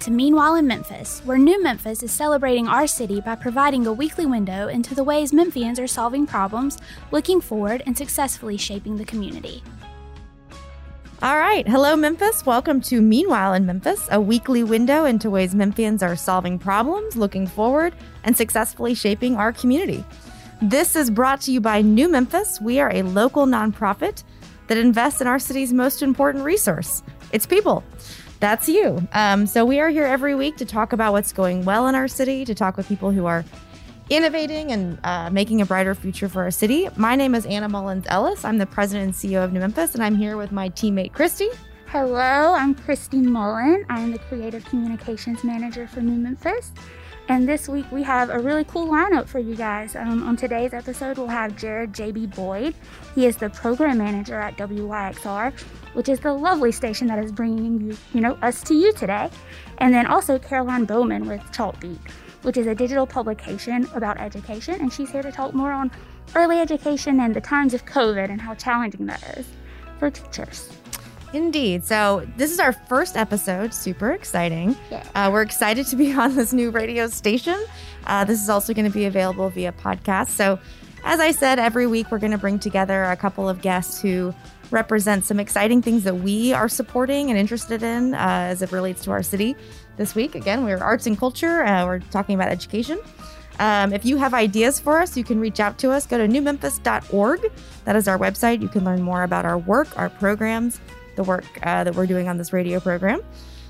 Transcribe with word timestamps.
To 0.00 0.10
Meanwhile 0.10 0.56
in 0.56 0.66
Memphis, 0.66 1.22
where 1.24 1.38
New 1.38 1.62
Memphis 1.62 2.02
is 2.02 2.10
celebrating 2.10 2.68
our 2.68 2.86
city 2.86 3.20
by 3.20 3.34
providing 3.34 3.86
a 3.86 3.92
weekly 3.92 4.26
window 4.26 4.68
into 4.68 4.94
the 4.94 5.02
ways 5.02 5.32
Memphians 5.32 5.78
are 5.78 5.86
solving 5.86 6.26
problems, 6.26 6.78
looking 7.12 7.40
forward, 7.40 7.82
and 7.86 7.96
successfully 7.96 8.56
shaping 8.56 8.96
the 8.96 9.04
community. 9.04 9.62
All 11.22 11.38
right. 11.38 11.66
Hello, 11.66 11.96
Memphis. 11.96 12.44
Welcome 12.44 12.80
to 12.82 13.00
Meanwhile 13.00 13.54
in 13.54 13.64
Memphis, 13.64 14.06
a 14.10 14.20
weekly 14.20 14.62
window 14.62 15.04
into 15.06 15.30
ways 15.30 15.54
Memphians 15.54 16.02
are 16.02 16.16
solving 16.16 16.58
problems, 16.58 17.16
looking 17.16 17.46
forward, 17.46 17.94
and 18.24 18.36
successfully 18.36 18.94
shaping 18.94 19.36
our 19.36 19.52
community. 19.52 20.04
This 20.60 20.94
is 20.94 21.10
brought 21.10 21.40
to 21.42 21.52
you 21.52 21.60
by 21.60 21.80
New 21.80 22.08
Memphis. 22.08 22.60
We 22.60 22.80
are 22.80 22.92
a 22.92 23.02
local 23.02 23.46
nonprofit 23.46 24.24
that 24.66 24.78
invests 24.78 25.20
in 25.20 25.26
our 25.26 25.38
city's 25.38 25.72
most 25.72 26.02
important 26.02 26.44
resource 26.44 27.02
it's 27.32 27.46
people. 27.46 27.82
That's 28.38 28.68
you. 28.68 29.06
Um, 29.12 29.46
so 29.46 29.64
we 29.64 29.80
are 29.80 29.88
here 29.88 30.04
every 30.04 30.34
week 30.34 30.56
to 30.58 30.64
talk 30.64 30.92
about 30.92 31.12
what's 31.12 31.32
going 31.32 31.64
well 31.64 31.86
in 31.86 31.94
our 31.94 32.08
city, 32.08 32.44
to 32.44 32.54
talk 32.54 32.76
with 32.76 32.86
people 32.86 33.10
who 33.10 33.26
are 33.26 33.44
innovating 34.10 34.72
and 34.72 34.98
uh, 35.04 35.30
making 35.30 35.60
a 35.60 35.66
brighter 35.66 35.94
future 35.94 36.28
for 36.28 36.42
our 36.42 36.50
city. 36.50 36.88
My 36.96 37.16
name 37.16 37.34
is 37.34 37.46
Anna 37.46 37.68
Mullins 37.68 38.04
Ellis. 38.08 38.44
I'm 38.44 38.58
the 38.58 38.66
president 38.66 39.06
and 39.06 39.14
CEO 39.14 39.42
of 39.42 39.52
New 39.52 39.60
Memphis, 39.60 39.94
and 39.94 40.02
I'm 40.02 40.14
here 40.14 40.36
with 40.36 40.52
my 40.52 40.68
teammate 40.70 41.12
Christy. 41.12 41.48
Hello, 41.86 42.52
I'm 42.54 42.74
Christy 42.74 43.18
Mullen. 43.18 43.86
I'm 43.88 44.12
the 44.12 44.18
creative 44.18 44.64
communications 44.64 45.42
manager 45.42 45.88
for 45.88 46.00
New 46.00 46.18
Memphis. 46.18 46.72
And 47.28 47.48
this 47.48 47.68
week 47.68 47.90
we 47.90 48.04
have 48.04 48.30
a 48.30 48.38
really 48.38 48.62
cool 48.64 48.86
lineup 48.86 49.26
for 49.26 49.40
you 49.40 49.56
guys. 49.56 49.96
Um, 49.96 50.22
on 50.22 50.36
today's 50.36 50.72
episode, 50.72 51.18
we'll 51.18 51.26
have 51.26 51.56
Jared 51.56 51.92
JB 51.92 52.36
Boyd. 52.36 52.72
He 53.16 53.26
is 53.26 53.36
the 53.36 53.50
program 53.50 53.98
manager 53.98 54.38
at 54.38 54.56
WYXR, 54.56 55.58
which 55.94 56.08
is 56.08 56.20
the 56.20 56.32
lovely 56.32 56.70
station 56.70 57.08
that 57.08 57.18
is 57.18 57.32
bringing 57.32 57.80
you, 57.80 57.96
you 58.14 58.20
know, 58.20 58.38
us 58.42 58.62
to 58.64 58.74
you 58.74 58.92
today. 58.92 59.28
And 59.78 59.92
then 59.92 60.06
also 60.06 60.38
Caroline 60.38 60.84
Bauman 60.84 61.26
with 61.26 61.40
Chalkbeat, 61.50 61.98
which 62.42 62.56
is 62.56 62.68
a 62.68 62.76
digital 62.76 63.08
publication 63.08 63.88
about 63.94 64.20
education. 64.20 64.80
And 64.80 64.92
she's 64.92 65.10
here 65.10 65.22
to 65.22 65.32
talk 65.32 65.52
more 65.52 65.72
on 65.72 65.90
early 66.36 66.60
education 66.60 67.18
and 67.18 67.34
the 67.34 67.40
times 67.40 67.74
of 67.74 67.84
COVID 67.86 68.30
and 68.30 68.40
how 68.40 68.54
challenging 68.54 69.06
that 69.06 69.36
is 69.36 69.46
for 69.98 70.10
teachers. 70.10 70.75
Indeed. 71.36 71.84
So, 71.84 72.26
this 72.38 72.50
is 72.50 72.58
our 72.58 72.72
first 72.72 73.14
episode. 73.14 73.74
Super 73.74 74.12
exciting. 74.12 74.74
Yeah. 74.90 75.06
Uh, 75.14 75.30
we're 75.30 75.42
excited 75.42 75.86
to 75.88 75.96
be 75.96 76.10
on 76.24 76.34
this 76.34 76.54
new 76.54 76.70
radio 76.70 77.08
station. 77.08 77.62
Uh, 78.06 78.24
this 78.24 78.42
is 78.42 78.48
also 78.48 78.72
going 78.72 78.86
to 78.86 78.92
be 78.92 79.04
available 79.04 79.50
via 79.50 79.72
podcast. 79.72 80.28
So, 80.28 80.58
as 81.04 81.20
I 81.20 81.32
said, 81.32 81.58
every 81.58 81.86
week 81.86 82.10
we're 82.10 82.20
going 82.20 82.32
to 82.32 82.38
bring 82.38 82.58
together 82.58 83.04
a 83.04 83.16
couple 83.16 83.50
of 83.50 83.60
guests 83.60 84.00
who 84.00 84.34
represent 84.70 85.26
some 85.26 85.38
exciting 85.38 85.82
things 85.82 86.04
that 86.04 86.16
we 86.16 86.54
are 86.54 86.70
supporting 86.70 87.28
and 87.28 87.38
interested 87.38 87.82
in 87.82 88.14
uh, 88.14 88.18
as 88.18 88.62
it 88.62 88.72
relates 88.72 89.04
to 89.04 89.10
our 89.10 89.22
city. 89.22 89.54
This 89.98 90.14
week, 90.14 90.34
again, 90.34 90.64
we're 90.64 90.78
arts 90.78 91.06
and 91.06 91.18
culture. 91.18 91.62
Uh, 91.64 91.84
we're 91.84 91.98
talking 91.98 92.34
about 92.34 92.48
education. 92.48 92.98
Um, 93.58 93.92
if 93.92 94.04
you 94.04 94.16
have 94.16 94.32
ideas 94.32 94.80
for 94.80 95.00
us, 95.00 95.16
you 95.16 95.24
can 95.24 95.38
reach 95.38 95.60
out 95.60 95.78
to 95.78 95.90
us. 95.90 96.06
Go 96.06 96.18
to 96.18 96.26
newmemphis.org. 96.26 97.52
That 97.84 97.96
is 97.96 98.08
our 98.08 98.18
website. 98.18 98.62
You 98.62 98.68
can 98.68 98.84
learn 98.84 99.02
more 99.02 99.22
about 99.22 99.44
our 99.44 99.58
work, 99.58 99.96
our 99.98 100.10
programs, 100.10 100.80
the 101.16 101.24
work 101.24 101.44
uh, 101.62 101.84
that 101.84 101.94
we're 101.94 102.06
doing 102.06 102.28
on 102.28 102.36
this 102.38 102.52
radio 102.52 102.80
program. 102.80 103.20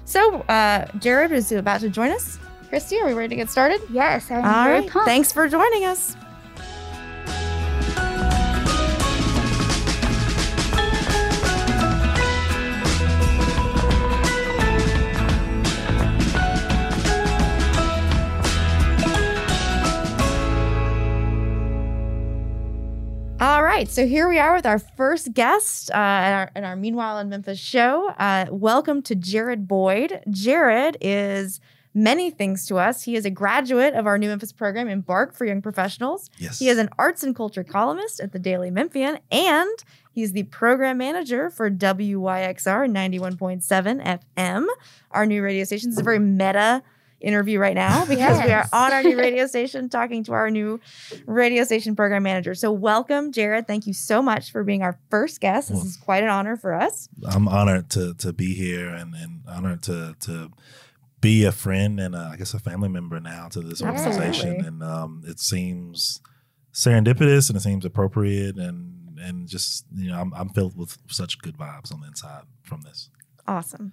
So, 0.04 0.40
uh, 0.42 0.86
Jared 0.98 1.32
is 1.32 1.50
about 1.52 1.80
to 1.80 1.88
join 1.88 2.10
us. 2.10 2.38
Christy, 2.68 3.00
are 3.00 3.06
we 3.06 3.12
ready 3.14 3.30
to 3.30 3.36
get 3.36 3.50
started? 3.50 3.80
Yes, 3.90 4.30
I'm 4.30 4.44
All 4.44 4.64
very 4.64 4.80
right. 4.80 4.90
pumped. 4.90 5.06
Thanks 5.08 5.32
for 5.32 5.48
joining 5.48 5.84
us. 5.84 6.16
All 23.46 23.62
right, 23.62 23.88
so 23.88 24.08
here 24.08 24.28
we 24.28 24.40
are 24.40 24.56
with 24.56 24.66
our 24.66 24.80
first 24.80 25.32
guest 25.32 25.92
uh, 25.92 25.94
in, 25.94 26.00
our, 26.00 26.50
in 26.56 26.64
our 26.64 26.74
Meanwhile 26.74 27.20
in 27.20 27.28
Memphis 27.28 27.60
show. 27.60 28.08
Uh, 28.18 28.46
welcome 28.50 29.02
to 29.02 29.14
Jared 29.14 29.68
Boyd. 29.68 30.20
Jared 30.28 30.96
is 31.00 31.60
many 31.94 32.28
things 32.28 32.66
to 32.66 32.78
us. 32.78 33.04
He 33.04 33.14
is 33.14 33.24
a 33.24 33.30
graduate 33.30 33.94
of 33.94 34.04
our 34.04 34.18
New 34.18 34.30
Memphis 34.30 34.50
program, 34.50 34.88
Embark 34.88 35.32
for 35.32 35.44
Young 35.44 35.62
Professionals. 35.62 36.28
Yes. 36.38 36.58
He 36.58 36.68
is 36.68 36.76
an 36.76 36.88
arts 36.98 37.22
and 37.22 37.36
culture 37.36 37.62
columnist 37.62 38.18
at 38.18 38.32
the 38.32 38.40
Daily 38.40 38.72
Memphian, 38.72 39.20
and 39.30 39.78
he's 40.10 40.32
the 40.32 40.42
program 40.42 40.98
manager 40.98 41.48
for 41.48 41.70
WYXR 41.70 42.90
91.7 42.90 44.20
FM, 44.36 44.66
our 45.12 45.24
new 45.24 45.40
radio 45.40 45.62
station. 45.62 45.90
Is 45.90 45.98
a 45.98 46.02
very 46.02 46.18
meta 46.18 46.82
interview 47.20 47.58
right 47.58 47.74
now 47.74 48.04
because 48.04 48.42
we 48.44 48.50
are 48.50 48.66
on 48.72 48.92
our 48.92 49.02
new 49.02 49.18
radio 49.18 49.46
station 49.54 49.88
talking 49.88 50.22
to 50.24 50.32
our 50.32 50.50
new 50.50 50.80
radio 51.26 51.64
station 51.64 51.96
program 51.96 52.22
manager. 52.22 52.54
So, 52.54 52.70
welcome, 52.72 53.32
Jared. 53.32 53.66
Thank 53.66 53.86
you 53.86 53.92
so 53.92 54.20
much 54.22 54.52
for 54.52 54.62
being 54.64 54.82
our 54.82 54.98
first 55.10 55.40
guest. 55.40 55.68
This 55.68 55.76
Well- 55.78 55.86
is 55.86 55.96
quite 55.96 56.22
an 56.22 56.28
honor 56.28 56.56
for 56.56 56.74
us. 56.74 57.08
I'm 57.28 57.48
honored 57.48 57.90
to 57.90 58.14
to 58.14 58.32
be 58.32 58.54
here 58.54 58.88
and, 58.88 59.14
and 59.14 59.42
honored 59.48 59.82
to 59.84 60.14
to 60.20 60.50
be 61.20 61.44
a 61.44 61.52
friend 61.52 61.98
and 61.98 62.14
uh, 62.14 62.30
I 62.32 62.36
guess 62.36 62.52
a 62.54 62.58
family 62.58 62.88
member 62.88 63.18
now 63.20 63.48
to 63.48 63.60
this 63.60 63.82
organization. 63.82 64.22
Absolutely. 64.50 64.66
And 64.66 64.82
um, 64.82 65.22
it 65.26 65.40
seems 65.40 66.20
serendipitous 66.72 67.48
and 67.48 67.56
it 67.56 67.60
seems 67.62 67.84
appropriate 67.84 68.56
and 68.56 69.18
and 69.18 69.48
just 69.48 69.86
you 69.94 70.10
know 70.10 70.20
I'm, 70.20 70.32
I'm 70.34 70.50
filled 70.50 70.76
with 70.76 70.98
such 71.08 71.38
good 71.40 71.56
vibes 71.56 71.92
on 71.92 72.00
the 72.02 72.06
inside 72.08 72.42
from 72.62 72.82
this. 72.82 73.08
Awesome. 73.48 73.92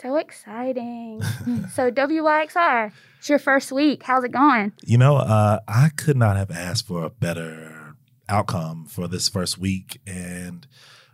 So 0.00 0.16
exciting. 0.16 1.22
so 1.74 1.90
WYXR, 1.90 2.90
it's 3.18 3.28
your 3.28 3.38
first 3.38 3.70
week. 3.70 4.02
How's 4.02 4.24
it 4.24 4.32
going? 4.32 4.72
You 4.82 4.96
know, 4.96 5.16
uh, 5.16 5.60
I 5.68 5.90
could 5.94 6.16
not 6.16 6.38
have 6.38 6.50
asked 6.50 6.86
for 6.86 7.04
a 7.04 7.10
better 7.10 7.96
outcome 8.26 8.86
for 8.86 9.08
this 9.08 9.28
first 9.28 9.58
week. 9.58 10.00
And, 10.06 10.66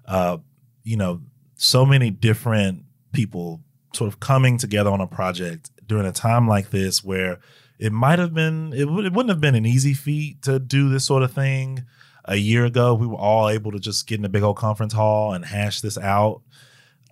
uh, 0.06 0.38
you 0.84 0.96
know, 0.96 1.22
so 1.56 1.84
many 1.84 2.10
different 2.10 2.84
people 3.12 3.60
sort 3.92 4.06
of 4.06 4.20
coming 4.20 4.56
together 4.56 4.90
on 4.90 5.00
a 5.00 5.06
project 5.08 5.70
during 5.84 6.06
a 6.06 6.12
time 6.12 6.46
like 6.46 6.70
this 6.70 7.02
where 7.02 7.40
it 7.80 7.92
might 7.92 8.20
have 8.20 8.34
been, 8.34 8.72
it, 8.72 8.84
would, 8.84 9.04
it 9.04 9.12
wouldn't 9.12 9.30
have 9.30 9.40
been 9.40 9.56
an 9.56 9.66
easy 9.66 9.94
feat 9.94 10.42
to 10.42 10.60
do 10.60 10.88
this 10.88 11.04
sort 11.04 11.24
of 11.24 11.32
thing. 11.32 11.84
A 12.24 12.36
year 12.36 12.64
ago, 12.64 12.94
we 12.94 13.06
were 13.06 13.16
all 13.16 13.48
able 13.48 13.72
to 13.72 13.80
just 13.80 14.06
get 14.06 14.20
in 14.20 14.24
a 14.24 14.28
big 14.28 14.44
old 14.44 14.56
conference 14.56 14.92
hall 14.92 15.32
and 15.32 15.44
hash 15.44 15.80
this 15.80 15.98
out. 15.98 16.42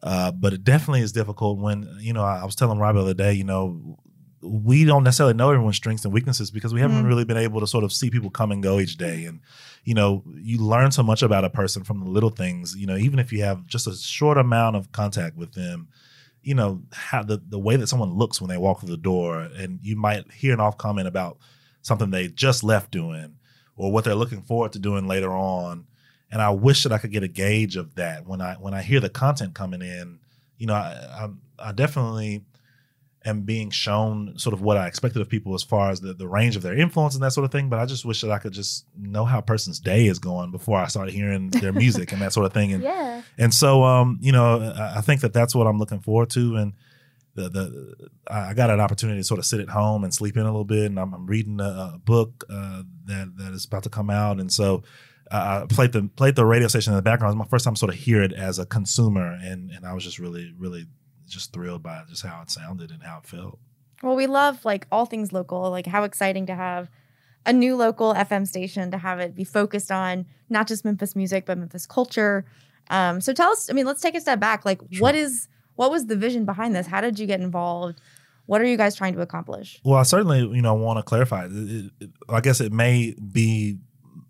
Uh, 0.04 0.30
but 0.30 0.52
it 0.52 0.62
definitely 0.62 1.00
is 1.00 1.12
difficult 1.12 1.58
when, 1.58 1.88
you 1.98 2.12
know, 2.12 2.22
I, 2.22 2.40
I 2.40 2.44
was 2.44 2.54
telling 2.54 2.78
Rob 2.78 2.94
the 2.94 3.00
other 3.00 3.14
day, 3.14 3.32
you 3.32 3.42
know, 3.44 3.98
we 4.42 4.84
don't 4.84 5.02
necessarily 5.02 5.32
know 5.32 5.50
everyone's 5.50 5.76
strengths 5.76 6.04
and 6.04 6.12
weaknesses 6.12 6.50
because 6.50 6.74
we 6.74 6.80
haven't 6.82 7.02
Mhm. 7.02 7.08
really 7.08 7.24
been 7.24 7.38
able 7.38 7.60
to 7.60 7.66
sort 7.66 7.84
of 7.84 7.90
see 7.90 8.10
people 8.10 8.28
come 8.28 8.52
and 8.52 8.62
go 8.62 8.78
each 8.78 8.98
day. 8.98 9.24
And, 9.24 9.40
you 9.82 9.94
know, 9.94 10.22
you 10.34 10.58
learn 10.58 10.90
so 10.92 11.02
much 11.02 11.22
about 11.22 11.46
a 11.46 11.48
person 11.50 11.82
from 11.84 12.00
the 12.00 12.10
little 12.10 12.28
things, 12.28 12.76
you 12.76 12.86
know, 12.86 12.98
even 12.98 13.18
if 13.18 13.32
you 13.32 13.42
have 13.42 13.66
just 13.66 13.86
a 13.86 13.96
short 13.96 14.36
amount 14.36 14.76
of 14.76 14.92
contact 14.92 15.38
with 15.38 15.54
them, 15.54 15.88
you 16.42 16.54
know, 16.54 16.82
how 16.92 17.22
the, 17.22 17.40
the 17.48 17.58
way 17.58 17.76
that 17.76 17.86
someone 17.86 18.12
looks 18.12 18.38
when 18.38 18.50
they 18.50 18.58
walk 18.58 18.80
through 18.80 18.90
the 18.90 18.98
door 18.98 19.40
and 19.40 19.78
you 19.82 19.96
might 19.96 20.30
hear 20.30 20.52
an 20.52 20.60
off 20.60 20.76
comment 20.76 21.08
about 21.08 21.38
something 21.80 22.10
they 22.10 22.28
just 22.28 22.62
left 22.62 22.90
doing 22.90 23.36
or 23.76 23.90
what 23.90 24.04
they're 24.04 24.14
looking 24.14 24.42
forward 24.42 24.72
to 24.72 24.78
doing 24.78 25.06
later 25.08 25.32
on. 25.32 25.86
And 26.34 26.42
I 26.42 26.50
wish 26.50 26.82
that 26.82 26.90
I 26.90 26.98
could 26.98 27.12
get 27.12 27.22
a 27.22 27.28
gauge 27.28 27.76
of 27.76 27.94
that 27.94 28.26
when 28.26 28.40
I 28.40 28.54
when 28.54 28.74
I 28.74 28.82
hear 28.82 28.98
the 28.98 29.08
content 29.08 29.54
coming 29.54 29.82
in. 29.82 30.18
You 30.58 30.66
know, 30.66 30.74
I, 30.74 31.28
I, 31.60 31.68
I 31.68 31.72
definitely 31.72 32.42
am 33.24 33.42
being 33.42 33.70
shown 33.70 34.36
sort 34.36 34.52
of 34.52 34.60
what 34.60 34.76
I 34.76 34.88
expected 34.88 35.22
of 35.22 35.28
people 35.28 35.54
as 35.54 35.62
far 35.62 35.90
as 35.90 36.00
the, 36.00 36.12
the 36.12 36.26
range 36.26 36.56
of 36.56 36.62
their 36.62 36.76
influence 36.76 37.14
and 37.14 37.22
that 37.22 37.30
sort 37.30 37.44
of 37.44 37.52
thing. 37.52 37.68
But 37.68 37.78
I 37.78 37.86
just 37.86 38.04
wish 38.04 38.20
that 38.22 38.32
I 38.32 38.40
could 38.40 38.52
just 38.52 38.84
know 38.98 39.24
how 39.24 39.38
a 39.38 39.42
person's 39.42 39.78
day 39.78 40.06
is 40.08 40.18
going 40.18 40.50
before 40.50 40.76
I 40.76 40.88
start 40.88 41.08
hearing 41.10 41.50
their 41.50 41.72
music 41.84 42.10
and 42.10 42.20
that 42.20 42.32
sort 42.32 42.46
of 42.46 42.52
thing. 42.52 42.72
And 42.72 42.82
Yeah. 42.82 43.22
and 43.38 43.54
so, 43.54 43.84
um, 43.84 44.18
you 44.20 44.32
know, 44.32 44.60
I 44.60 44.98
I 44.98 45.00
think 45.02 45.20
that 45.20 45.32
that's 45.32 45.54
what 45.54 45.68
I'm 45.68 45.78
looking 45.78 46.00
forward 46.00 46.30
to. 46.30 46.56
And 46.56 46.72
the 47.36 47.48
the 47.48 48.08
I 48.28 48.54
got 48.54 48.70
an 48.70 48.80
opportunity 48.80 49.20
to 49.20 49.24
sort 49.24 49.38
of 49.38 49.46
sit 49.46 49.60
at 49.60 49.68
home 49.68 50.02
and 50.02 50.12
sleep 50.12 50.36
in 50.36 50.42
a 50.42 50.46
little 50.46 50.64
bit. 50.64 50.86
And 50.86 50.98
I'm, 50.98 51.14
I'm 51.14 51.26
reading 51.28 51.60
a, 51.60 51.94
a 51.94 52.00
book 52.04 52.42
uh, 52.50 52.82
that 53.06 53.36
that 53.36 53.52
is 53.52 53.64
about 53.66 53.84
to 53.84 53.88
come 53.88 54.10
out. 54.10 54.40
And 54.40 54.52
so 54.52 54.82
uh, 55.34 55.60
I 55.64 55.74
played 55.74 55.92
the 55.92 56.08
played 56.16 56.36
the 56.36 56.44
radio 56.46 56.68
station 56.68 56.92
in 56.92 56.96
the 56.96 57.02
background. 57.02 57.34
It 57.34 57.38
was 57.38 57.46
my 57.46 57.50
first 57.50 57.64
time 57.64 57.74
sort 57.76 57.92
of 57.92 57.98
hear 57.98 58.22
it 58.22 58.32
as 58.32 58.58
a 58.58 58.66
consumer, 58.66 59.38
and 59.42 59.70
and 59.70 59.84
I 59.84 59.92
was 59.92 60.04
just 60.04 60.18
really 60.18 60.54
really 60.58 60.86
just 61.28 61.52
thrilled 61.52 61.82
by 61.82 62.02
just 62.08 62.24
how 62.24 62.42
it 62.42 62.50
sounded 62.50 62.90
and 62.90 63.02
how 63.02 63.18
it 63.18 63.26
felt. 63.26 63.58
Well, 64.02 64.14
we 64.16 64.26
love 64.26 64.64
like 64.64 64.86
all 64.92 65.06
things 65.06 65.32
local. 65.32 65.70
Like 65.70 65.86
how 65.86 66.04
exciting 66.04 66.46
to 66.46 66.54
have 66.54 66.90
a 67.46 67.52
new 67.52 67.74
local 67.76 68.14
FM 68.14 68.46
station 68.46 68.90
to 68.90 68.98
have 68.98 69.18
it 69.20 69.34
be 69.34 69.44
focused 69.44 69.90
on 69.90 70.26
not 70.48 70.66
just 70.66 70.84
Memphis 70.84 71.16
music 71.16 71.46
but 71.46 71.58
Memphis 71.58 71.86
culture. 71.86 72.44
Um, 72.90 73.20
so 73.20 73.32
tell 73.32 73.50
us. 73.50 73.70
I 73.70 73.72
mean, 73.72 73.86
let's 73.86 74.00
take 74.02 74.14
a 74.14 74.20
step 74.20 74.38
back. 74.40 74.64
Like, 74.64 74.80
Sure. 74.90 75.02
what 75.02 75.14
is 75.14 75.48
what 75.74 75.90
was 75.90 76.06
the 76.06 76.16
vision 76.16 76.44
behind 76.44 76.76
this? 76.76 76.86
How 76.86 77.00
did 77.00 77.18
you 77.18 77.26
get 77.26 77.40
involved? 77.40 78.00
What 78.46 78.60
are 78.60 78.66
you 78.66 78.76
guys 78.76 78.94
trying 78.94 79.14
to 79.14 79.22
accomplish? 79.22 79.80
Well, 79.84 79.98
I 79.98 80.02
certainly, 80.02 80.40
you 80.40 80.60
know, 80.62 80.74
want 80.74 80.98
to 80.98 81.02
clarify. 81.02 81.46
It, 81.50 81.90
it, 81.98 82.10
I 82.28 82.40
guess 82.40 82.60
it 82.60 82.72
may 82.72 83.14
be 83.32 83.78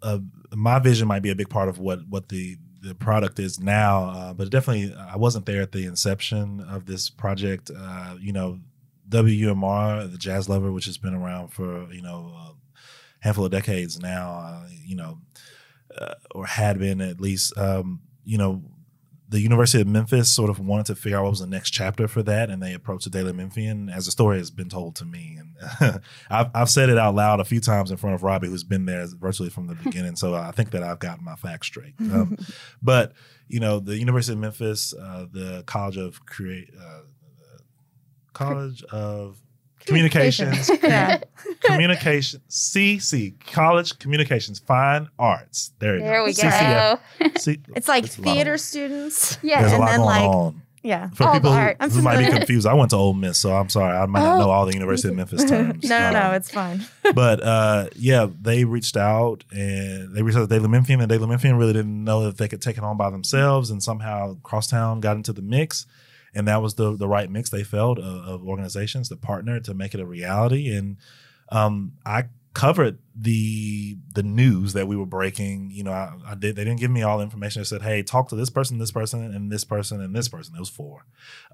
uh, 0.02 0.18
my 0.54 0.78
vision 0.78 1.08
might 1.08 1.22
be 1.22 1.30
a 1.30 1.34
big 1.34 1.48
part 1.48 1.68
of 1.68 1.78
what 1.78 2.00
what 2.08 2.28
the 2.28 2.56
the 2.80 2.94
product 2.94 3.38
is 3.38 3.58
now, 3.58 4.10
uh, 4.10 4.34
but 4.34 4.50
definitely 4.50 4.94
I 4.94 5.16
wasn't 5.16 5.46
there 5.46 5.62
at 5.62 5.72
the 5.72 5.86
inception 5.86 6.60
of 6.60 6.84
this 6.86 7.08
project. 7.08 7.70
Uh, 7.74 8.16
you 8.20 8.32
know, 8.32 8.60
WMR, 9.08 10.10
the 10.10 10.18
Jazz 10.18 10.48
Lover, 10.48 10.70
which 10.70 10.84
has 10.84 10.98
been 10.98 11.14
around 11.14 11.48
for 11.48 11.90
you 11.92 12.02
know 12.02 12.32
a 12.36 12.54
handful 13.20 13.46
of 13.46 13.50
decades 13.50 13.98
now, 14.00 14.32
uh, 14.32 14.68
you 14.84 14.96
know, 14.96 15.18
uh, 15.96 16.14
or 16.34 16.46
had 16.46 16.78
been 16.78 17.00
at 17.00 17.20
least. 17.20 17.56
Um, 17.56 18.00
you 18.26 18.38
know, 18.38 18.62
the 19.28 19.40
University 19.40 19.80
of 19.80 19.86
Memphis 19.86 20.30
sort 20.30 20.50
of 20.50 20.60
wanted 20.60 20.86
to 20.86 20.94
figure 20.94 21.18
out 21.18 21.24
what 21.24 21.30
was 21.30 21.40
the 21.40 21.46
next 21.46 21.70
chapter 21.70 22.06
for 22.06 22.22
that, 22.22 22.50
and 22.50 22.62
they 22.62 22.74
approached 22.74 23.04
the 23.04 23.10
Daily 23.10 23.32
Memphian 23.32 23.88
as 23.88 24.04
the 24.04 24.10
story 24.10 24.38
has 24.38 24.50
been 24.50 24.68
told 24.68 24.96
to 24.96 25.04
me. 25.04 25.38
And 25.38 26.00
I've, 26.30 26.50
I've 26.54 26.70
said 26.70 26.90
it 26.90 26.98
out 26.98 27.14
loud 27.14 27.40
a 27.40 27.44
few 27.44 27.60
times 27.60 27.90
in 27.90 27.96
front 27.96 28.14
of 28.14 28.22
Robbie, 28.22 28.48
who's 28.48 28.64
been 28.64 28.84
there 28.84 29.06
virtually 29.06 29.48
from 29.48 29.66
the 29.66 29.74
beginning. 29.74 30.16
so 30.16 30.34
I 30.34 30.50
think 30.50 30.72
that 30.72 30.82
I've 30.82 30.98
gotten 30.98 31.24
my 31.24 31.36
facts 31.36 31.66
straight. 31.66 31.94
Um, 32.14 32.36
but 32.80 33.12
you 33.48 33.58
know, 33.58 33.80
the 33.80 33.96
University 33.98 34.34
of 34.34 34.38
Memphis, 34.38 34.94
uh, 34.94 35.26
the 35.32 35.64
College 35.66 35.96
of 35.96 36.24
Create, 36.26 36.70
uh, 36.78 37.00
College 38.34 38.84
of 38.84 39.40
Communications, 39.86 40.70
Yeah. 40.82 41.20
Communication, 41.62 42.40
CC, 42.48 43.34
College 43.52 43.98
Communications, 43.98 44.58
Fine 44.58 45.08
Arts. 45.18 45.72
There 45.78 45.96
you 45.96 46.02
There 46.02 46.20
go. 46.20 46.24
we 46.24 46.32
CCF. 46.32 46.98
go. 47.20 47.30
See, 47.38 47.58
It's 47.76 47.88
like 47.88 48.04
It's 48.04 48.18
a 48.18 48.22
lot 48.22 48.28
of 48.28 48.34
theater 48.34 48.58
students. 48.58 49.38
Yeah. 49.42 49.60
There's 49.60 49.72
a 49.72 49.74
and 49.76 49.80
lot 49.82 49.90
then 49.90 49.98
going 50.00 50.06
like 50.08 50.22
on. 50.36 50.62
yeah. 50.82 51.10
For 51.10 51.24
All 51.24 51.34
the 51.34 51.40
people 51.40 51.52
who, 51.52 51.58
art. 51.58 51.76
I'm 51.80 51.90
who 51.90 52.02
might 52.02 52.18
be 52.18 52.26
confused, 52.30 52.66
I 52.66 52.74
went 52.74 52.90
to 52.90 52.96
Ole 52.96 53.14
Miss, 53.14 53.38
so 53.38 53.54
I'm 53.54 53.68
sorry. 53.68 53.96
I 53.96 54.06
might 54.06 54.20
not 54.20 54.36
Oh. 54.36 54.38
know 54.40 54.50
all 54.50 54.66
the 54.66 54.72
University 54.74 55.08
of 55.08 55.16
Memphis 55.16 55.44
terms. 55.48 55.88
No, 55.88 55.98
no, 55.98 56.10
no, 56.12 56.28
Um, 56.28 56.34
it's 56.34 56.50
fine. 56.50 56.84
but 57.14 57.42
uh, 57.42 57.88
yeah, 57.96 58.26
they 58.42 58.64
reached 58.64 58.96
out 58.96 59.44
and 59.50 60.14
they 60.14 60.22
reached 60.22 60.36
out 60.38 60.48
to 60.48 60.54
Daily 60.54 60.68
Memphian, 60.68 61.00
and 61.00 61.08
Daily 61.08 61.26
Memphian 61.26 61.56
really 61.56 61.72
didn't 61.72 62.04
know 62.04 62.24
that 62.24 62.38
they 62.38 62.48
could 62.48 62.62
take 62.62 62.76
it 62.78 62.84
on 62.84 62.96
by 62.96 63.10
themselves, 63.10 63.70
and 63.70 63.82
somehow 63.82 64.36
Crosstown 64.42 65.00
got 65.00 65.16
into 65.16 65.32
the 65.32 65.42
mix, 65.42 65.86
and 66.34 66.48
that 66.48 66.62
was 66.62 66.74
the 66.74 66.96
the 66.96 67.08
right 67.08 67.30
mix 67.30 67.50
they 67.50 67.64
felt 67.64 67.98
of, 67.98 68.04
of 68.04 68.46
organizations 68.46 69.08
to 69.08 69.16
partner 69.16 69.60
to 69.60 69.74
make 69.74 69.94
it 69.94 70.00
a 70.00 70.06
reality. 70.06 70.74
And 70.74 70.96
um, 71.50 71.92
I 72.04 72.24
covered 72.54 72.98
the 73.16 73.98
the 74.14 74.22
news 74.22 74.72
that 74.72 74.86
we 74.88 74.96
were 74.96 75.06
breaking. 75.06 75.70
You 75.72 75.84
know, 75.84 75.92
I, 75.92 76.14
I 76.26 76.34
did. 76.34 76.56
They 76.56 76.64
didn't 76.64 76.80
give 76.80 76.90
me 76.90 77.02
all 77.02 77.18
the 77.18 77.24
information. 77.24 77.60
They 77.60 77.64
said, 77.64 77.82
"Hey, 77.82 78.02
talk 78.02 78.28
to 78.28 78.36
this 78.36 78.50
person, 78.50 78.78
this 78.78 78.92
person, 78.92 79.34
and 79.34 79.50
this 79.50 79.64
person, 79.64 80.00
and 80.00 80.14
this 80.14 80.28
person." 80.28 80.54
It 80.56 80.60
was 80.60 80.70
four, 80.70 81.04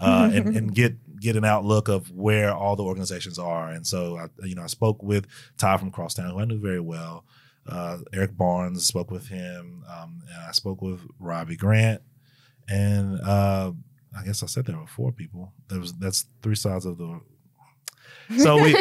uh, 0.01 0.31
and, 0.35 0.57
and 0.57 0.75
get 0.75 1.19
get 1.19 1.37
an 1.37 1.45
outlook 1.45 1.89
of 1.89 2.11
where 2.13 2.55
all 2.55 2.77
the 2.77 2.85
organizations 2.85 3.39
are. 3.39 3.71
And 3.71 3.87
so, 3.87 4.17
I, 4.17 4.47
you 4.47 4.55
know, 4.55 4.63
I 4.63 4.69
spoke 4.69 5.03
with 5.03 5.27
Ty 5.59 5.79
from 5.79 5.91
Crosstown, 5.91 6.31
who 6.31 6.41
I 6.41 6.45
knew 6.45 6.61
very 6.61 6.81
well. 6.81 7.25
Uh, 7.67 7.99
Eric 8.13 8.37
Barnes 8.37 8.87
spoke 8.87 9.11
with 9.11 9.29
him, 9.29 9.85
um, 9.89 10.23
and 10.29 10.47
I 10.47 10.53
spoke 10.53 10.81
with 10.83 11.01
Robbie 11.19 11.57
Grant, 11.57 12.03
and 12.69 13.21
uh, 13.21 13.73
I 14.19 14.25
guess 14.25 14.43
I 14.43 14.47
said 14.47 14.67
there 14.67 14.77
were 14.77 14.87
four 14.87 15.13
people. 15.13 15.53
There 15.69 15.81
was 15.81 15.93
that's 15.95 16.27
three 16.43 16.57
sides 16.57 16.87
of 16.87 16.99
the. 16.99 17.21
So 18.39 18.63
we, 18.63 18.73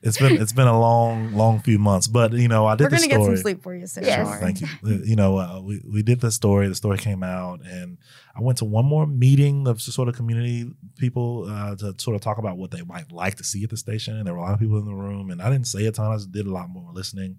it's 0.00 0.16
been 0.16 0.40
it's 0.40 0.52
been 0.52 0.68
a 0.68 0.78
long 0.78 1.34
long 1.34 1.58
few 1.58 1.76
months, 1.76 2.06
but 2.06 2.32
you 2.32 2.46
know 2.46 2.66
I 2.66 2.76
did 2.76 2.88
the 2.90 2.98
story. 2.98 3.08
We're 3.08 3.08
the 3.08 3.08
gonna 3.08 3.24
story. 3.24 3.34
get 3.34 3.36
some 3.36 3.42
sleep 3.42 3.62
for 3.64 3.74
you 3.74 3.86
soon. 3.88 4.04
Yes. 4.04 4.18
don't 4.18 4.26
worry. 4.26 4.40
Thank 4.40 4.60
you. 4.60 4.68
You 5.04 5.16
know, 5.16 5.38
uh, 5.38 5.60
we 5.60 5.82
we 5.92 6.02
did 6.04 6.20
the 6.20 6.30
story. 6.30 6.68
The 6.68 6.74
story 6.76 6.98
came 6.98 7.24
out, 7.24 7.66
and 7.66 7.98
I 8.36 8.42
went 8.42 8.58
to 8.58 8.64
one 8.64 8.84
more 8.84 9.04
meeting 9.04 9.66
of 9.66 9.82
sort 9.82 10.08
of 10.08 10.14
community 10.14 10.70
people 10.98 11.46
uh, 11.50 11.74
to 11.76 11.94
sort 11.98 12.14
of 12.14 12.20
talk 12.20 12.38
about 12.38 12.58
what 12.58 12.70
they 12.70 12.82
might 12.82 13.10
like 13.10 13.34
to 13.36 13.44
see 13.44 13.64
at 13.64 13.70
the 13.70 13.76
station. 13.76 14.16
And 14.16 14.24
there 14.24 14.34
were 14.34 14.40
a 14.40 14.44
lot 14.44 14.54
of 14.54 14.60
people 14.60 14.78
in 14.78 14.84
the 14.84 14.94
room, 14.94 15.30
and 15.30 15.42
I 15.42 15.50
didn't 15.50 15.66
say 15.66 15.84
a 15.86 15.90
ton. 15.90 16.12
I 16.12 16.14
just 16.16 16.30
did 16.30 16.46
a 16.46 16.52
lot 16.52 16.68
more 16.70 16.88
listening. 16.92 17.38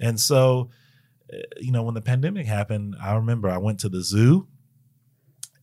And 0.00 0.18
so, 0.18 0.70
uh, 1.32 1.36
you 1.60 1.70
know, 1.70 1.84
when 1.84 1.94
the 1.94 2.00
pandemic 2.00 2.46
happened, 2.46 2.96
I 3.00 3.14
remember 3.14 3.48
I 3.48 3.58
went 3.58 3.78
to 3.80 3.88
the 3.88 4.02
zoo. 4.02 4.48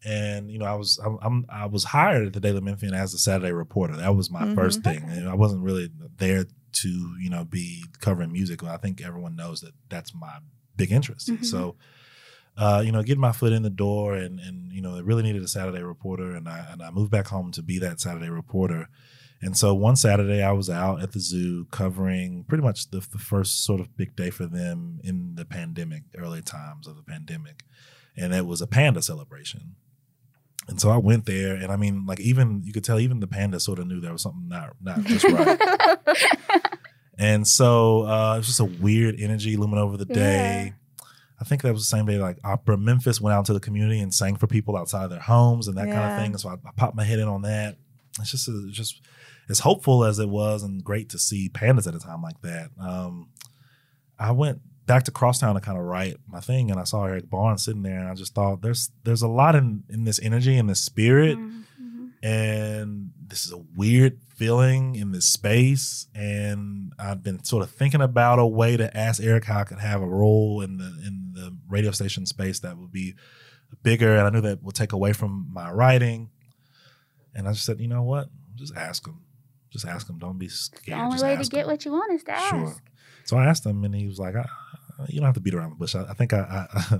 And 0.06 0.50
you 0.50 0.60
know, 0.60 0.66
I 0.66 0.76
was 0.76 0.98
I'm, 1.04 1.18
I'm 1.22 1.46
I 1.50 1.66
was 1.66 1.84
hired 1.84 2.28
at 2.28 2.34
the 2.34 2.40
Daily 2.40 2.62
Memphian 2.62 2.94
as 2.94 3.14
a 3.14 3.18
Saturday 3.18 3.52
reporter. 3.52 3.96
That 3.98 4.16
was 4.16 4.32
my 4.32 4.44
Mhm. 4.44 4.56
first 4.56 4.82
thing. 4.84 5.04
And 5.04 5.28
I 5.28 5.36
wasn't 5.36 5.64
really 5.64 5.90
there 6.18 6.46
to 6.72 7.16
you 7.20 7.30
know 7.30 7.44
be 7.46 7.84
covering 8.00 8.32
music. 8.32 8.64
I 8.64 8.78
think 8.78 9.02
everyone 9.02 9.36
knows 9.36 9.62
that 9.62 9.74
that's 9.90 10.14
my 10.14 10.38
big 10.78 10.92
interest. 10.92 11.28
Mhm. 11.30 11.44
So, 11.46 11.76
uh, 12.56 12.82
you 12.86 12.92
know, 12.94 13.04
getting 13.04 13.20
my 13.20 13.34
foot 13.34 13.52
in 13.52 13.64
the 13.64 13.70
door, 13.70 14.16
and 14.16 14.40
and 14.40 14.72
you 14.72 14.82
know, 14.82 14.96
it 14.96 15.04
really 15.04 15.24
needed 15.24 15.44
a 15.44 15.48
Saturday 15.48 15.84
reporter, 15.84 16.34
and 16.36 16.48
I 16.48 16.60
and 16.72 16.82
I 16.82 16.92
moved 16.92 17.12
back 17.12 17.28
home 17.28 17.52
to 17.52 17.62
be 17.62 17.78
that 17.80 18.00
Saturday 18.00 18.30
reporter. 18.30 18.88
And 19.42 19.56
so 19.58 19.74
one 19.74 19.96
Saturday, 19.96 20.42
I 20.44 20.52
was 20.52 20.70
out 20.70 21.02
at 21.02 21.14
the 21.14 21.20
zoo 21.22 21.66
covering 21.72 22.44
pretty 22.44 22.62
much 22.62 22.90
the, 22.92 23.00
the 23.00 23.18
first 23.18 23.64
sort 23.64 23.80
of 23.80 23.96
big 23.96 24.14
day 24.18 24.32
for 24.32 24.46
them 24.48 25.00
in 25.02 25.36
the 25.36 25.46
pandemic, 25.46 26.04
early 26.18 26.42
times 26.42 26.88
of 26.88 26.98
the 26.98 27.04
pandemic, 27.04 27.64
and 28.18 28.34
it 28.34 28.46
was 28.46 28.62
a 28.62 28.68
panda 28.68 29.02
celebration. 29.02 29.76
And 30.70 30.80
so 30.80 30.90
I 30.92 30.98
went 30.98 31.26
there, 31.26 31.56
and 31.56 31.72
I 31.72 31.76
mean, 31.76 32.06
like 32.06 32.20
even 32.20 32.62
you 32.64 32.72
could 32.72 32.84
tell, 32.84 33.00
even 33.00 33.20
the 33.20 33.28
panda 33.28 33.60
sort 33.60 33.80
of 33.80 33.88
knew 33.88 34.00
there 34.00 34.14
was 34.14 34.22
something 34.22 34.48
not 34.48 34.76
not 34.82 35.04
just 35.04 35.26
right. 35.26 35.60
And 37.20 37.46
so 37.46 38.08
uh, 38.08 38.36
it 38.36 38.38
was 38.38 38.48
just 38.48 38.62
a 38.62 38.66
weird 38.66 39.20
energy 39.20 39.58
looming 39.58 39.78
over 39.78 39.98
the 39.98 40.06
day. 40.06 40.74
I 41.40 41.44
think 41.44 41.62
that 41.62 41.74
was 41.74 41.82
the 41.82 41.98
same 41.98 42.06
day 42.06 42.18
like 42.18 42.38
Opera 42.46 42.78
Memphis 42.78 43.20
went 43.20 43.36
out 43.36 43.46
to 43.46 43.54
the 43.54 43.60
community 43.60 44.00
and 44.00 44.14
sang 44.14 44.38
for 44.38 44.48
people 44.48 44.78
outside 44.78 45.04
of 45.04 45.10
their 45.10 45.20
homes 45.20 45.68
and 45.68 45.78
that 45.78 45.88
kind 45.88 46.12
of 46.12 46.18
thing. 46.18 46.38
So 46.38 46.50
I, 46.50 46.54
I 46.54 46.72
popped 46.78 46.96
my 46.96 47.04
head 47.04 47.20
in 47.20 47.28
on 47.28 47.42
that. 47.42 47.76
It's 48.20 48.32
just 48.32 48.48
it's 48.48 48.76
just 48.76 49.02
as 49.50 49.60
hopeful 49.60 50.06
as 50.06 50.20
it 50.20 50.30
was 50.30 50.64
and 50.64 50.82
great 50.84 51.10
to 51.10 51.20
see 51.20 51.50
pandas 51.50 51.88
at 51.88 51.96
a 51.96 52.00
time 52.00 52.22
like 52.22 52.42
that. 52.42 52.70
Um, 52.80 53.30
I 54.18 54.32
went 54.32 54.62
back 54.90 55.04
to 55.04 55.12
Crosstown 55.12 55.56
to 55.56 55.62
kind 55.62 55.78
of 55.78 55.84
write 55.86 56.18
my 56.28 56.40
thing 56.42 56.70
and 56.72 56.80
I 56.80 56.84
saw 56.84 57.06
Eric 57.06 57.30
Barnes 57.30 57.64
sitting 57.64 57.84
there 57.84 58.00
and 58.00 58.10
I 58.10 58.16
just 58.16 58.34
thought 58.36 58.62
there's 58.62 58.92
there's 59.06 59.22
a 59.22 59.28
lot 59.28 59.56
in 59.56 59.84
in 59.90 60.04
this 60.04 60.20
energy 60.22 60.58
and 60.58 60.68
this 60.70 60.82
spirit 60.82 61.38
Mhm. 61.38 62.12
and 62.24 63.12
this 63.26 63.46
is 63.46 63.52
a 63.52 63.58
weird 63.76 64.20
feeling 64.36 64.96
in 64.96 65.12
this 65.12 65.28
space 65.28 66.08
and 66.16 66.94
i've 66.98 67.22
been 67.22 67.44
sort 67.44 67.62
of 67.64 67.70
thinking 67.70 68.02
about 68.02 68.40
a 68.40 68.46
way 68.48 68.76
to 68.78 68.88
ask 68.98 69.22
eric 69.22 69.44
how 69.46 69.60
i 69.60 69.64
could 69.66 69.80
have 69.80 70.02
a 70.02 70.08
role 70.08 70.62
in 70.62 70.78
the 70.78 70.86
in 71.06 71.32
the 71.34 71.56
radio 71.68 71.92
station 71.92 72.26
space 72.26 72.60
that 72.62 72.78
would 72.78 72.92
be 72.92 73.14
bigger 73.84 74.16
and 74.18 74.26
i 74.26 74.30
knew 74.30 74.42
that 74.42 74.64
would 74.64 74.76
take 74.76 74.94
away 74.94 75.12
from 75.14 75.46
my 75.52 75.70
writing 75.72 76.30
and 77.36 77.48
i 77.48 77.52
just 77.52 77.66
said 77.66 77.80
you 77.80 77.88
know 77.88 78.02
what 78.04 78.28
just 78.56 78.74
ask 78.76 79.06
him 79.08 79.20
just 79.72 79.86
ask 79.86 80.10
him 80.10 80.18
don't 80.18 80.40
be 80.40 80.48
scared. 80.50 80.98
The 80.98 81.04
only 81.04 81.12
just 81.16 81.24
way 81.24 81.34
to 81.36 81.40
ask 81.42 81.52
get 81.52 81.62
him. 81.62 81.68
what 81.68 81.86
you 81.86 81.92
want 81.92 82.14
is 82.14 82.24
to 82.24 82.32
ask. 82.32 82.50
Sure. 82.50 82.76
So 83.26 83.38
I 83.38 83.46
asked 83.46 83.64
him, 83.64 83.84
and 83.84 83.94
he 83.94 84.08
was 84.08 84.18
like, 84.18 84.36
I, 84.36 84.48
"You 85.08 85.20
don't 85.20 85.28
have 85.28 85.36
to 85.36 85.42
beat 85.42 85.54
around 85.54 85.70
the 85.72 85.76
bush. 85.76 85.96
I, 85.96 86.04
I 86.04 86.14
think 86.14 86.34
I, 86.34 86.68
I 86.74 87.00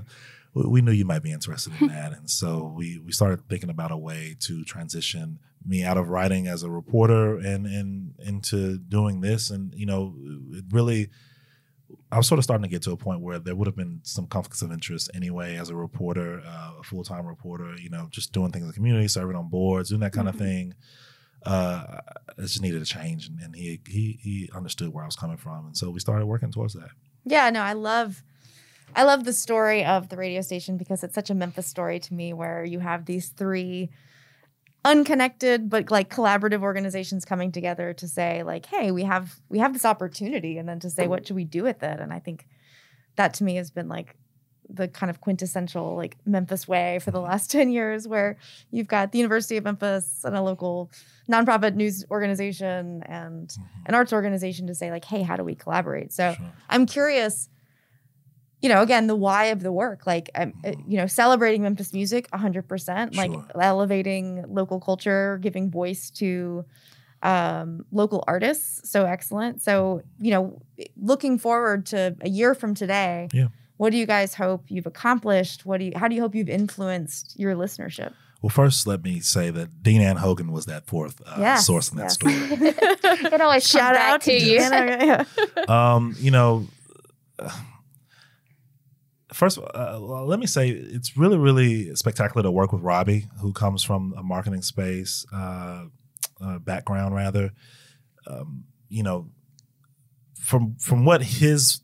we 0.54 0.80
knew 0.82 0.92
you 0.92 1.04
might 1.04 1.22
be 1.22 1.32
interested 1.32 1.72
in 1.80 1.88
that, 1.96 2.12
and 2.12 2.28
so 2.30 2.72
we 2.76 2.98
we 2.98 3.12
started 3.12 3.48
thinking 3.48 3.70
about 3.70 3.92
a 3.92 3.96
way 3.96 4.36
to 4.40 4.64
transition 4.64 5.38
me 5.66 5.84
out 5.84 5.98
of 5.98 6.08
writing 6.08 6.46
as 6.48 6.62
a 6.62 6.70
reporter 6.70 7.36
and 7.38 7.66
and 7.66 8.14
into 8.20 8.78
doing 8.78 9.20
this, 9.20 9.50
and 9.50 9.74
you 9.74 9.86
know, 9.86 10.14
it 10.52 10.64
really. 10.70 11.10
I 12.12 12.16
was 12.18 12.28
sort 12.28 12.38
of 12.38 12.44
starting 12.44 12.62
to 12.62 12.68
get 12.68 12.82
to 12.82 12.92
a 12.92 12.96
point 12.96 13.20
where 13.20 13.40
there 13.40 13.56
would 13.56 13.66
have 13.66 13.74
been 13.74 13.98
some 14.04 14.28
conflicts 14.28 14.62
of 14.62 14.70
interest 14.70 15.10
anyway 15.12 15.56
as 15.56 15.70
a 15.70 15.76
reporter, 15.76 16.40
uh, 16.46 16.74
a 16.78 16.82
full 16.84 17.02
time 17.02 17.26
reporter, 17.26 17.74
you 17.80 17.90
know, 17.90 18.06
just 18.12 18.32
doing 18.32 18.52
things 18.52 18.62
in 18.62 18.68
the 18.68 18.74
community, 18.74 19.08
serving 19.08 19.34
on 19.34 19.48
boards, 19.48 19.88
doing 19.88 20.00
that 20.00 20.12
kind 20.12 20.28
Mhm. 20.28 20.30
of 20.30 20.38
thing. 20.38 20.74
Uh, 21.44 21.98
it 22.38 22.42
just 22.42 22.62
needed 22.62 22.80
a 22.80 22.84
change, 22.84 23.26
and, 23.26 23.40
and 23.40 23.56
he 23.56 23.80
he 23.88 24.18
he 24.22 24.50
understood 24.54 24.90
where 24.92 25.02
I 25.02 25.06
was 25.06 25.16
coming 25.16 25.36
from, 25.36 25.66
and 25.66 25.76
so 25.76 25.90
we 25.90 25.98
started 25.98 26.26
working 26.26 26.52
towards 26.52 26.74
that. 26.74 26.90
Yeah, 27.24 27.50
no, 27.50 27.60
I 27.60 27.72
love 27.72 28.22
I 28.94 29.04
love 29.04 29.24
the 29.24 29.32
story 29.32 29.84
of 29.84 30.08
the 30.08 30.16
radio 30.16 30.40
station 30.40 30.76
because 30.76 31.04
it's 31.04 31.14
such 31.14 31.30
a 31.30 31.34
Memphis 31.34 31.66
story 31.66 32.00
to 32.00 32.14
me 32.14 32.32
where 32.32 32.64
you 32.64 32.80
have 32.80 33.06
these 33.06 33.28
three 33.28 33.90
unconnected 34.84 35.68
but 35.68 35.90
like 35.90 36.08
collaborative 36.08 36.62
organizations 36.62 37.26
coming 37.26 37.52
together 37.52 37.92
to 37.92 38.08
say 38.08 38.42
like 38.42 38.64
hey 38.64 38.90
we 38.90 39.04
have 39.04 39.38
we 39.50 39.58
have 39.58 39.74
this 39.74 39.84
opportunity 39.84 40.56
and 40.56 40.66
then 40.66 40.80
to 40.80 40.88
say 40.88 41.02
mm-hmm. 41.02 41.10
what 41.10 41.26
should 41.26 41.36
we 41.36 41.44
do 41.44 41.62
with 41.62 41.82
it? 41.82 42.00
And 42.00 42.12
i 42.14 42.18
think 42.18 42.46
that 43.16 43.34
to 43.34 43.44
me 43.44 43.56
has 43.56 43.70
been 43.70 43.88
like 43.88 44.16
the 44.72 44.88
kind 44.88 45.10
of 45.10 45.20
quintessential 45.20 45.96
like 45.96 46.16
memphis 46.24 46.66
way 46.68 46.98
for 47.00 47.10
the 47.10 47.20
last 47.20 47.50
10 47.56 47.70
years 47.70 48.06
where 48.06 48.36
you've 48.70 48.88
got 48.88 49.12
the 49.12 49.18
university 49.18 49.56
of 49.56 49.64
memphis 49.64 50.22
and 50.24 50.36
a 50.36 50.42
local 50.42 50.90
nonprofit 51.28 51.74
news 51.74 52.04
organization 52.10 53.02
and 53.06 53.56
an 53.86 53.94
arts 53.94 54.12
organization 54.12 54.66
to 54.66 54.74
say 54.74 54.90
like 54.90 55.04
hey 55.04 55.22
how 55.22 55.36
do 55.36 55.44
we 55.44 55.54
collaborate 55.54 56.12
so 56.12 56.34
Sure. 56.36 56.52
I'm 56.68 56.86
curious, 56.86 57.48
you 58.62 58.68
know, 58.68 58.82
again, 58.82 59.06
the 59.06 59.16
why 59.16 59.46
of 59.46 59.62
the 59.62 59.72
work, 59.72 60.06
like, 60.06 60.30
um, 60.34 60.52
uh, 60.64 60.72
you 60.86 60.98
know, 60.98 61.06
celebrating 61.06 61.62
Memphis 61.62 61.92
music 61.94 62.28
100%, 62.30 63.16
like 63.16 63.32
Sure. 63.32 63.46
elevating 63.60 64.44
local 64.48 64.78
culture, 64.80 65.38
giving 65.42 65.70
voice 65.70 66.10
to 66.10 66.64
um, 67.22 67.84
local 67.90 68.22
artists. 68.26 68.88
So 68.90 69.06
excellent. 69.06 69.62
So, 69.62 70.02
you 70.20 70.30
know, 70.30 70.62
looking 70.96 71.38
forward 71.38 71.86
to 71.86 72.14
a 72.20 72.28
year 72.28 72.54
from 72.54 72.74
today, 72.74 73.28
Yeah. 73.32 73.48
What 73.80 73.92
do 73.92 73.96
you 73.96 74.04
guys 74.04 74.34
hope 74.34 74.64
you've 74.68 74.84
accomplished? 74.84 75.64
What 75.64 75.78
do 75.78 75.86
you, 75.86 75.92
how 75.96 76.06
do 76.06 76.14
you 76.14 76.20
hope 76.20 76.34
you've 76.34 76.50
influenced 76.50 77.38
your 77.40 77.54
listenership? 77.54 78.12
Well, 78.42 78.50
first, 78.50 78.86
let 78.86 79.02
me 79.02 79.20
say 79.20 79.48
that 79.48 79.82
Dean 79.82 80.02
Ann 80.02 80.16
Hogan 80.16 80.52
was 80.52 80.66
that 80.66 80.86
fourth 80.86 81.22
uh, 81.24 81.36
Yes, 81.38 81.66
source 81.66 81.90
in 81.90 81.96
that 81.96 82.04
yes. 82.04 82.14
story. 82.14 82.34
It 83.32 83.40
always 83.40 83.62
comes 83.62 83.70
Shout 83.70 83.94
back 83.94 84.12
out 84.12 84.20
to 84.20 84.34
you. 84.34 84.58
Deanna, 84.58 85.26
yeah. 85.66 85.94
um, 85.94 86.14
you 86.18 86.30
know, 86.30 86.66
uh, 87.38 87.50
first, 89.32 89.56
uh, 89.56 89.98
well, 89.98 90.26
let 90.26 90.40
me 90.40 90.46
say 90.46 90.68
it's 90.68 91.16
really, 91.16 91.38
really 91.38 91.94
spectacular 91.94 92.42
to 92.42 92.50
work 92.50 92.74
with 92.74 92.82
Robbie, 92.82 93.28
who 93.40 93.54
comes 93.54 93.82
from 93.82 94.12
a 94.14 94.22
marketing 94.22 94.60
space. 94.60 95.24
Uh, 95.32 95.86
uh, 96.42 96.58
background 96.58 97.14
rather. 97.14 97.52
Um, 98.26 98.64
you 98.90 99.02
know, 99.02 99.30
from 100.38 100.76
from 100.76 101.06
what 101.06 101.22
his 101.22 101.80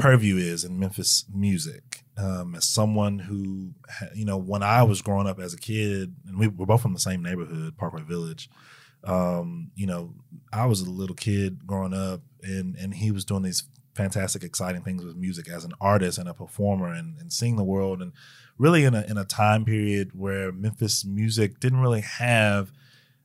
purview 0.00 0.36
is 0.36 0.64
in 0.64 0.78
Memphis 0.78 1.24
music, 1.32 2.04
um, 2.16 2.54
as 2.54 2.68
someone 2.68 3.18
who, 3.18 3.72
you 4.14 4.24
know, 4.24 4.36
when 4.36 4.62
I 4.62 4.82
was 4.82 5.02
growing 5.02 5.26
up 5.26 5.38
as 5.38 5.54
a 5.54 5.58
kid, 5.58 6.14
and 6.26 6.38
we 6.38 6.48
were 6.48 6.66
both 6.66 6.82
from 6.82 6.92
the 6.92 6.98
same 6.98 7.22
neighborhood, 7.22 7.76
Parkway 7.76 8.02
Village. 8.02 8.50
Um, 9.04 9.70
you 9.74 9.86
know, 9.86 10.14
I 10.52 10.66
was 10.66 10.80
a 10.80 10.90
little 10.90 11.16
kid 11.16 11.66
growing 11.66 11.94
up, 11.94 12.20
and 12.42 12.76
and 12.76 12.94
he 12.94 13.10
was 13.10 13.24
doing 13.24 13.42
these 13.42 13.64
fantastic, 13.94 14.42
exciting 14.42 14.82
things 14.82 15.04
with 15.04 15.16
music 15.16 15.48
as 15.48 15.64
an 15.64 15.72
artist 15.80 16.18
and 16.18 16.28
a 16.28 16.34
performer, 16.34 16.92
and, 16.92 17.18
and 17.18 17.32
seeing 17.32 17.56
the 17.56 17.64
world, 17.64 18.02
and 18.02 18.12
really 18.58 18.84
in 18.84 18.94
a 18.94 19.02
in 19.08 19.16
a 19.16 19.24
time 19.24 19.64
period 19.64 20.10
where 20.14 20.52
Memphis 20.52 21.04
music 21.04 21.60
didn't 21.60 21.80
really 21.80 22.02
have 22.02 22.72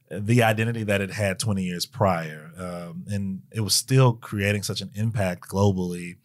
the 0.09 0.43
identity 0.43 0.83
that 0.83 1.01
it 1.01 1.11
had 1.11 1.39
20 1.39 1.63
years 1.63 1.85
prior, 1.85 2.51
um, 2.57 3.05
and 3.07 3.41
it 3.51 3.61
was 3.61 3.73
still 3.73 4.13
creating 4.13 4.63
such 4.63 4.81
an 4.81 4.91
impact 4.95 5.49
globally 5.49 6.17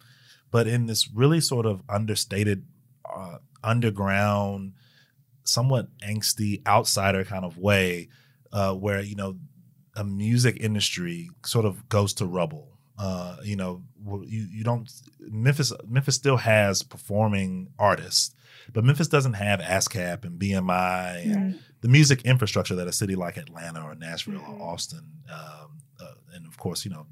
but 0.51 0.67
in 0.67 0.85
this 0.85 1.09
really 1.13 1.41
sort 1.41 1.65
of 1.65 1.81
understated, 1.89 2.65
uh, 3.11 3.37
underground, 3.63 4.73
somewhat 5.43 5.87
angsty 5.99 6.65
outsider 6.67 7.23
kind 7.23 7.45
of 7.45 7.57
way, 7.57 8.09
uh, 8.51 8.73
where 8.73 9.01
you 9.01 9.15
know 9.15 9.37
a 9.95 10.03
music 10.03 10.57
industry 10.59 11.29
sort 11.45 11.65
of 11.65 11.87
goes 11.89 12.13
to 12.15 12.25
rubble. 12.25 12.67
Uh, 12.97 13.37
you 13.43 13.55
know, 13.55 13.83
you 14.27 14.47
you 14.51 14.63
don't 14.63 14.91
Memphis 15.19 15.73
Memphis 15.87 16.15
still 16.15 16.37
has 16.37 16.83
performing 16.83 17.69
artists, 17.79 18.35
but 18.73 18.83
Memphis 18.83 19.07
doesn't 19.07 19.33
have 19.33 19.59
ASCAP 19.59 20.23
and 20.23 20.39
BMI 20.39 21.25
and 21.25 21.59
the 21.81 21.87
music 21.87 22.21
infrastructure 22.23 22.75
that 22.75 22.87
a 22.87 22.93
city 22.93 23.15
like 23.15 23.37
Atlanta 23.37 23.81
or 23.81 23.95
Nashville 23.95 24.39
mm-hmm. 24.39 24.61
or 24.61 24.73
Austin, 24.73 25.23
um, 25.31 25.79
uh, 25.99 26.13
and 26.35 26.45
of 26.45 26.57
course, 26.57 26.85
you 26.85 26.91
know, 26.91 27.07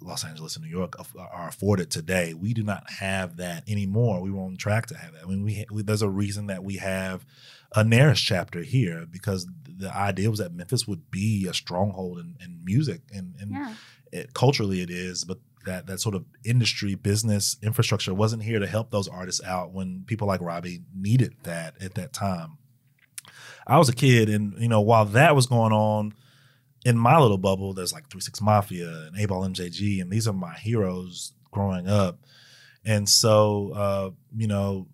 Los 0.00 0.24
Angeles 0.24 0.56
and 0.56 0.64
New 0.64 0.70
York 0.70 0.94
are 1.16 1.48
afforded 1.48 1.90
today. 1.90 2.34
We 2.34 2.54
do 2.54 2.62
not 2.62 2.88
have 2.90 3.36
that 3.36 3.68
anymore. 3.68 4.20
We 4.20 4.30
were 4.30 4.42
on 4.42 4.56
track 4.56 4.86
to 4.86 4.96
have 4.96 5.12
that. 5.12 5.24
I 5.24 5.26
mean, 5.26 5.44
we, 5.44 5.66
we 5.70 5.82
there's 5.82 6.02
a 6.02 6.08
reason 6.08 6.46
that 6.46 6.64
we 6.64 6.76
have 6.76 7.26
a 7.72 7.84
NARAS 7.84 8.16
chapter 8.16 8.62
here 8.62 9.06
because 9.10 9.46
the 9.64 9.94
idea 9.94 10.30
was 10.30 10.40
that 10.40 10.52
Memphis 10.52 10.88
would 10.88 11.10
be 11.10 11.46
a 11.48 11.54
stronghold 11.54 12.18
in, 12.18 12.36
in 12.42 12.60
music 12.64 13.02
and, 13.12 13.34
and 13.38 13.52
yeah. 13.52 13.74
it, 14.12 14.34
culturally 14.34 14.80
it 14.80 14.90
is, 14.90 15.24
but 15.24 15.38
that 15.66 15.86
that 15.86 16.00
sort 16.00 16.14
of 16.14 16.24
industry 16.44 16.94
business 16.94 17.56
infrastructure 17.62 18.14
wasn't 18.14 18.42
here 18.42 18.58
to 18.58 18.66
help 18.66 18.90
those 18.90 19.08
artists 19.08 19.42
out 19.44 19.72
when 19.72 20.04
people 20.06 20.26
like 20.26 20.40
Robbie 20.40 20.82
needed 20.94 21.34
that 21.42 21.74
at 21.82 21.94
that 21.94 22.12
time. 22.12 22.56
I 23.66 23.78
was 23.78 23.88
a 23.88 23.94
kid, 23.94 24.28
and 24.28 24.54
you 24.58 24.68
know, 24.68 24.80
while 24.80 25.04
that 25.04 25.36
was 25.36 25.46
going 25.46 25.72
on 25.72 26.14
in 26.84 26.96
my 26.96 27.18
little 27.18 27.38
bubble, 27.38 27.74
there's 27.74 27.92
like 27.92 28.08
Three 28.08 28.20
Six 28.20 28.40
Mafia 28.40 28.88
and 28.88 29.16
8Ball 29.16 29.54
MJG, 29.54 30.00
and 30.00 30.10
these 30.10 30.26
are 30.26 30.32
my 30.32 30.54
heroes 30.54 31.32
growing 31.50 31.88
up. 31.88 32.18
And 32.84 33.08
so, 33.08 33.72
uh, 33.74 34.10
you 34.36 34.46
know, 34.46 34.86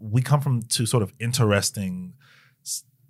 we 0.00 0.22
come 0.22 0.40
from 0.40 0.62
two 0.62 0.86
sort 0.86 1.02
of 1.02 1.12
interesting 1.20 2.14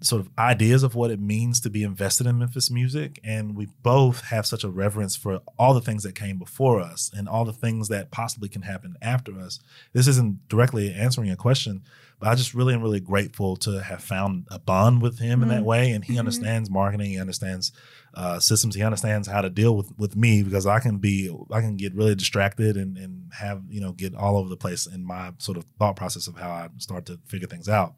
sort 0.01 0.21
of 0.21 0.31
ideas 0.39 0.85
of 0.85 0.95
what 0.95 1.11
it 1.11 1.21
means 1.21 1.61
to 1.61 1.71
be 1.71 1.83
invested 1.83 2.27
in 2.27 2.39
Memphis 2.39 2.71
music. 2.71 3.19
And 3.25 3.57
we 3.57 3.67
both 3.83 4.27
have 4.27 4.47
such 4.47 4.63
a 4.63 4.69
reverence 4.69 5.17
for 5.17 5.41
all 5.59 5.75
the 5.75 5.81
things 5.81 6.05
that 6.05 6.15
came 6.15 6.39
before 6.39 6.81
us 6.81 7.11
and 7.17 7.29
all 7.29 7.45
the 7.45 7.53
things 7.53 7.89
that 7.89 8.13
possibly 8.13 8.49
can 8.49 8.63
happen 8.63 8.97
after 9.03 9.39
us. 9.41 9.59
This 9.93 10.07
isn't 10.07 10.49
directly 10.49 10.95
answering 10.95 11.31
a 11.31 11.37
question, 11.37 11.83
but 12.21 12.29
I 12.29 12.37
just 12.37 12.55
really 12.55 12.75
am 12.75 12.83
really 12.83 13.01
grateful 13.01 13.57
to 13.57 13.83
have 13.83 14.03
found 14.03 14.47
a 14.51 14.61
bond 14.61 15.03
with 15.03 15.19
him 15.19 15.41
mm-hmm. 15.41 15.43
in 15.43 15.49
that 15.49 15.57
mm-hmm. 15.57 15.65
way. 15.65 15.91
And 15.91 16.05
he 16.05 16.13
mm-hmm. 16.13 16.21
understands 16.21 16.71
marketing, 16.71 17.11
he 17.11 17.21
understands 17.21 17.73
uh, 18.15 18.39
systems, 18.39 18.77
he 18.77 18.83
understands 18.85 19.27
how 19.27 19.41
to 19.41 19.51
deal 19.51 19.77
with, 19.77 19.93
with 19.99 20.15
me 20.15 20.45
because 20.45 20.65
I 20.65 20.79
can 20.79 20.99
be, 20.99 21.29
I 21.51 21.61
can 21.61 21.77
get 21.77 21.95
really 21.95 22.15
distracted 22.15 22.77
and, 22.77 22.97
and 22.97 23.33
have, 23.37 23.63
you 23.69 23.81
know, 23.81 23.93
get 23.93 24.15
all 24.15 24.37
over 24.37 24.49
the 24.49 24.57
place 24.57 24.87
in 24.87 25.05
my 25.05 25.33
sort 25.39 25.59
of 25.59 25.65
thought 25.77 25.97
process 25.97 26.29
of 26.29 26.37
how 26.37 26.51
I 26.51 26.69
start 26.79 27.07
to 27.07 27.19
figure 27.27 27.49
things 27.49 27.69
out. 27.69 27.95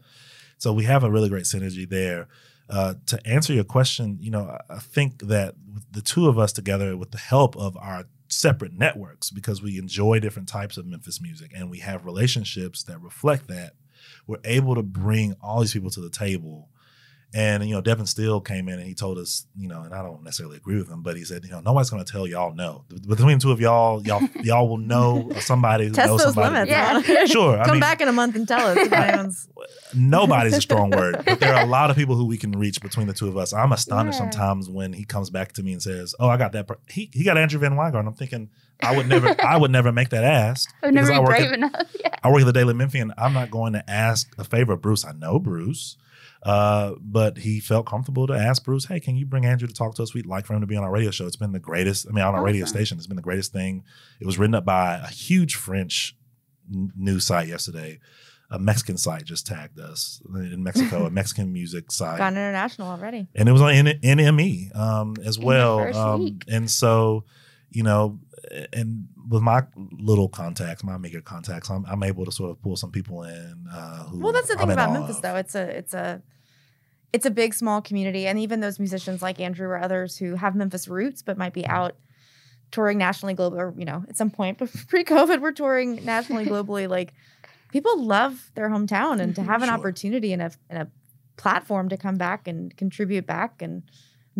So 0.61 0.75
we 0.75 0.85
have 0.85 1.02
a 1.02 1.11
really 1.11 1.31
great 1.31 1.45
synergy 1.45 1.88
there. 1.88 2.29
Uh, 2.69 2.95
to 3.07 3.19
answer 3.26 3.55
your 3.55 3.64
question, 3.64 4.19
you 4.21 4.31
know, 4.31 4.59
I 4.69 4.79
think 4.79 5.23
that 5.23 5.55
the 5.90 6.02
two 6.02 6.29
of 6.29 6.38
us 6.38 6.52
together, 6.52 6.97
with 6.99 7.12
the 7.12 7.19
help 7.19 7.57
of 7.57 7.79
our 7.79 8.05
separate 8.29 8.75
networks, 8.75 9.31
because 9.31 9.62
we 9.62 9.79
enjoy 9.79 10.21
different 10.21 10.49
types 10.49 10.76
of 10.76 10.87
Memphis 10.87 11.21
music 11.21 11.50
and 11.57 11.71
we 11.71 11.79
have 11.79 12.05
relationships 12.05 12.83
that 12.85 13.00
reflect 13.00 13.49
that, 13.49 13.73
we're 14.26 14.37
able 14.45 14.75
to 14.75 14.83
bring 14.83 15.35
all 15.40 15.61
these 15.61 15.73
people 15.73 15.90
to 15.90 16.00
the 16.00 16.11
table 16.11 16.69
and 17.32 17.64
you 17.64 17.75
know, 17.75 17.80
Devin 17.80 18.06
Steele 18.06 18.40
came 18.40 18.68
in 18.68 18.80
and 18.80 18.88
he 18.88 18.94
told 18.94 19.16
us, 19.16 19.46
you 19.56 19.68
know, 19.68 19.82
and 19.82 19.94
I 19.94 20.02
don't 20.02 20.25
necessarily 20.25 20.56
agree 20.56 20.76
with 20.76 20.90
him, 20.90 21.02
but 21.02 21.16
he 21.16 21.25
said, 21.25 21.44
you 21.44 21.50
know, 21.50 21.60
nobody's 21.60 21.88
going 21.88 22.04
to 22.04 22.10
tell 22.10 22.26
y'all 22.26 22.52
no. 22.52 22.84
Between 23.06 23.38
the 23.38 23.42
two 23.42 23.52
of 23.52 23.60
y'all, 23.60 24.04
y'all 24.04 24.22
y'all 24.42 24.68
will 24.68 24.78
know 24.78 25.30
somebody 25.38 25.87
who 25.87 25.92
Test 25.92 26.08
knows 26.08 26.25
those 26.25 26.34
somebody. 26.34 26.70
Limits, 26.70 27.08
yeah, 27.08 27.25
sure. 27.26 27.56
Come 27.58 27.70
I 27.70 27.72
mean, 27.72 27.80
back 27.80 28.00
in 28.00 28.08
a 28.08 28.12
month 28.12 28.34
and 28.34 28.49
tell 28.49 28.76
us. 28.76 29.49
nobody's 29.94 30.56
a 30.56 30.60
strong 30.60 30.90
word, 30.90 31.22
but 31.25 31.38
there 31.38 31.54
are 31.54 31.62
a 31.62 31.68
lot 31.68 31.90
of 31.90 31.96
people 31.96 32.16
who 32.16 32.26
we 32.26 32.37
can 32.37 32.50
reach 32.52 32.80
between 32.80 33.06
the 33.06 33.14
two 33.14 33.28
of 33.28 33.37
us. 33.37 33.52
I'm 33.52 33.72
astonished 33.72 34.18
yeah. 34.18 34.30
sometimes 34.30 34.68
when 34.68 34.92
he 34.92 35.04
comes 35.04 35.30
back 35.30 35.52
to 35.52 35.62
me 35.62 35.72
and 35.72 35.82
says, 35.82 36.16
"Oh, 36.18 36.28
I 36.28 36.37
got 36.37 36.52
that." 36.52 36.66
Per-. 36.66 36.78
He 36.88 37.10
he 37.12 37.22
got 37.22 37.38
Andrew 37.38 37.60
VanWyngarden. 37.60 38.06
I'm 38.06 38.14
thinking. 38.14 38.50
I 38.82 38.96
would 38.96 39.08
never, 39.08 39.37
I 39.44 39.58
would 39.58 39.70
never 39.70 39.92
make 39.92 40.08
that 40.08 40.25
ask. 40.25 40.72
I 40.82 40.87
would 40.87 40.94
never 40.94 41.12
be 41.12 41.22
brave 41.22 41.46
at, 41.49 41.52
enough. 41.52 41.87
Yeah. 42.00 42.14
I 42.22 42.30
work 42.30 42.40
at 42.40 42.46
the 42.46 42.52
Daily 42.54 42.72
Memphian. 42.72 43.12
I'm 43.18 43.34
not 43.34 43.50
going 43.50 43.75
to 43.75 43.90
ask 43.90 44.32
a 44.38 44.44
favor 44.44 44.72
of 44.72 44.80
Bruce. 44.80 45.04
I 45.04 45.12
know 45.12 45.38
Bruce. 45.38 45.99
Uh, 46.42 46.94
but 47.00 47.38
he 47.38 47.61
felt 47.61 47.87
comfortable 47.87 48.26
to 48.26 48.32
ask 48.32 48.64
Bruce, 48.64 48.87
"Hey, 48.87 48.99
can 48.99 49.16
you 49.16 49.26
bring 49.26 49.44
Andrew 49.44 49.68
to 49.68 49.75
talk 49.75 49.94
to 49.97 50.02
us? 50.02 50.14
We'd 50.14 50.25
like 50.26 50.47
for 50.47 50.54
him 50.54 50.62
to 50.62 50.66
be 50.66 50.76
on 50.76 50.82
our 50.85 50.90
radio 50.90 51.11
show. 51.11 51.26
It's 51.26 51.37
been 51.37 51.52
the 51.52 51.59
greatest. 51.59 52.06
I 52.09 52.12
mean, 52.12 52.25
on 52.25 52.35
our 52.35 52.40
awesome. 52.40 52.47
radio 52.47 52.64
station, 52.64 52.97
it's 52.97 53.06
been 53.06 53.16
the 53.16 53.23
greatest 53.23 53.52
thing. 53.52 53.85
It 54.20 54.26
was 54.26 54.38
written 54.38 54.54
up 54.54 54.64
by 54.64 54.97
a 54.97 55.09
huge 55.09 55.54
French 55.56 56.16
n- 56.73 56.92
news 56.97 57.26
site 57.26 57.49
yesterday. 57.49 58.00
A 58.52 58.59
Mexican 58.59 58.97
site 58.97 59.25
just 59.25 59.47
tagged 59.47 59.78
us 59.78 60.20
in 60.35 60.64
Mexico, 60.64 61.04
a 61.06 61.11
Mexican 61.20 61.52
music 61.52 61.92
site. 61.92 62.18
Gone 62.18 62.32
international 62.32 62.88
already, 62.88 63.28
and 63.35 63.49
it 63.49 63.52
was 63.52 63.61
on 63.61 63.73
N- 63.73 64.00
NME 64.02 64.75
um, 64.75 65.16
as 65.25 65.38
well. 65.38 65.94
Um, 65.94 66.40
and 66.49 66.68
so, 66.68 67.25
you 67.68 67.82
know, 67.85 68.18
and 68.73 69.09
with 69.28 69.42
my 69.42 69.62
little 69.76 70.28
contacts, 70.28 70.83
my 70.83 70.99
meager 70.99 71.21
contacts, 71.21 71.71
I'm, 71.71 71.85
I'm 71.87 72.02
able 72.02 72.25
to 72.25 72.33
sort 72.33 72.50
of 72.50 72.61
pull 72.62 72.76
some 72.76 72.90
people 72.90 73.23
in. 73.23 73.66
Uh, 73.73 74.09
well, 74.12 74.33
that's 74.33 74.49
the 74.49 74.57
thing 74.57 74.71
about 74.71 74.92
Memphis, 74.92 75.16
of. 75.16 75.23
though. 75.23 75.37
It's 75.37 75.54
a 75.54 75.76
it's 75.76 75.95
a 75.95 76.23
it's 77.12 77.26
a 77.26 77.30
big 77.30 77.54
small 77.54 77.80
community, 77.80 78.26
and 78.26 78.38
even 78.38 78.61
those 78.61 78.78
musicians 78.78 79.23
like 79.23 79.40
Andrew 79.40 79.69
or 79.69 79.78
others 79.78 80.16
who 80.16 80.35
have 80.35 80.54
Memphis 80.54 80.88
roots 80.88 81.23
but 81.23 81.38
might 81.38 81.52
be 81.52 81.62
mm-hmm. 81.62 81.73
out 81.73 81.97
touring 82.71 82.99
nationally, 82.99 83.35
globally, 83.35 83.59
or 83.59 83.75
you 83.76 83.85
know, 83.85 84.04
at 84.09 84.16
some 84.16 84.30
point, 84.30 84.59
but 84.59 84.71
pre-COVID, 84.88 85.40
we're 85.40 85.52
touring 85.52 86.04
nationally, 86.04 86.45
globally. 86.47 86.88
Like 86.88 87.12
people 87.71 88.02
love 88.02 88.50
their 88.54 88.69
hometown, 88.69 89.21
and 89.21 89.35
to 89.37 89.42
have 89.42 89.62
an 89.62 89.69
sure. 89.69 89.78
opportunity 89.78 90.33
and 90.33 90.42
a 90.42 90.50
and 90.69 90.83
a 90.83 90.88
platform 91.37 91.88
to 91.88 91.97
come 91.97 92.16
back 92.16 92.47
and 92.47 92.76
contribute 92.76 93.26
back 93.26 93.62
and 93.62 93.85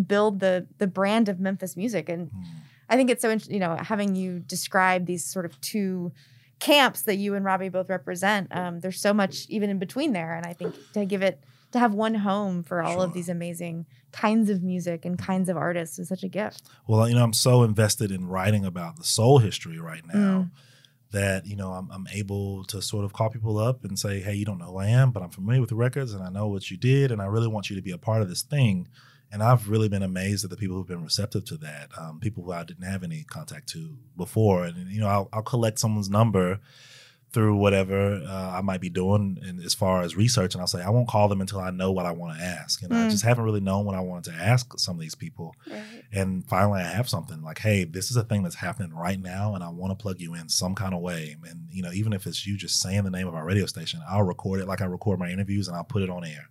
build 0.07 0.40
the 0.40 0.67
the 0.79 0.87
brand 0.87 1.29
of 1.29 1.38
Memphis 1.38 1.76
music 1.76 2.09
and. 2.09 2.31
Mm 2.31 2.45
I 2.90 2.97
think 2.97 3.09
it's 3.09 3.23
so 3.23 3.30
interesting, 3.30 3.54
you 3.54 3.61
know, 3.61 3.76
having 3.76 4.16
you 4.16 4.40
describe 4.40 5.06
these 5.06 5.25
sort 5.25 5.44
of 5.44 5.59
two 5.61 6.12
camps 6.59 7.02
that 7.02 7.16
you 7.16 7.37
and 7.37 7.44
Robbie 7.44 7.68
both 7.68 7.88
represent. 7.88 8.49
Um, 8.50 8.80
there's 8.80 9.00
so 9.00 9.14
much 9.14 9.47
even 9.49 9.70
in 9.70 9.78
between 9.78 10.12
there, 10.12 10.35
and 10.35 10.44
I 10.44 10.52
think 10.52 10.75
to 10.94 11.06
give 11.06 11.23
it 11.23 11.40
to 11.70 11.78
have 11.78 11.94
one 11.94 12.16
home 12.16 12.64
for 12.64 12.82
all 12.82 12.97
sure. 12.97 13.04
of 13.04 13.12
these 13.12 13.28
amazing 13.28 13.87
kinds 14.11 14.50
of 14.50 14.64
music 14.64 15.04
and 15.04 15.16
kinds 15.16 15.49
of 15.49 15.56
artists 15.56 16.00
is 16.00 16.09
such 16.09 16.25
a 16.25 16.28
gift. 16.28 16.68
Well, 16.88 17.09
you 17.09 17.14
know, 17.14 17.23
I'm 17.23 17.32
so 17.32 17.62
invested 17.62 18.11
in 18.11 18.26
writing 18.26 18.64
about 18.64 18.97
the 18.97 19.04
soul 19.04 19.38
history 19.38 19.78
right 19.78 20.02
now. 20.12 20.49
Mm. 20.49 20.50
That 21.12 21.44
you 21.44 21.56
know, 21.56 21.73
I'm, 21.73 21.90
I'm 21.90 22.06
able 22.12 22.62
to 22.66 22.80
sort 22.80 23.04
of 23.04 23.12
call 23.12 23.30
people 23.30 23.59
up 23.59 23.85
and 23.85 23.99
say, 23.99 24.20
"Hey, 24.20 24.35
you 24.35 24.44
don't 24.44 24.59
know 24.59 24.66
who 24.66 24.78
I 24.78 24.87
am, 24.87 25.11
but 25.11 25.25
I'm 25.25 25.30
familiar 25.30 25.61
with 25.61 25.70
the 25.70 25.76
records, 25.76 26.12
and 26.12 26.23
I 26.23 26.28
know 26.28 26.47
what 26.47 26.70
you 26.70 26.76
did, 26.76 27.11
and 27.11 27.20
I 27.20 27.26
really 27.26 27.49
want 27.49 27.68
you 27.68 27.75
to 27.75 27.82
be 27.82 27.90
a 27.90 27.99
part 27.99 28.23
of 28.23 28.28
this 28.28 28.42
thing." 28.42 28.87
And 29.32 29.42
I've 29.42 29.68
really 29.68 29.88
been 29.88 30.02
amazed 30.02 30.44
at 30.44 30.50
the 30.50 30.56
people 30.56 30.76
who've 30.76 30.87
been 30.87 31.04
receptive 31.04 31.44
to 31.46 31.56
that. 31.58 31.90
Um, 31.96 32.18
people 32.20 32.42
who 32.42 32.52
I 32.52 32.64
didn't 32.64 32.84
have 32.84 33.02
any 33.04 33.25
contact 33.25 33.68
to 33.70 33.96
before, 34.16 34.64
and 34.64 34.90
you 34.90 35.00
know, 35.00 35.08
I'll, 35.08 35.28
I'll 35.32 35.42
collect 35.42 35.78
someone's 35.78 36.10
number 36.10 36.60
through 37.32 37.56
whatever 37.56 38.20
uh, 38.28 38.50
I 38.56 38.60
might 38.60 38.80
be 38.80 38.90
doing, 38.90 39.38
and 39.42 39.62
as 39.62 39.72
far 39.72 40.02
as 40.02 40.16
research, 40.16 40.54
and 40.54 40.60
I'll 40.60 40.66
say 40.66 40.82
I 40.82 40.90
won't 40.90 41.06
call 41.06 41.28
them 41.28 41.40
until 41.40 41.60
I 41.60 41.70
know 41.70 41.92
what 41.92 42.06
I 42.06 42.10
want 42.10 42.37
to 42.37 42.44
ask, 42.44 42.82
and 42.82 42.90
mm. 42.90 43.06
I 43.06 43.08
just 43.08 43.25
haven't 43.25 43.44
really 43.44 43.60
known 43.60 43.84
what 43.84 43.94
I 43.94 44.00
wanted 44.00 44.32
to 44.32 44.37
ask 44.37 44.76
some 44.78 44.96
of 44.96 45.00
these 45.00 45.14
people. 45.14 45.54
Right. 45.70 45.82
And 46.12 46.44
finally, 46.49 46.80
I 46.80 46.88
have 46.88 47.08
something 47.08 47.40
like, 47.42 47.60
"Hey, 47.60 47.84
this 47.84 48.10
is 48.10 48.16
a 48.16 48.25
thing 48.25 48.42
that's 48.42 48.56
happening 48.56 48.92
right 48.92 49.20
now, 49.20 49.54
and 49.54 49.62
I 49.62 49.68
want 49.68 49.96
to 49.96 50.02
plug 50.02 50.20
you 50.20 50.34
in 50.34 50.49
some 50.49 50.75
kind 50.75 50.92
of 50.92 51.02
way." 51.02 51.37
And 51.49 51.68
you 51.70 51.82
know, 51.82 51.92
even 51.92 52.12
if 52.12 52.26
it's 52.26 52.46
you 52.46 52.56
just 52.56 52.80
saying 52.80 53.04
the 53.04 53.10
name 53.10 53.28
of 53.28 53.34
our 53.37 53.44
radio 53.44 53.66
station, 53.66 54.00
I'll 54.08 54.25
record 54.25 54.60
it 54.60 54.66
like 54.66 54.80
I 54.80 54.87
record 54.87 55.20
my 55.20 55.30
interviews, 55.30 55.68
and 55.68 55.76
I'll 55.76 55.84
put 55.84 56.02
it 56.02 56.10
on 56.10 56.25
air 56.25 56.50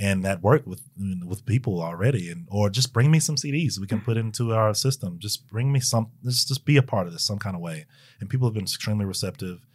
and 0.00 0.24
that 0.24 0.42
worked 0.42 0.66
with 0.66 0.82
with 1.26 1.44
people 1.44 1.82
already 1.82 2.30
and 2.30 2.46
or 2.50 2.70
just 2.70 2.92
bring 2.92 3.10
me 3.10 3.18
some 3.18 3.36
CDs 3.36 3.78
we 3.78 3.86
can 3.86 4.00
put 4.00 4.16
into 4.16 4.54
our 4.54 4.74
system. 4.74 5.18
Just 5.18 5.48
bring 5.48 5.72
me 5.72 5.80
some 5.80 6.10
just 6.24 6.48
just 6.48 6.64
be 6.64 6.76
a 6.76 6.82
part 6.82 7.06
of 7.06 7.12
this 7.12 7.24
some 7.24 7.38
kind 7.38 7.56
of 7.56 7.62
way. 7.62 7.86
And 8.20 8.30
people 8.30 8.46
have 8.46 8.54
been 8.54 8.64
extremely 8.64 9.04
receptive. 9.04 9.66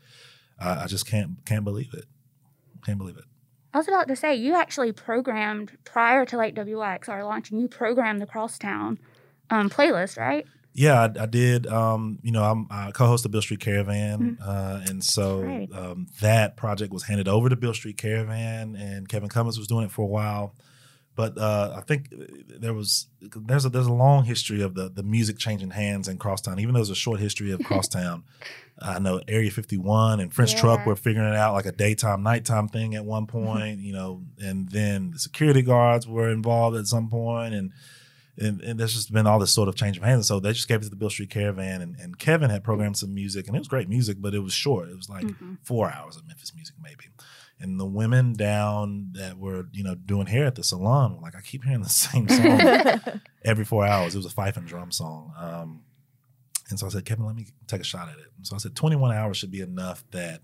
Uh, 0.60 0.82
I 0.84 0.88
just 0.88 1.06
can't 1.06 1.46
can't 1.46 1.63
believe 1.63 1.94
it. 1.94 2.06
Can't 2.86 2.98
believe 2.98 3.18
it. 3.18 3.25
I 3.74 3.77
was 3.80 3.88
about 3.88 4.08
to 4.10 4.15
say, 4.15 4.36
you 4.36 4.53
actually 4.56 4.92
programmed 4.92 5.77
prior 5.84 6.25
to 6.27 6.38
like 6.38 6.53
WYXR 6.53 7.25
launching, 7.25 7.60
you 7.60 7.68
programmed 7.68 8.22
the 8.22 8.27
Crosstown 8.27 9.00
um, 9.50 9.70
playlist, 9.70 10.18
right? 10.18 10.46
Yeah, 10.74 11.01
I, 11.01 11.24
I 11.24 11.25
did. 11.27 11.68
Um, 11.68 12.18
you 12.24 12.32
know, 12.32 12.44
I'm, 12.44 12.68
I 12.72 12.92
co-host 12.92 13.24
the 13.24 13.30
Beale 13.30 13.42
Street 13.44 13.60
Caravan, 13.60 14.38
Mhm. 14.42 14.48
uh, 14.48 14.82
and 14.89 15.03
so 15.03 15.42
Right. 15.42 15.70
um, 15.72 16.08
that 16.22 16.58
project 16.58 16.92
was 16.92 17.03
handed 17.03 17.27
over 17.27 17.48
to 17.50 17.56
Beale 17.56 17.74
Street 17.75 17.98
Caravan, 17.98 18.75
and 18.75 19.08
Kevin 19.08 19.30
Cummins 19.30 19.58
was 19.60 19.68
doing 19.68 19.86
it 19.86 19.92
for 19.92 20.01
a 20.01 20.08
while. 20.08 20.56
But 21.15 21.38
uh, 21.38 21.75
I 21.77 21.82
think 21.82 22.12
there 22.60 22.74
was 22.74 23.06
there's 23.22 23.65
a 23.65 23.70
there's 23.70 23.86
a 23.86 23.94
long 23.94 24.24
history 24.25 24.63
of 24.63 24.74
the 24.74 24.89
the 24.89 25.03
music 25.03 25.38
changing 25.38 25.70
hands 25.70 26.08
in 26.08 26.18
Crosstown. 26.18 26.60
Even 26.60 26.74
though 26.74 26.80
there's 26.80 26.89
a 26.89 26.96
short 26.96 27.20
history 27.20 27.51
of 27.51 27.60
Crosstown, 27.63 28.24
I 28.82 28.98
know 28.98 29.22
Area 29.27 29.51
51 29.51 30.20
and 30.22 30.34
French 30.34 30.56
Truck 30.56 30.88
were 30.88 30.96
figuring 30.96 31.30
it 31.30 31.36
out 31.36 31.53
like 31.53 31.68
a 31.68 31.72
daytime 31.72 32.24
nighttime 32.24 32.68
thing 32.68 32.96
at 32.96 33.06
one 33.06 33.27
point. 33.27 33.80
You 33.80 33.94
know, 33.94 34.24
and 34.42 34.70
then 34.70 35.12
the 35.12 35.20
security 35.20 35.62
guards 35.62 36.08
were 36.08 36.32
involved 36.32 36.75
at 36.77 36.88
some 36.88 37.10
point, 37.12 37.53
and 37.53 37.74
and, 38.38 38.62
and 38.62 38.80
there's 38.80 38.94
just 38.94 39.12
been 39.13 39.28
all 39.28 39.40
this 39.40 39.52
sort 39.52 39.70
of 39.70 39.75
change 39.75 39.98
of 39.98 40.04
hands. 40.04 40.18
And 40.18 40.25
so 40.25 40.40
they 40.40 40.54
just 40.54 40.68
gave 40.68 40.80
it 40.82 40.84
to 40.86 40.90
the 40.90 40.96
Beale 40.96 41.10
Street 41.10 41.30
Caravan, 41.30 41.82
and, 41.82 41.96
and 42.00 42.18
Kevin 42.18 42.50
had 42.50 42.63
programmed 42.63 42.98
some 42.98 43.13
music, 43.13 43.48
and 43.48 43.56
it 43.56 43.60
was 43.60 43.68
great 43.68 43.88
music, 43.90 44.18
but 44.20 44.34
it 44.34 44.40
was 44.40 44.54
short. 44.54 44.90
It 44.90 44.96
was 44.96 45.10
like 45.10 45.25
Mhm. 45.25 45.58
four 45.63 45.92
hours 45.92 46.16
of 46.18 46.28
Memphis 46.28 46.54
music, 46.56 46.75
maybe. 46.82 47.06
And 47.60 47.80
the 47.80 47.86
women 47.86 48.34
down 48.34 49.10
that 49.13 49.38
were, 49.38 49.68
you 49.72 49.84
know, 49.84 49.96
doing 49.96 50.25
hair 50.28 50.46
at 50.48 50.56
the 50.56 50.63
salon 50.63 51.16
were 51.16 51.22
like, 51.22 51.36
I 51.36 51.42
keep 51.42 51.63
hearing 51.63 51.84
the 51.84 51.90
same 52.08 52.28
song 52.28 53.22
every 53.46 53.63
four 53.66 53.86
hours. 53.86 54.16
It 54.16 54.18
was 54.18 54.25
a 54.25 54.30
fife 54.32 54.58
and 54.58 54.68
drum 54.68 54.92
song. 54.92 55.32
Um, 55.38 55.82
and 56.70 56.80
so 56.80 56.88
I 56.88 56.90
said, 56.90 57.06
Kevin, 57.06 57.25
let 57.25 57.36
me 57.36 57.46
take 57.68 57.82
a 57.82 57.86
shot 57.86 58.10
at 58.10 58.18
it. 58.18 58.32
And 58.38 58.48
so 58.48 58.56
I 58.56 58.58
said, 58.58 58.75
21 58.75 59.16
hours 59.16 59.38
should 59.38 59.52
be 59.52 59.62
enough 59.62 60.04
that, 60.12 60.42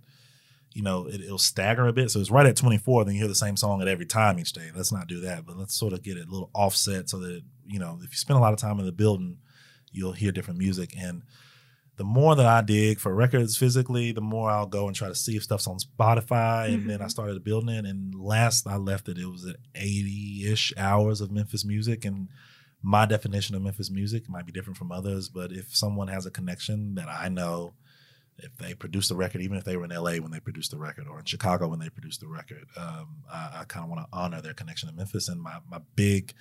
you 0.74 0.84
know, 0.84 1.08
it, 1.08 1.22
it'll 1.22 1.38
stagger 1.40 1.88
a 1.88 1.94
bit. 1.94 2.12
So 2.12 2.20
it's 2.20 2.30
right 2.30 2.46
at 2.46 2.56
24, 2.56 3.06
then 3.06 3.16
you 3.16 3.22
hear 3.22 3.28
the 3.28 3.34
same 3.36 3.58
song 3.58 3.82
at 3.82 3.88
every 3.88 4.06
time 4.06 4.38
each 4.40 4.54
day. 4.54 4.70
Let's 4.76 4.92
not 4.92 5.08
do 5.08 5.20
that, 5.22 5.46
but 5.46 5.58
let's 5.58 5.74
sort 5.74 5.94
of 5.94 6.04
get 6.04 6.16
it 6.18 6.28
a 6.28 6.32
little 6.32 6.52
offset 6.54 7.10
so 7.10 7.18
that, 7.20 7.42
you 7.70 7.80
know, 7.80 8.00
if 8.04 8.12
you 8.12 8.18
spend 8.18 8.38
a 8.38 8.42
lot 8.42 8.54
of 8.54 8.60
time 8.60 8.80
in 8.80 8.86
the 8.86 8.92
building, 8.92 9.38
you'll 9.92 10.14
hear 10.14 10.32
different 10.32 10.60
music. 10.60 10.94
And 10.98 11.24
the 11.98 12.04
more 12.04 12.36
that 12.36 12.46
I 12.46 12.62
dig 12.62 13.00
for 13.00 13.14
records 13.14 13.58
physically, 13.58 14.12
the 14.12 14.22
more 14.22 14.50
I'll 14.50 14.66
go 14.66 14.88
and 14.88 14.96
try 14.96 15.10
to 15.10 15.16
see 15.16 15.36
if 15.36 15.44
stuff's 15.44 15.68
on 15.68 15.78
Spotify. 15.78 16.74
And 16.74 16.90
then 16.90 17.02
I 17.02 17.08
started 17.08 17.44
building 17.44 17.76
it. 17.76 17.86
And 17.86 18.16
last 18.16 18.68
I 18.68 18.78
left 18.78 19.10
it, 19.10 19.18
it 19.18 19.26
was 19.26 19.46
at 19.46 19.58
80 19.76 20.46
ish 20.52 20.74
hours 20.78 21.22
of 21.22 21.32
Memphis 21.32 21.66
music. 21.66 22.06
And 22.06 22.30
my 22.82 23.06
definition 23.06 23.56
of 23.56 23.62
Memphis 23.62 23.92
music 23.92 24.30
might 24.30 24.46
be 24.46 24.52
different 24.52 24.78
from 24.78 24.92
others, 24.92 25.30
but 25.30 25.52
if 25.52 25.76
someone 25.76 26.08
has 26.08 26.26
a 26.26 26.32
connection 26.32 26.96
that 26.96 27.10
I 27.10 27.28
know, 27.28 27.74
if 28.38 28.56
they 28.56 28.74
produced 28.74 29.10
the 29.10 29.16
record, 29.16 29.42
even 29.42 29.58
if 29.58 29.66
they 29.66 29.76
were 29.76 29.84
in 29.84 29.92
LA 29.92 30.14
when 30.14 30.32
they 30.32 30.40
produced 30.40 30.72
the 30.72 30.78
record 30.78 31.08
or 31.10 31.20
in 31.20 31.26
Chicago 31.26 31.68
when 31.68 31.80
they 31.80 31.90
produced 31.90 32.22
the 32.22 32.28
record, 32.28 32.66
um, 32.78 33.24
I, 33.30 33.60
I 33.60 33.64
kind 33.68 33.84
of 33.84 33.90
want 33.90 34.02
to 34.04 34.18
honor 34.18 34.42
their 34.42 34.54
connection 34.54 34.88
to 34.88 34.96
Memphis. 34.96 35.28
And 35.28 35.42
my 35.42 35.58
my 35.70 35.80
big 35.96 36.34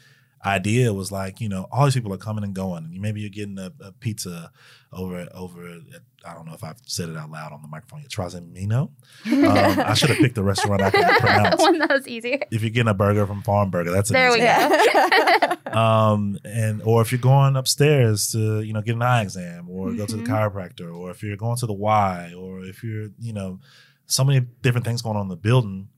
idea 0.44 0.92
was 0.94 1.10
like, 1.10 1.40
you 1.40 1.48
know, 1.48 1.66
all 1.72 1.84
these 1.84 1.94
people 1.94 2.12
are 2.12 2.18
coming 2.18 2.44
and 2.44 2.54
going, 2.54 2.84
and 2.84 3.00
maybe 3.00 3.20
you're 3.20 3.30
getting 3.30 3.58
a, 3.58 3.72
a 3.80 3.92
pizza 3.92 4.50
over 4.92 5.26
over. 5.34 5.66
At, 5.68 6.02
I 6.26 6.34
don't 6.34 6.46
know 6.46 6.54
if 6.54 6.64
I've 6.64 6.78
said 6.84 7.08
it 7.08 7.16
out 7.16 7.30
loud 7.30 7.52
on 7.52 7.62
the 7.62 7.68
microphone 7.68 8.00
yet. 8.02 8.10
Trazemino. 8.10 8.90
Um, 9.26 9.80
I 9.80 9.94
should 9.94 10.10
have 10.10 10.18
picked 10.18 10.36
a 10.36 10.42
restaurant 10.42 10.82
I 10.82 10.90
could 10.90 11.04
pronounce. 11.20 11.60
One 11.62 11.78
that 11.78 11.90
was 11.90 12.08
easier. 12.08 12.40
If 12.50 12.62
you're 12.62 12.70
getting 12.70 12.88
a 12.88 12.94
burger 12.94 13.26
from 13.26 13.42
Farm 13.42 13.70
Burger, 13.70 13.90
that's 13.92 14.10
an 14.10 14.14
There 14.14 14.32
we 14.32 14.38
go. 14.40 15.54
Um 15.78 16.38
and 16.44 16.82
or 16.82 17.02
if 17.02 17.12
you're 17.12 17.20
going 17.20 17.54
upstairs 17.54 18.32
to 18.32 18.62
you 18.62 18.72
know 18.72 18.80
get 18.80 18.94
an 18.96 19.02
eye 19.02 19.20
exam 19.22 19.68
or 19.68 19.92
go 19.92 20.06
to 20.06 20.16
the 20.16 20.22
Mhm. 20.22 20.26
chiropractor 20.26 20.96
or 20.96 21.10
if 21.10 21.22
you're 21.22 21.36
going 21.36 21.58
to 21.58 21.66
the 21.66 21.74
y 21.74 22.32
or 22.36 22.64
if 22.64 22.82
you're 22.82 23.10
you 23.20 23.34
know 23.34 23.60
so 24.06 24.24
many 24.24 24.40
different 24.62 24.86
things 24.86 25.02
going 25.02 25.16
on 25.16 25.22
in 25.24 25.28
the 25.28 25.36
building 25.36 25.88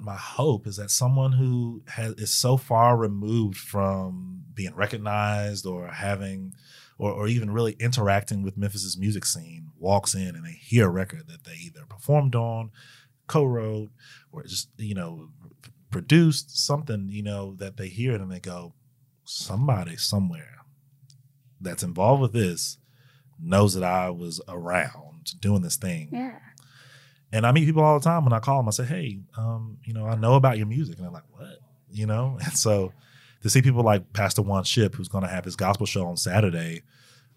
my 0.00 0.16
hope 0.16 0.66
is 0.66 0.76
that 0.76 0.90
someone 0.90 1.32
who 1.32 1.82
has 1.88 2.14
is 2.14 2.30
so 2.30 2.56
far 2.56 2.96
removed 2.96 3.56
from 3.56 4.44
being 4.54 4.74
recognized 4.74 5.66
or 5.66 5.88
having 5.88 6.54
or, 6.98 7.12
or 7.12 7.28
even 7.28 7.50
really 7.50 7.76
interacting 7.80 8.42
with 8.42 8.58
Memphis's 8.58 8.98
music 8.98 9.24
scene 9.24 9.70
walks 9.78 10.14
in 10.14 10.36
and 10.36 10.44
they 10.44 10.52
hear 10.52 10.86
a 10.86 10.90
record 10.90 11.26
that 11.28 11.44
they 11.44 11.54
either 11.54 11.86
performed 11.88 12.34
on, 12.34 12.70
co-wrote, 13.26 13.90
or 14.32 14.42
just 14.44 14.68
you 14.76 14.94
know 14.94 15.28
produced 15.90 16.56
something 16.64 17.08
you 17.08 17.22
know 17.22 17.54
that 17.56 17.76
they 17.76 17.88
hear 17.88 18.12
it 18.12 18.20
and 18.20 18.30
they 18.30 18.40
go, 18.40 18.74
somebody 19.24 19.96
somewhere 19.96 20.58
that's 21.60 21.82
involved 21.82 22.22
with 22.22 22.32
this 22.32 22.78
knows 23.42 23.74
that 23.74 23.84
I 23.84 24.10
was 24.10 24.40
around 24.48 25.40
doing 25.40 25.62
this 25.62 25.76
thing. 25.76 26.10
Yeah. 26.12 26.38
And 27.32 27.46
I 27.46 27.52
meet 27.52 27.64
people 27.64 27.82
all 27.82 27.98
the 27.98 28.04
time 28.04 28.24
when 28.24 28.32
I 28.32 28.40
call 28.40 28.58
them. 28.58 28.68
I 28.68 28.72
say, 28.72 28.84
"Hey, 28.84 29.20
um, 29.36 29.78
you 29.84 29.92
know, 29.92 30.06
I 30.06 30.16
know 30.16 30.34
about 30.34 30.58
your 30.58 30.66
music," 30.66 30.96
and 30.96 31.04
they're 31.04 31.12
like, 31.12 31.28
"What?" 31.30 31.58
You 31.90 32.06
know. 32.06 32.38
And 32.44 32.56
so 32.56 32.92
to 33.42 33.50
see 33.50 33.62
people 33.62 33.82
like 33.82 34.12
Pastor 34.12 34.42
Juan 34.42 34.64
Ship, 34.64 34.94
who's 34.94 35.08
going 35.08 35.24
to 35.24 35.30
have 35.30 35.44
his 35.44 35.56
gospel 35.56 35.86
show 35.86 36.06
on 36.06 36.16
Saturday, 36.16 36.82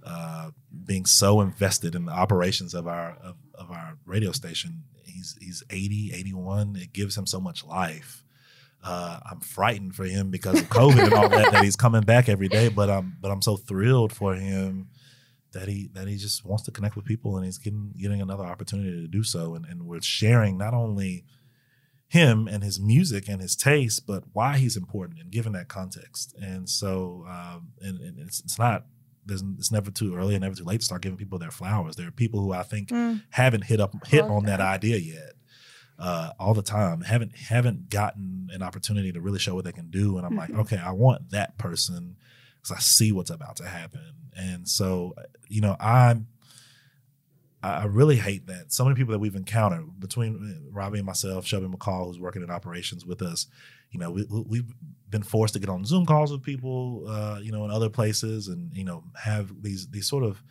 uh, 0.03 0.51
being 0.85 1.05
so 1.05 1.41
invested 1.41 1.95
in 1.95 2.05
the 2.05 2.11
operations 2.11 2.73
of 2.73 2.87
our 2.87 3.17
of, 3.21 3.35
of 3.53 3.71
our 3.71 3.97
radio 4.05 4.31
station, 4.31 4.83
he's 5.05 5.37
he's 5.39 5.63
80, 5.69 6.11
81. 6.13 6.75
It 6.75 6.93
gives 6.93 7.15
him 7.15 7.27
so 7.27 7.39
much 7.39 7.63
life. 7.63 8.23
Uh, 8.83 9.19
I'm 9.29 9.39
frightened 9.39 9.95
for 9.95 10.03
him 10.03 10.29
because 10.29 10.59
of 10.59 10.69
COVID 10.69 11.05
and 11.05 11.13
all 11.13 11.29
that 11.29 11.53
that 11.53 11.63
he's 11.63 11.77
coming 11.77 12.01
back 12.01 12.27
every 12.27 12.49
day, 12.49 12.67
but 12.67 12.89
I'm 12.89 13.15
but 13.21 13.31
I'm 13.31 13.41
so 13.41 13.55
thrilled 13.55 14.11
for 14.11 14.35
him 14.35 14.89
that 15.53 15.67
he 15.67 15.89
that 15.93 16.07
he 16.07 16.17
just 16.17 16.43
wants 16.45 16.63
to 16.63 16.71
connect 16.71 16.95
with 16.95 17.05
people 17.05 17.35
and 17.37 17.45
he's 17.45 17.57
getting 17.57 17.93
getting 17.97 18.21
another 18.21 18.43
opportunity 18.43 18.91
to 19.01 19.07
do 19.07 19.23
so. 19.23 19.55
And, 19.55 19.65
and 19.65 19.83
we're 19.87 20.01
sharing 20.01 20.57
not 20.57 20.73
only 20.73 21.23
him 22.07 22.47
and 22.47 22.63
his 22.63 22.79
music 22.79 23.27
and 23.27 23.41
his 23.41 23.55
taste 23.55 24.05
but 24.05 24.23
why 24.33 24.57
he's 24.57 24.77
important 24.77 25.19
and 25.19 25.31
giving 25.31 25.53
that 25.53 25.67
context. 25.67 26.35
And 26.41 26.69
so 26.69 27.25
um, 27.27 27.69
and, 27.81 27.99
and 27.99 28.19
it's, 28.19 28.39
it's 28.41 28.59
not 28.59 28.85
there's 29.25 29.43
it's 29.57 29.71
never 29.71 29.89
too 29.89 30.15
early 30.15 30.35
and 30.35 30.41
never 30.43 30.55
too 30.55 30.63
late 30.65 30.81
to 30.81 30.85
start 30.85 31.01
giving 31.01 31.17
people 31.17 31.39
their 31.39 31.49
flowers. 31.51 31.95
There 31.95 32.07
are 32.07 32.11
people 32.11 32.41
who 32.41 32.51
i 32.53 32.63
think 32.63 32.89
Mm. 32.89 33.23
haven't 33.31 33.63
hit 33.65 33.79
up 33.79 33.93
hit 34.07 34.25
Oh, 34.25 34.35
on 34.35 34.45
that 34.45 34.59
idea 34.59 34.97
yet 34.97 35.33
uh, 35.99 36.31
all 36.39 36.53
the 36.53 36.61
time 36.63 37.01
haven't 37.01 37.35
haven't 37.35 37.89
gotten 37.89 38.49
an 38.51 38.61
opportunity 38.61 39.11
to 39.11 39.21
really 39.21 39.39
show 39.39 39.55
what 39.55 39.63
they 39.65 39.71
can 39.71 39.89
do. 39.89 40.17
And 40.17 40.25
i'm 40.25 40.35
like 40.35 40.49
Mhm. 40.49 40.59
okay 40.61 40.77
i 40.77 40.91
want 40.91 41.29
that 41.31 41.57
person 41.57 42.17
because 42.63 42.77
i 42.77 42.79
see 42.79 43.11
what's 43.11 43.29
about 43.29 43.57
to 43.57 43.65
happen 43.65 44.01
and 44.35 44.67
so 44.67 45.13
you 45.49 45.61
know 45.61 45.75
i'm 45.79 46.27
I 47.61 47.69
I 47.69 47.85
really 47.85 48.17
hate 48.17 48.47
that 48.47 48.73
so 48.73 48.83
many 48.83 48.95
people 48.95 49.11
that 49.13 49.19
we've 49.19 49.35
encountered 49.35 49.99
between 49.99 50.35
uh, 50.35 50.69
Robbie 50.71 50.97
and 50.99 51.05
myself, 51.05 51.45
Shelby 51.45 51.67
McCall, 51.67 52.07
who's 52.07 52.19
working 52.19 52.43
in 52.43 52.49
operations 52.51 53.05
with 53.05 53.21
us. 53.21 53.47
You 53.91 53.99
know, 54.01 54.11
we, 54.11 54.25
we- 54.29 54.41
we've 54.49 54.73
been 55.09 55.23
forced 55.23 55.53
to 55.53 55.59
get 55.61 55.69
on 55.69 55.85
Zoom 55.85 56.05
calls 56.05 56.31
with 56.31 56.41
people, 56.43 57.05
uh, 57.07 57.39
you 57.41 57.51
know, 57.53 57.63
in 57.63 57.71
other 57.71 57.89
places, 57.89 58.47
and 58.49 58.75
you 58.75 58.83
know, 58.83 59.03
have 59.15 59.61
these 59.61 59.87
these 59.87 60.07
sort 60.07 60.23
of 60.25 60.43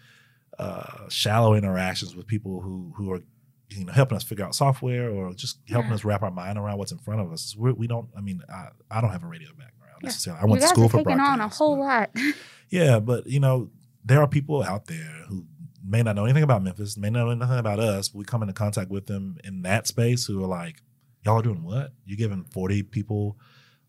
uh, 0.58 1.08
shallow 1.10 1.52
interactions 1.54 2.16
with 2.16 2.26
people 2.26 2.60
who 2.62 2.92
who 2.96 3.12
are 3.12 3.20
you 3.68 3.84
know 3.84 3.92
helping 3.92 4.16
us 4.16 4.22
figure 4.24 4.44
out 4.46 4.54
software 4.54 5.10
or 5.10 5.34
just 5.34 5.58
helping 5.68 5.90
Yeah. 5.90 5.96
us 5.96 6.04
wrap 6.06 6.22
our 6.22 6.30
mind 6.30 6.56
around 6.56 6.78
what's 6.78 6.92
in 6.92 6.98
front 6.98 7.20
of 7.20 7.30
us. 7.32 7.54
We're, 7.56 7.74
we 7.74 7.86
don't. 7.88 8.08
I 8.16 8.20
mean, 8.22 8.40
I, 8.48 8.68
I 8.90 9.00
don't 9.02 9.10
have 9.10 9.24
a 9.24 9.26
radio 9.26 9.48
background 9.50 9.72
Yeah. 10.02 10.06
necessarily. 10.08 10.40
I 10.40 10.44
You 10.44 10.50
went 10.50 10.62
to 10.62 10.68
school 10.68 10.84
are 10.86 10.88
for 10.88 10.96
taking 10.98 11.16
broadcast. 11.16 11.32
on 11.32 11.40
a 11.40 11.48
whole 11.48 11.76
but- 11.76 11.82
lot. 11.82 12.10
yeah, 12.70 12.98
but 13.00 13.26
you 13.26 13.40
know, 13.40 13.70
there 14.04 14.20
are 14.20 14.28
people 14.28 14.62
out 14.62 14.86
there 14.86 15.24
who 15.28 15.46
may 15.84 16.02
not 16.02 16.16
know 16.16 16.24
anything 16.24 16.42
about 16.42 16.62
Memphis, 16.62 16.96
may 16.96 17.10
not 17.10 17.24
know 17.26 17.34
nothing 17.34 17.58
about 17.58 17.78
us, 17.80 18.08
but 18.08 18.18
we 18.18 18.24
come 18.24 18.42
into 18.42 18.54
contact 18.54 18.90
with 18.90 19.06
them 19.06 19.36
in 19.44 19.62
that 19.62 19.86
space 19.86 20.26
who 20.26 20.42
are 20.42 20.48
like, 20.48 20.82
Y'all 21.24 21.38
are 21.38 21.42
doing 21.42 21.62
what? 21.62 21.92
You're 22.04 22.16
giving 22.16 22.42
40 22.42 22.82
people 22.82 23.36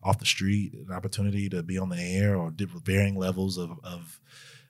off 0.04 0.18
the 0.20 0.24
street 0.24 0.72
an 0.74 0.92
opportunity 0.94 1.48
to 1.48 1.62
be 1.64 1.76
on 1.78 1.88
the 1.88 1.98
air 2.00 2.36
or 2.36 2.50
different 2.52 2.84
varying 2.86 3.16
levels 3.16 3.58
of, 3.58 3.72
of 3.82 4.20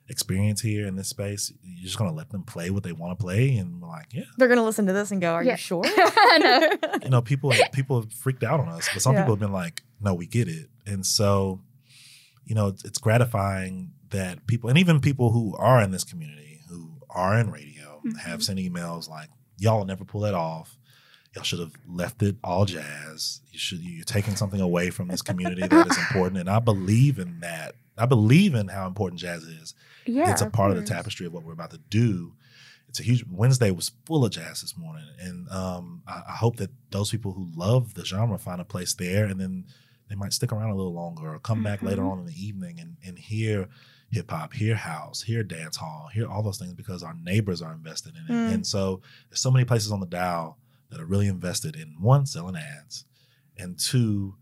experience 0.07 0.61
here 0.61 0.87
in 0.87 0.95
this 0.95 1.07
space. 1.09 1.51
You're 1.63 1.83
just 1.83 1.97
gonna 1.97 2.11
let 2.13 2.29
them 2.29 2.43
play 2.43 2.69
what 2.69 2.83
they 2.83 2.91
want 2.91 3.17
to 3.17 3.23
play, 3.23 3.57
and 3.57 3.81
we're 3.81 3.87
like, 3.87 4.07
yeah, 4.13 4.23
They're 4.37 4.47
gonna 4.47 4.63
listen 4.63 4.85
to 4.87 4.93
this 4.93 5.11
and 5.11 5.19
go, 5.21 5.33
"Are 5.33 5.43
Yeah. 5.43 5.51
you 5.51 5.57
sure?" 5.57 5.83
No. 6.39 6.69
you 7.03 7.09
know, 7.09 7.21
people 7.21 7.53
people 7.71 8.01
have 8.01 8.11
freaked 8.13 8.43
out 8.43 8.59
on 8.59 8.67
us, 8.69 8.89
but 8.93 9.01
some 9.01 9.13
Yeah. 9.13 9.21
people 9.21 9.33
have 9.35 9.39
been 9.39 9.51
like, 9.53 9.83
"No, 10.05 10.13
we 10.13 10.27
get 10.27 10.47
it." 10.47 10.69
And 10.85 11.05
so, 11.05 11.61
you 12.45 12.55
know, 12.55 12.67
it's, 12.67 12.85
it's 12.85 12.99
gratifying 12.99 13.91
that 14.11 14.47
people, 14.47 14.69
and 14.69 14.77
even 14.79 14.99
people 15.01 15.31
who 15.31 15.55
are 15.57 15.81
in 15.81 15.91
this 15.91 16.03
community, 16.03 16.61
who 16.69 16.91
are 17.09 17.37
in 17.37 17.51
radio, 17.51 18.01
have 18.21 18.39
Mhm. 18.39 18.43
sent 18.43 18.59
emails 18.59 19.09
like, 19.09 19.29
"Y'all 19.57 19.83
never 19.83 20.05
pull 20.05 20.21
that 20.21 20.33
off. 20.35 20.77
Y'all 21.33 21.43
should 21.43 21.59
have 21.59 21.73
left 21.87 22.21
it 22.23 22.37
all 22.43 22.65
jazz. 22.65 23.41
You 23.51 23.59
should 23.59 23.79
you're 23.79 24.05
taking 24.05 24.35
something 24.37 24.61
away 24.61 24.89
from 24.91 25.07
this 25.09 25.21
community 25.21 25.67
that 25.67 25.87
is 25.91 25.97
important." 25.97 26.37
And 26.37 26.49
I 26.49 26.59
believe 26.59 27.19
in 27.19 27.39
that. 27.41 27.75
I 27.97 28.05
believe 28.05 28.53
in 28.55 28.67
how 28.67 28.87
important 28.87 29.19
jazz 29.21 29.43
is 29.43 29.73
yeah. 30.05 30.29
it's 30.31 30.41
a 30.41 30.49
part 30.49 30.71
of 30.71 30.77
the 30.77 30.83
tapestry 30.83 31.25
of 31.25 31.33
what 31.33 31.43
we're 31.43 31.53
about 31.53 31.71
to 31.71 31.77
do. 31.89 32.33
It's 32.89 32.99
a 32.99 33.03
huge 33.03 33.25
Wednesday 33.29 33.71
was 33.71 33.91
full 34.05 34.23
of 34.23 34.31
jazz 34.31 34.61
this 34.61 34.77
morning, 34.77 35.05
and 35.19 35.49
um, 35.49 36.03
I, 36.07 36.21
I 36.29 36.31
hope 36.33 36.57
that 36.57 36.69
those 36.91 37.09
people 37.09 37.33
who 37.33 37.49
love 37.55 37.93
the 37.95 38.05
genre 38.05 38.37
find 38.37 38.61
a 38.61 38.65
place 38.65 38.93
there, 38.93 39.25
and 39.25 39.39
then 39.39 39.65
they 40.07 40.15
might 40.15 40.33
stick 40.33 40.51
around 40.51 40.69
a 40.69 40.75
little 40.75 40.93
longer 40.93 41.33
or 41.33 41.39
come 41.39 41.63
back 41.63 41.81
later 41.81 42.01
Mhm. 42.03 42.11
on 42.11 42.19
in 42.19 42.25
the 42.25 42.45
evening 42.45 42.79
and, 42.79 42.97
and 43.03 43.17
hear 43.17 43.67
hip 44.11 44.29
hop, 44.29 44.53
hear 44.53 44.75
house, 44.75 45.23
hear 45.23 45.43
dance 45.43 45.77
hall, 45.77 46.09
hear 46.13 46.27
all 46.27 46.43
those 46.43 46.57
things 46.59 46.73
because 46.73 47.01
our 47.03 47.15
neighbors 47.15 47.61
are 47.61 47.73
invested 47.73 48.15
in 48.15 48.23
it. 48.23 48.29
Mm. 48.49 48.53
And 48.53 48.67
so 48.67 49.01
there's 49.29 49.39
so 49.41 49.51
many 49.51 49.65
places 49.65 49.91
on 49.91 49.99
the 49.99 50.05
dial 50.05 50.59
that 50.89 50.99
are 51.01 51.05
really 51.05 51.27
invested 51.27 51.75
in 51.75 51.95
one 51.99 52.25
selling 52.25 52.55
ads 52.55 53.05
and 53.57 53.77
two, 53.79 54.35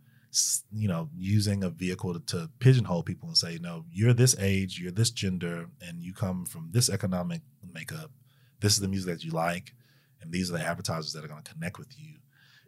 you 0.71 0.87
know, 0.87 1.09
using 1.17 1.63
a 1.63 1.69
vehicle 1.69 2.13
to, 2.13 2.19
to 2.37 2.49
pigeonhole 2.59 3.03
people 3.03 3.29
and 3.29 3.37
say, 3.37 3.57
no, 3.61 3.85
you're 3.91 4.13
this 4.13 4.35
age, 4.39 4.79
you're 4.79 4.91
this 4.91 5.11
gender, 5.11 5.69
and 5.81 6.03
you 6.03 6.13
come 6.13 6.45
from 6.45 6.69
this 6.71 6.89
economic 6.89 7.41
makeup. 7.73 8.11
This 8.59 8.73
is 8.73 8.79
the 8.81 8.87
music 8.89 9.13
that 9.15 9.23
you 9.23 9.31
like, 9.31 9.73
and 10.21 10.31
these 10.31 10.49
are 10.49 10.57
the 10.57 10.65
advertisers 10.65 11.13
that 11.13 11.23
are 11.23 11.27
going 11.27 11.41
to 11.43 11.53
connect 11.53 11.77
with 11.79 11.97
you. 11.97 12.15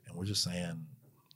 And 0.08 0.16
we're 0.16 0.26
just 0.26 0.44
saying, 0.44 0.86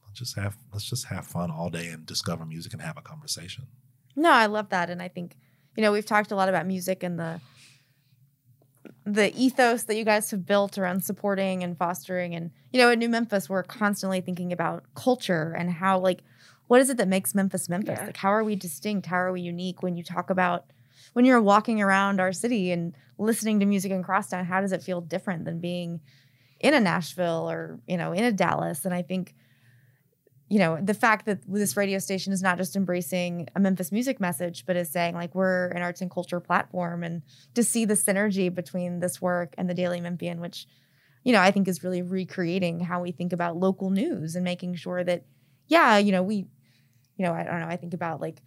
let's 0.09 0.19
just 0.19 0.35
have 0.35 0.57
let's 0.73 0.89
just 0.89 1.05
have 1.05 1.25
fun 1.25 1.51
all 1.51 1.69
day 1.69 1.87
and 1.87 2.05
discover 2.05 2.45
music 2.45 2.73
and 2.73 2.81
have 2.81 2.97
a 2.97 3.01
conversation. 3.01 3.67
No, 4.15 4.31
I 4.31 4.47
love 4.47 4.69
that, 4.69 4.89
and 4.89 5.01
I 5.01 5.07
think 5.07 5.37
you 5.75 5.81
know 5.83 5.91
we've 5.91 6.05
talked 6.05 6.31
a 6.31 6.35
lot 6.35 6.49
about 6.49 6.65
music 6.65 7.03
and 7.03 7.19
the 7.19 7.39
the 9.05 9.33
ethos 9.35 9.83
that 9.83 9.95
you 9.95 10.03
guys 10.03 10.29
have 10.31 10.45
built 10.45 10.77
around 10.77 11.03
supporting 11.03 11.63
and 11.63 11.77
fostering, 11.77 12.35
and 12.35 12.51
you 12.71 12.79
know, 12.79 12.89
in 12.89 12.99
New 12.99 13.09
Memphis, 13.09 13.49
we're 13.49 13.63
constantly 13.63 14.21
thinking 14.21 14.51
about 14.51 14.83
culture 14.95 15.55
and 15.57 15.69
how 15.71 15.99
like 15.99 16.21
what 16.67 16.81
is 16.81 16.89
it 16.91 16.97
that 16.97 17.07
makes 17.07 17.33
Memphis 17.33 17.67
Memphis? 17.67 17.97
Yeah. 17.99 18.05
Like, 18.05 18.17
how 18.17 18.29
are 18.29 18.43
we 18.43 18.55
distinct? 18.55 19.07
How 19.07 19.17
are 19.17 19.31
we 19.31 19.41
unique? 19.41 19.81
When 19.81 19.95
you 19.95 20.03
talk 20.03 20.29
about 20.29 20.65
when 21.13 21.25
you're 21.25 21.41
walking 21.41 21.81
around 21.81 22.19
our 22.19 22.31
city 22.31 22.71
and 22.71 22.95
listening 23.17 23.59
to 23.59 23.65
music 23.65 23.91
in 23.91 24.03
Crosstown, 24.03 24.45
how 24.45 24.61
does 24.61 24.71
it 24.71 24.83
feel 24.83 25.01
different 25.01 25.45
than 25.45 25.59
being 25.59 25.99
in 26.59 26.75
a 26.75 26.79
Nashville 26.79 27.49
or 27.49 27.79
you 27.87 27.97
know 27.97 28.11
in 28.11 28.23
a 28.23 28.31
Dallas? 28.31 28.85
And 28.85 28.93
I 28.93 29.01
think 29.01 29.33
you 30.49 30.57
know 30.57 30.79
the 30.81 30.93
fact 30.93 31.25
that 31.27 31.39
this 31.47 31.77
radio 31.77 31.99
station 31.99 32.33
is 32.33 32.41
not 32.41 32.57
just 32.57 32.75
embracing 32.75 33.47
a 33.55 33.59
memphis 33.59 33.91
music 33.91 34.19
message 34.19 34.65
but 34.65 34.75
is 34.75 34.89
saying 34.89 35.13
like 35.13 35.33
we're 35.35 35.67
an 35.67 35.81
arts 35.81 36.01
and 36.01 36.11
culture 36.11 36.39
platform 36.39 37.03
and 37.03 37.21
to 37.53 37.63
see 37.63 37.85
the 37.85 37.93
synergy 37.93 38.53
between 38.53 38.99
this 38.99 39.21
work 39.21 39.53
and 39.57 39.69
the 39.69 39.73
daily 39.73 40.01
memphian 40.01 40.41
which 40.41 40.65
you 41.23 41.31
know 41.31 41.39
i 41.39 41.51
think 41.51 41.67
is 41.67 41.83
really 41.83 42.01
recreating 42.01 42.79
how 42.79 43.01
we 43.01 43.11
think 43.11 43.31
about 43.31 43.55
local 43.55 43.91
news 43.91 44.35
and 44.35 44.43
making 44.43 44.75
sure 44.75 45.03
that 45.03 45.23
yeah 45.67 45.97
you 45.97 46.11
know 46.11 46.23
we 46.23 46.37
you 47.17 47.25
know 47.25 47.33
i 47.33 47.43
don't 47.43 47.59
know 47.59 47.67
i 47.67 47.77
think 47.77 47.93
about 47.93 48.19
like 48.19 48.41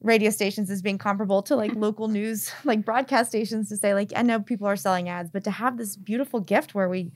radio 0.00 0.30
stations 0.30 0.70
as 0.70 0.82
being 0.82 0.98
comparable 0.98 1.42
to 1.42 1.56
like 1.56 1.74
local 1.76 2.08
news 2.08 2.52
like 2.64 2.84
broadcast 2.84 3.30
stations 3.30 3.70
to 3.70 3.76
say 3.76 3.94
like 3.94 4.12
i 4.14 4.22
know 4.22 4.38
people 4.38 4.66
are 4.66 4.76
selling 4.76 5.08
ads 5.08 5.30
but 5.30 5.44
to 5.44 5.50
have 5.50 5.78
this 5.78 5.96
beautiful 5.96 6.40
gift 6.40 6.74
where 6.74 6.88
we 6.88 7.10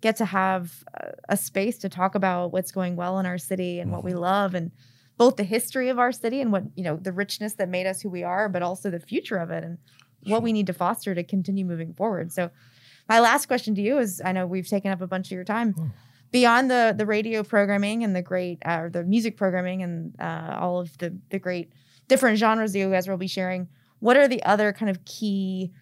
get 0.00 0.16
to 0.16 0.24
have 0.24 0.84
a, 1.28 1.36
space 1.36 1.78
to 1.78 1.88
talk 1.88 2.14
about 2.14 2.52
what's 2.52 2.70
going 2.70 2.96
well 2.96 3.18
in 3.18 3.26
our 3.26 3.38
city 3.38 3.80
and 3.80 3.90
what 3.90 4.04
we 4.04 4.14
love 4.14 4.54
and 4.54 4.70
both 5.16 5.36
the 5.36 5.44
history 5.44 5.88
of 5.88 5.98
our 5.98 6.12
city 6.12 6.40
and 6.40 6.52
what 6.52 6.64
you 6.76 6.84
know 6.84 6.96
the 6.96 7.12
richness 7.12 7.54
that 7.54 7.68
made 7.68 7.86
us 7.86 8.00
who 8.00 8.10
we 8.10 8.22
are 8.22 8.48
but 8.48 8.62
also 8.62 8.90
the 8.90 9.00
future 9.00 9.36
of 9.36 9.50
it 9.50 9.64
and 9.64 9.78
what 10.24 10.42
we 10.42 10.52
need 10.52 10.66
to 10.66 10.72
foster 10.72 11.14
to 11.14 11.22
continue 11.22 11.64
moving 11.64 11.94
forward. 11.94 12.32
So 12.32 12.50
my 13.08 13.20
last 13.20 13.46
question 13.46 13.74
to 13.76 13.82
you 13.82 13.98
is 13.98 14.20
i 14.24 14.32
know 14.32 14.46
we've 14.46 14.68
taken 14.68 14.90
up 14.90 15.00
a 15.00 15.06
bunch 15.06 15.28
of 15.28 15.32
your 15.32 15.44
time. 15.44 15.72
Hmm. 15.72 15.86
beyond 16.32 16.70
the 16.70 16.94
the 16.96 17.06
radio 17.06 17.42
programming 17.42 18.04
and 18.04 18.14
the 18.14 18.22
great 18.22 18.58
uh, 18.66 18.80
or 18.82 18.90
the 18.90 19.04
music 19.04 19.36
programming 19.36 19.82
and 19.82 20.14
uh, 20.20 20.56
all 20.58 20.80
of 20.80 20.96
the 20.98 21.16
the 21.30 21.38
great 21.38 21.72
different 22.08 22.38
genres 22.38 22.72
that 22.72 22.78
you 22.78 22.90
guys 22.90 23.08
will 23.08 23.16
be 23.16 23.28
sharing 23.28 23.68
what 24.00 24.16
are 24.16 24.28
the 24.28 24.42
other 24.42 24.72
kind 24.72 24.90
of 24.90 25.04
key 25.04 25.72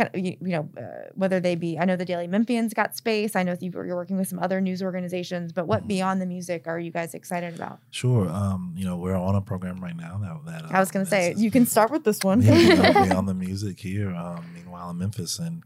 kind 0.00 0.10
of 0.14 0.20
you, 0.26 0.36
you 0.40 0.52
know 0.56 0.68
uh, 0.78 1.08
whether 1.22 1.38
they 1.46 1.54
be 1.54 1.70
i 1.78 1.84
know 1.84 1.96
the 1.96 2.04
daily 2.12 2.28
memphians 2.34 2.72
got 2.80 2.96
space 2.96 3.32
i 3.36 3.42
know 3.42 3.54
you- 3.60 3.70
you're 3.88 3.96
working 4.02 4.16
with 4.20 4.28
some 4.32 4.38
other 4.46 4.58
news 4.60 4.80
organizations 4.82 5.52
but 5.52 5.64
what 5.66 5.82
Mhm. 5.84 5.88
beyond 5.94 6.16
the 6.22 6.26
music 6.36 6.60
are 6.66 6.78
you 6.86 6.90
guys 6.98 7.12
excited 7.20 7.52
about 7.54 7.76
Sure. 7.90 8.28
Um, 8.28 8.72
you 8.78 8.84
know, 8.88 8.96
we're 8.96 9.14
on 9.30 9.34
a 9.34 9.40
program 9.50 9.76
right 9.86 9.96
now 10.06 10.14
that 10.24 10.34
that 10.50 10.62
uh, 10.64 10.76
i 10.76 10.80
was 10.80 10.90
going 10.90 11.04
to 11.04 11.10
say 11.10 11.34
you 11.36 11.50
can 11.50 11.66
start 11.74 11.90
with 11.90 12.04
this 12.04 12.20
one 12.30 12.38
yeah, 12.42 12.54
you 12.54 12.76
know, 12.76 12.92
beyond 13.08 13.26
the 13.28 13.34
music 13.34 13.76
here. 13.88 14.10
Um, 14.24 14.42
meanwhile 14.54 14.88
in 14.90 14.98
Memphis, 14.98 15.38
and 15.38 15.62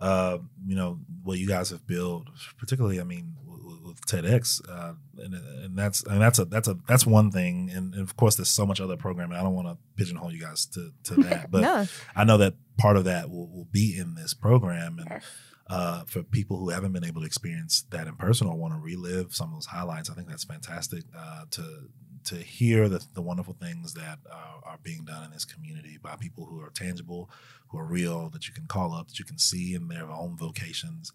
uh, 0.00 0.38
you 0.66 0.76
know 0.76 0.98
what 1.22 1.38
you 1.38 1.48
guys 1.48 1.70
have 1.70 1.86
built, 1.86 2.24
particularly, 2.58 3.00
I 3.00 3.04
mean, 3.04 3.34
with, 3.46 3.80
with 3.86 4.00
TEDx, 4.06 4.60
uh, 4.68 4.92
and, 5.24 5.34
and 5.34 5.78
that's 5.78 6.02
and 6.04 6.20
that's 6.20 6.38
a 6.38 6.44
that's 6.44 6.68
a 6.68 6.76
that's 6.88 7.06
one 7.06 7.30
thing, 7.30 7.70
and, 7.74 7.94
and 7.94 8.02
of 8.02 8.16
course, 8.16 8.36
there's 8.36 8.50
so 8.50 8.66
much 8.66 8.80
other 8.80 8.96
programming. 8.96 9.38
I 9.38 9.42
don't 9.42 9.54
want 9.54 9.68
to 9.68 9.76
pigeonhole 9.96 10.32
you 10.32 10.40
guys 10.40 10.66
to 10.74 10.92
to 11.04 11.14
that, 11.22 11.50
but 11.54 11.62
no 11.62 11.86
I 12.14 12.24
know 12.24 12.36
that 12.38 12.54
part 12.76 12.96
of 12.96 13.04
that 13.04 13.30
will, 13.30 13.48
will 13.48 13.68
be 13.70 13.96
in 13.98 14.14
this 14.14 14.34
program, 14.34 14.98
and 14.98 15.22
uh, 15.68 16.04
for 16.04 16.22
people 16.22 16.58
who 16.58 16.70
haven't 16.70 16.92
been 16.92 17.04
able 17.04 17.20
to 17.20 17.26
experience 17.26 17.84
that 17.90 18.06
in 18.06 18.14
person 18.16 18.46
or 18.46 18.56
want 18.56 18.74
to 18.74 18.80
relive 18.80 19.34
some 19.34 19.48
of 19.48 19.54
those 19.54 19.66
highlights, 19.66 20.10
I 20.10 20.14
think 20.14 20.28
that's 20.28 20.44
fantastic 20.44 21.04
uh, 21.16 21.44
to 21.50 21.88
to 22.26 22.36
hear 22.36 22.88
the, 22.88 23.04
the 23.14 23.22
wonderful 23.22 23.54
things 23.54 23.94
that 23.94 24.18
uh, 24.28 24.58
are 24.64 24.78
being 24.82 25.04
done 25.04 25.22
in 25.24 25.30
this 25.30 25.44
community 25.44 25.96
by 26.02 26.16
people 26.16 26.44
who 26.44 26.60
are 26.60 26.70
tangible, 26.70 27.30
who 27.68 27.78
are 27.78 27.86
real, 27.86 28.28
that 28.30 28.48
you 28.48 28.52
can 28.52 28.66
call 28.66 28.92
up, 28.92 29.06
that 29.08 29.18
you 29.20 29.24
can 29.24 29.38
see 29.38 29.74
in 29.74 29.86
their 29.86 30.10
own 30.10 30.36
vocations. 30.36 31.12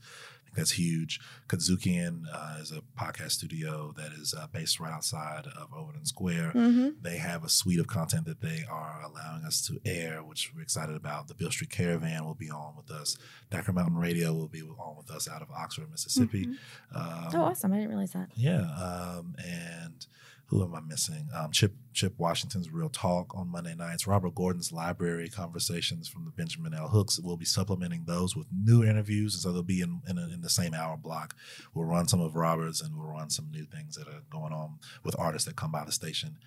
That's 0.55 0.71
huge. 0.71 1.19
Kazukian 1.47 2.23
uh, 2.33 2.57
is 2.61 2.71
a 2.71 2.81
podcast 2.99 3.31
studio 3.31 3.93
that 3.97 4.11
is 4.11 4.33
uh, 4.37 4.47
based 4.51 4.79
right 4.79 4.91
outside 4.91 5.47
of 5.47 5.73
Overton 5.73 6.05
Square 6.05 6.51
hmm 6.51 6.89
they 7.01 7.17
have 7.17 7.43
a 7.43 7.49
suite 7.49 7.79
of 7.79 7.87
content 7.87 8.25
that 8.25 8.41
they 8.41 8.63
are 8.69 9.01
allowing 9.03 9.43
us 9.43 9.65
to 9.67 9.79
air, 9.85 10.23
which 10.23 10.51
we're 10.55 10.61
excited 10.61 10.95
about. 10.95 11.27
The 11.27 11.33
Beale 11.35 11.51
Street 11.51 11.69
Caravan 11.69 12.25
will 12.25 12.35
be 12.35 12.49
on 12.49 12.75
with 12.75 12.91
us. 12.91 13.17
Thacker 13.49 13.71
Mountain 13.73 13.97
Radio 13.97 14.33
will 14.33 14.47
be 14.47 14.61
on 14.61 14.97
with 14.97 15.09
us 15.11 15.29
out 15.29 15.41
of 15.41 15.49
Oxford, 15.51 15.89
Mississippi. 15.89 16.47
Um, 16.93 17.27
oh 17.33 17.41
awesome 17.43 17.71
i 17.73 17.77
didn't 17.77 17.89
realize 17.89 18.11
that 18.11 18.29
Yeah, 18.35 18.61
um, 18.61 19.35
and 19.43 20.05
who 20.51 20.61
am 20.63 20.75
I 20.75 20.81
missing? 20.81 21.29
Um, 21.33 21.49
Chip 21.51 21.73
Chip 21.93 22.13
Washington's 22.19 22.69
Real 22.69 22.89
Talk 22.89 23.33
on 23.35 23.49
Monday 23.49 23.73
nights. 23.73 24.05
Robert 24.05 24.35
Gordon's 24.35 24.71
Library 24.73 25.29
Conversations 25.29 26.09
from 26.09 26.25
the 26.25 26.31
Benjamin 26.31 26.73
L. 26.73 26.89
Hooks. 26.89 27.19
We'll 27.19 27.37
be 27.37 27.45
supplementing 27.45 28.03
those 28.05 28.35
with 28.35 28.47
new 28.51 28.83
interviews, 28.83 29.33
and 29.33 29.41
so 29.41 29.53
they'll 29.53 29.63
be 29.63 29.79
in 29.81 30.01
in, 30.09 30.17
a, 30.17 30.23
in 30.27 30.41
the 30.41 30.49
same 30.49 30.73
hour 30.73 30.97
block. 30.97 31.35
We'll 31.73 31.85
run 31.85 32.07
some 32.09 32.19
of 32.19 32.35
Robert's, 32.35 32.81
and 32.81 32.97
we'll 32.97 33.07
run 33.07 33.29
some 33.29 33.49
new 33.49 33.63
things 33.63 33.95
that 33.95 34.09
are 34.09 34.23
going 34.29 34.51
on 34.51 34.79
with 35.05 35.15
artists 35.17 35.47
that 35.47 35.55
come 35.55 35.71
by 35.71 35.85
the 35.85 35.91
station. 35.93 36.37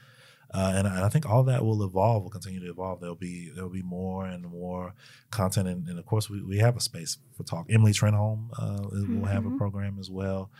Uh, 0.52 0.74
and, 0.76 0.86
I- 0.86 0.96
and 0.96 1.04
I 1.04 1.08
think 1.08 1.28
all 1.28 1.42
that 1.44 1.64
will 1.64 1.82
evolve, 1.82 2.22
will 2.24 2.30
continue 2.30 2.60
to 2.60 2.70
evolve. 2.70 3.00
There'll 3.00 3.14
be 3.16 3.50
there'll 3.54 3.70
be 3.70 3.82
more 3.82 4.26
and 4.26 4.44
more 4.44 4.92
content, 5.30 5.66
and, 5.66 5.88
and 5.88 5.98
of 5.98 6.04
course 6.04 6.28
we, 6.28 6.42
we 6.42 6.58
have 6.58 6.76
a 6.76 6.80
space 6.80 7.16
for 7.34 7.42
talk. 7.44 7.66
Emily 7.70 7.92
Trenholm 7.92 8.50
uh, 8.58 8.86
will 8.92 9.24
have 9.28 9.46
a 9.46 9.48
Mhm. 9.48 9.56
program 9.56 9.96
as 9.98 10.10
well, 10.10 10.50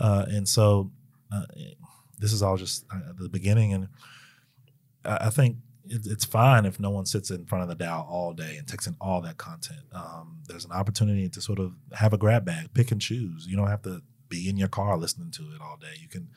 uh, 0.00 0.24
and 0.28 0.48
so 0.48 0.90
uh, 1.30 1.42
this 2.18 2.32
is 2.32 2.42
all 2.42 2.56
just 2.56 2.84
uh, 2.92 3.12
the 3.18 3.28
beginning. 3.28 3.72
And 3.72 3.88
I, 5.04 5.26
I 5.26 5.30
think 5.30 5.56
it, 5.88 6.06
it's 6.06 6.24
fine 6.24 6.64
if 6.64 6.80
no 6.80 6.90
one 6.90 7.06
sits 7.06 7.30
in 7.30 7.46
front 7.46 7.62
of 7.62 7.68
the 7.68 7.74
dial 7.74 8.06
all 8.08 8.32
day 8.32 8.56
and 8.56 8.66
takes 8.66 8.86
in 8.86 8.96
all 9.00 9.20
that 9.22 9.38
content. 9.38 9.80
Um, 9.92 10.38
there's 10.48 10.64
an 10.64 10.72
opportunity 10.72 11.28
to 11.28 11.40
sort 11.40 11.58
of 11.58 11.74
have 11.92 12.12
a 12.12 12.18
grab 12.18 12.44
bag, 12.44 12.72
pick 12.74 12.90
and 12.90 13.00
choose. 13.00 13.46
You 13.46 13.56
don't 13.56 13.68
have 13.68 13.82
to 13.82 14.02
be 14.28 14.48
in 14.48 14.56
your 14.56 14.68
car 14.68 14.96
listening 14.96 15.30
to 15.32 15.42
it 15.42 15.60
all 15.60 15.76
day. 15.80 15.94
You 16.00 16.08
can 16.08 16.28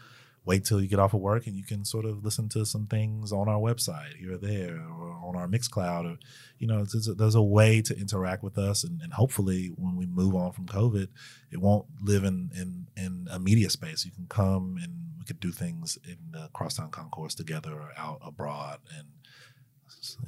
wait 0.45 0.65
till 0.65 0.81
you 0.81 0.87
get 0.87 0.99
off 0.99 1.13
of 1.13 1.19
work 1.19 1.47
and 1.47 1.55
you 1.55 1.63
can 1.63 1.85
sort 1.85 2.05
of 2.05 2.23
listen 2.23 2.49
to 2.49 2.65
some 2.65 2.87
things 2.87 3.31
on 3.31 3.47
our 3.47 3.59
website 3.59 4.15
here 4.17 4.33
or 4.33 4.37
there 4.37 4.81
or 4.99 5.11
on 5.23 5.35
our 5.35 5.47
Mixcloud 5.47 6.11
or 6.11 6.17
you 6.57 6.65
know 6.65 6.79
a, 6.79 7.13
there's 7.13 7.35
a 7.35 7.41
way 7.41 7.81
to 7.81 7.95
interact 7.95 8.41
with 8.41 8.57
us 8.57 8.83
and, 8.83 9.01
and 9.01 9.13
hopefully 9.13 9.71
when 9.75 9.95
we 9.95 10.05
move 10.05 10.35
on 10.35 10.51
from 10.51 10.65
COVID 10.65 11.07
it 11.51 11.61
won't 11.61 11.85
live 12.01 12.23
in, 12.23 12.49
in 12.55 12.87
in 12.97 13.27
a 13.29 13.39
media 13.39 13.69
space 13.69 14.05
you 14.05 14.11
can 14.11 14.25
come 14.27 14.79
and 14.81 14.93
we 15.19 15.25
could 15.25 15.39
do 15.39 15.51
things 15.51 15.97
in 16.07 16.17
the 16.31 16.49
crosstown 16.53 16.89
concourse 16.89 17.35
together 17.35 17.73
or 17.73 17.91
out 17.97 18.19
abroad 18.23 18.79
and 18.97 19.07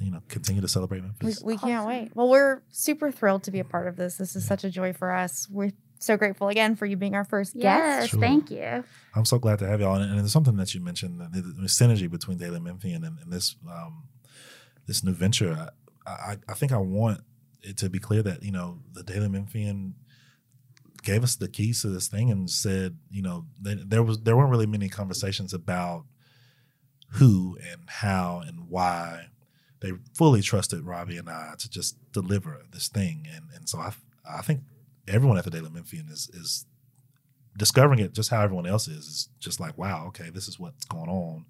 you 0.00 0.10
know 0.10 0.20
continue 0.28 0.60
to 0.60 0.68
celebrate 0.68 0.98
we, 1.00 1.06
Memphis 1.06 1.42
we 1.42 1.56
can't 1.56 1.72
Awesome. 1.86 1.88
wait 1.88 2.10
well 2.14 2.28
we're 2.28 2.62
super 2.70 3.10
thrilled 3.10 3.44
to 3.44 3.50
be 3.50 3.58
a 3.60 3.64
part 3.64 3.86
of 3.88 3.96
this 3.96 4.16
this 4.16 4.36
is 4.36 4.44
such 4.44 4.64
a 4.64 4.70
joy 4.70 4.92
for 4.92 5.10
us 5.12 5.48
we're 5.50 5.70
so 5.98 6.16
grateful 6.16 6.48
again 6.48 6.74
for 6.74 6.84
you 6.84 6.96
being 6.96 7.14
our 7.14 7.24
first 7.24 7.54
guest 7.54 7.62
Yes, 7.64 8.08
Sure. 8.10 8.20
thank 8.20 8.50
you. 8.50 8.82
I'm 9.14 9.24
so 9.24 9.38
glad 9.38 9.60
to 9.60 9.68
have 9.68 9.80
y'all. 9.80 9.94
And, 9.94 10.04
and 10.10 10.18
there's 10.18 10.32
something 10.32 10.56
that 10.56 10.74
you 10.74 10.80
mentioned, 10.80 11.20
the, 11.20 11.40
the 11.42 11.68
synergy 11.68 12.10
between 12.10 12.38
Daily 12.38 12.58
Memphian 12.58 13.04
and, 13.04 13.20
and 13.20 13.32
this 13.32 13.54
um, 13.70 14.08
this 14.86 15.04
new 15.04 15.12
venture. 15.12 15.68
I, 16.04 16.10
I, 16.10 16.36
I 16.48 16.54
think 16.54 16.72
I 16.72 16.78
want 16.78 17.20
it 17.62 17.76
to 17.76 17.88
be 17.88 18.00
clear 18.00 18.20
that 18.24 18.42
you 18.42 18.50
know 18.50 18.80
the 18.92 19.04
Daily 19.04 19.28
Memphian 19.28 19.94
gave 21.02 21.22
us 21.24 21.36
the 21.36 21.48
keys 21.48 21.82
to 21.82 21.88
this 21.88 22.08
thing 22.08 22.30
and 22.30 22.48
said, 22.48 22.96
you 23.10 23.22
know, 23.22 23.46
they, 23.60 23.74
there 23.74 24.02
was 24.02 24.20
there 24.20 24.36
weren't 24.36 24.50
really 24.50 24.66
many 24.66 24.88
conversations 24.88 25.52
about 25.52 26.04
who 27.14 27.58
and 27.70 27.82
how 27.88 28.42
and 28.46 28.68
why. 28.68 29.26
They 29.80 29.92
fully 30.14 30.42
trusted 30.42 30.84
Robbie 30.84 31.16
and 31.18 31.28
I 31.28 31.54
to 31.58 31.68
just 31.68 31.96
deliver 32.12 32.62
this 32.72 32.88
thing, 32.88 33.26
and 33.34 33.46
and 33.54 33.68
so 33.68 33.78
I 33.78 33.92
I 34.28 34.40
think 34.42 34.60
everyone 35.08 35.38
at 35.38 35.44
the 35.44 35.50
Daily 35.50 35.70
Memphian 35.70 36.08
is 36.08 36.30
is 36.32 36.66
discovering 37.56 37.98
it 37.98 38.14
just 38.14 38.30
how 38.30 38.40
everyone 38.42 38.66
else 38.66 38.88
is 38.88 39.06
is 39.06 39.28
just 39.38 39.60
like 39.60 39.76
wow 39.76 40.06
okay 40.06 40.30
this 40.30 40.48
is 40.48 40.58
what's 40.58 40.86
going 40.86 41.10
on 41.10 41.44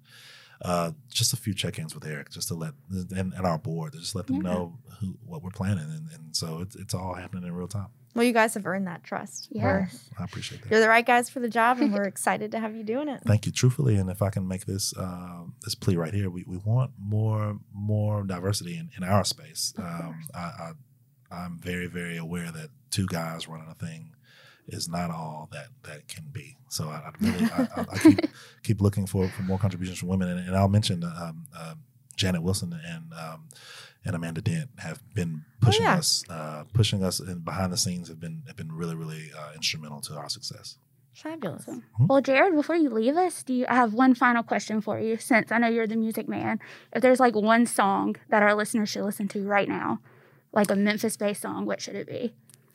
uh 0.63 0.91
just 1.09 1.31
a 1.31 1.37
few 1.37 1.53
check-ins 1.53 1.95
with 1.95 2.05
eric 2.05 2.29
just 2.29 2.49
to 2.49 2.53
let 2.55 2.73
and, 2.91 3.31
and 3.33 3.45
our 3.45 3.57
board 3.57 3.93
to 3.93 3.99
just 3.99 4.13
let 4.13 4.27
them 4.27 4.37
Yeah. 4.37 4.41
know 4.51 4.77
who 4.99 5.17
what 5.25 5.41
we're 5.41 5.49
planning 5.49 5.85
and, 5.85 6.09
and 6.13 6.35
so 6.35 6.59
it's, 6.59 6.75
it's 6.75 6.93
all 6.93 7.13
happening 7.13 7.45
in 7.45 7.53
real 7.53 7.69
time 7.69 7.87
well 8.13 8.23
you 8.25 8.33
guys 8.33 8.53
have 8.53 8.65
earned 8.65 8.87
that 8.87 9.03
trust 9.03 9.47
We're- 9.51 9.81
Yes. 9.91 10.09
i 10.19 10.23
appreciate 10.23 10.61
that 10.61 10.71
you're 10.71 10.79
the 10.79 10.89
right 10.89 11.05
guys 11.05 11.29
for 11.29 11.39
the 11.39 11.49
job 11.49 11.79
and 11.79 11.93
we're 11.95 12.03
excited 12.03 12.51
to 12.51 12.59
have 12.59 12.75
you 12.75 12.83
doing 12.83 13.07
it 13.09 13.21
thank 13.25 13.45
you 13.45 13.51
truthfully 13.51 13.95
and 13.95 14.09
if 14.09 14.21
i 14.21 14.29
can 14.29 14.47
make 14.47 14.65
this 14.65 14.93
um 14.97 15.55
this 15.63 15.75
plea 15.75 15.95
right 15.95 16.13
here 16.13 16.29
we, 16.29 16.43
we 16.47 16.57
want 16.57 16.91
more 16.99 17.57
more 17.73 18.23
diversity 18.23 18.77
in, 18.77 18.89
in 18.97 19.03
our 19.03 19.23
space 19.23 19.73
um. 19.77 20.15
I, 20.35 20.39
I 20.39 20.71
i'm 21.31 21.57
very 21.59 21.87
very 21.87 22.17
aware 22.17 22.51
that 22.51 22.69
two 22.91 23.07
guys 23.07 23.47
running 23.47 23.67
a 23.69 23.75
thing 23.75 24.11
is 24.67 24.87
not 24.87 25.09
all 25.11 25.49
that 25.51 25.67
that 25.83 26.07
can 26.07 26.23
be. 26.31 26.55
So 26.69 26.87
I, 26.87 26.95
I 26.95 27.11
really 27.19 27.43
I, 27.51 27.67
I, 27.75 27.85
I 27.91 27.97
keep 27.97 28.19
keep 28.63 28.79
looking 28.81 29.05
for 29.05 29.27
for 29.27 29.41
more 29.41 29.57
contributions 29.57 29.99
from 29.99 30.07
women, 30.07 30.29
and, 30.29 30.39
and 30.47 30.55
I'll 30.55 30.69
mention 30.69 31.03
um, 31.03 31.47
uh, 31.53 31.73
Janet 32.15 32.43
Wilson 32.43 32.79
and 32.85 33.13
um, 33.13 33.49
and 34.05 34.15
Amanda 34.15 34.41
Dent 34.41 34.69
have 34.79 35.01
been 35.13 35.45
pushing 35.61 35.83
yeah. 35.83 35.95
us, 35.97 36.23
uh, 36.29 36.63
pushing 36.73 37.03
us, 37.03 37.19
and 37.19 37.43
behind 37.45 37.71
the 37.71 37.77
scenes 37.77 38.07
have 38.09 38.19
been 38.19 38.43
have 38.47 38.55
been 38.55 38.71
really 38.71 38.95
really 38.95 39.31
uh, 39.37 39.53
instrumental 39.55 40.01
to 40.01 40.15
our 40.15 40.29
success. 40.29 40.77
Fabulous. 41.13 41.61
Awesome. 41.63 41.83
Mhm. 41.99 42.07
Well, 42.07 42.21
Jared, 42.21 42.55
before 42.55 42.75
you 42.75 42.89
leave 42.89 43.15
us, 43.15 43.43
do 43.43 43.53
you 43.53 43.65
I 43.69 43.75
have 43.75 43.93
one 43.93 44.15
final 44.15 44.41
question 44.43 44.81
for 44.81 44.99
you? 44.99 45.17
Since 45.17 45.51
I 45.51 45.57
know 45.59 45.67
you're 45.67 45.87
the 45.87 45.95
music 45.95 46.27
man, 46.27 46.59
if 46.91 47.01
there's 47.01 47.19
like 47.19 47.35
one 47.35 47.65
song 47.65 48.15
that 48.29 48.41
our 48.41 48.55
listeners 48.55 48.89
should 48.89 49.03
listen 49.05 49.27
to 49.29 49.45
right 49.47 49.69
now, 49.69 49.99
like 50.51 50.71
a 50.71 50.75
Memphis-based 50.75 51.41
song, 51.41 51.65
what 51.65 51.81
should 51.81 51.95
it 51.95 52.07
be? 52.07 52.33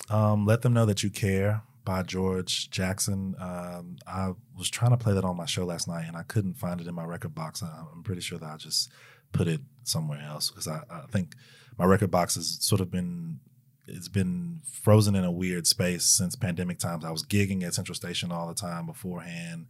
Um, 0.09 0.47
Let 0.47 0.63
them 0.63 0.73
know 0.73 0.87
that 0.87 1.03
you 1.03 1.11
care 1.11 1.63
by 1.85 2.03
George 2.03 2.71
Jackson. 2.71 3.35
Um, 3.41 3.97
I 4.07 4.33
was 4.57 4.71
trying 4.71 4.93
to 4.93 4.97
play 4.97 5.15
that 5.15 5.25
on 5.25 5.37
my 5.37 5.47
show 5.47 5.65
last 5.65 5.89
night, 5.89 6.05
and 6.07 6.17
I 6.17 6.23
couldn't 6.23 6.55
find 6.55 6.81
it 6.81 6.87
in 6.87 6.95
my 6.95 7.05
record 7.05 7.35
box. 7.35 7.63
I- 7.63 7.85
I'm 7.93 8.03
pretty 8.03 8.21
sure 8.21 8.39
that 8.39 8.47
I 8.49 8.57
just 8.57 8.91
put 9.33 9.49
it 9.49 9.61
somewhere 9.85 10.21
else 10.21 10.51
because 10.51 10.69
I, 10.69 10.83
I 10.91 11.03
think 11.11 11.35
my 11.79 11.85
record 11.85 12.11
box 12.11 12.35
has 12.35 12.59
sort 12.61 12.81
of 12.81 12.91
been 12.91 13.41
it's 13.87 14.09
been 14.09 14.61
frozen 14.83 15.15
in 15.15 15.25
a 15.25 15.33
weird 15.33 15.67
space 15.67 16.05
since 16.05 16.37
pandemic 16.37 16.79
times. 16.79 17.05
I 17.05 17.11
was 17.11 17.25
gigging 17.25 17.63
at 17.63 17.73
Central 17.75 17.95
Station 17.95 18.31
all 18.31 18.47
the 18.47 18.55
time 18.55 18.85
beforehand, 18.85 19.67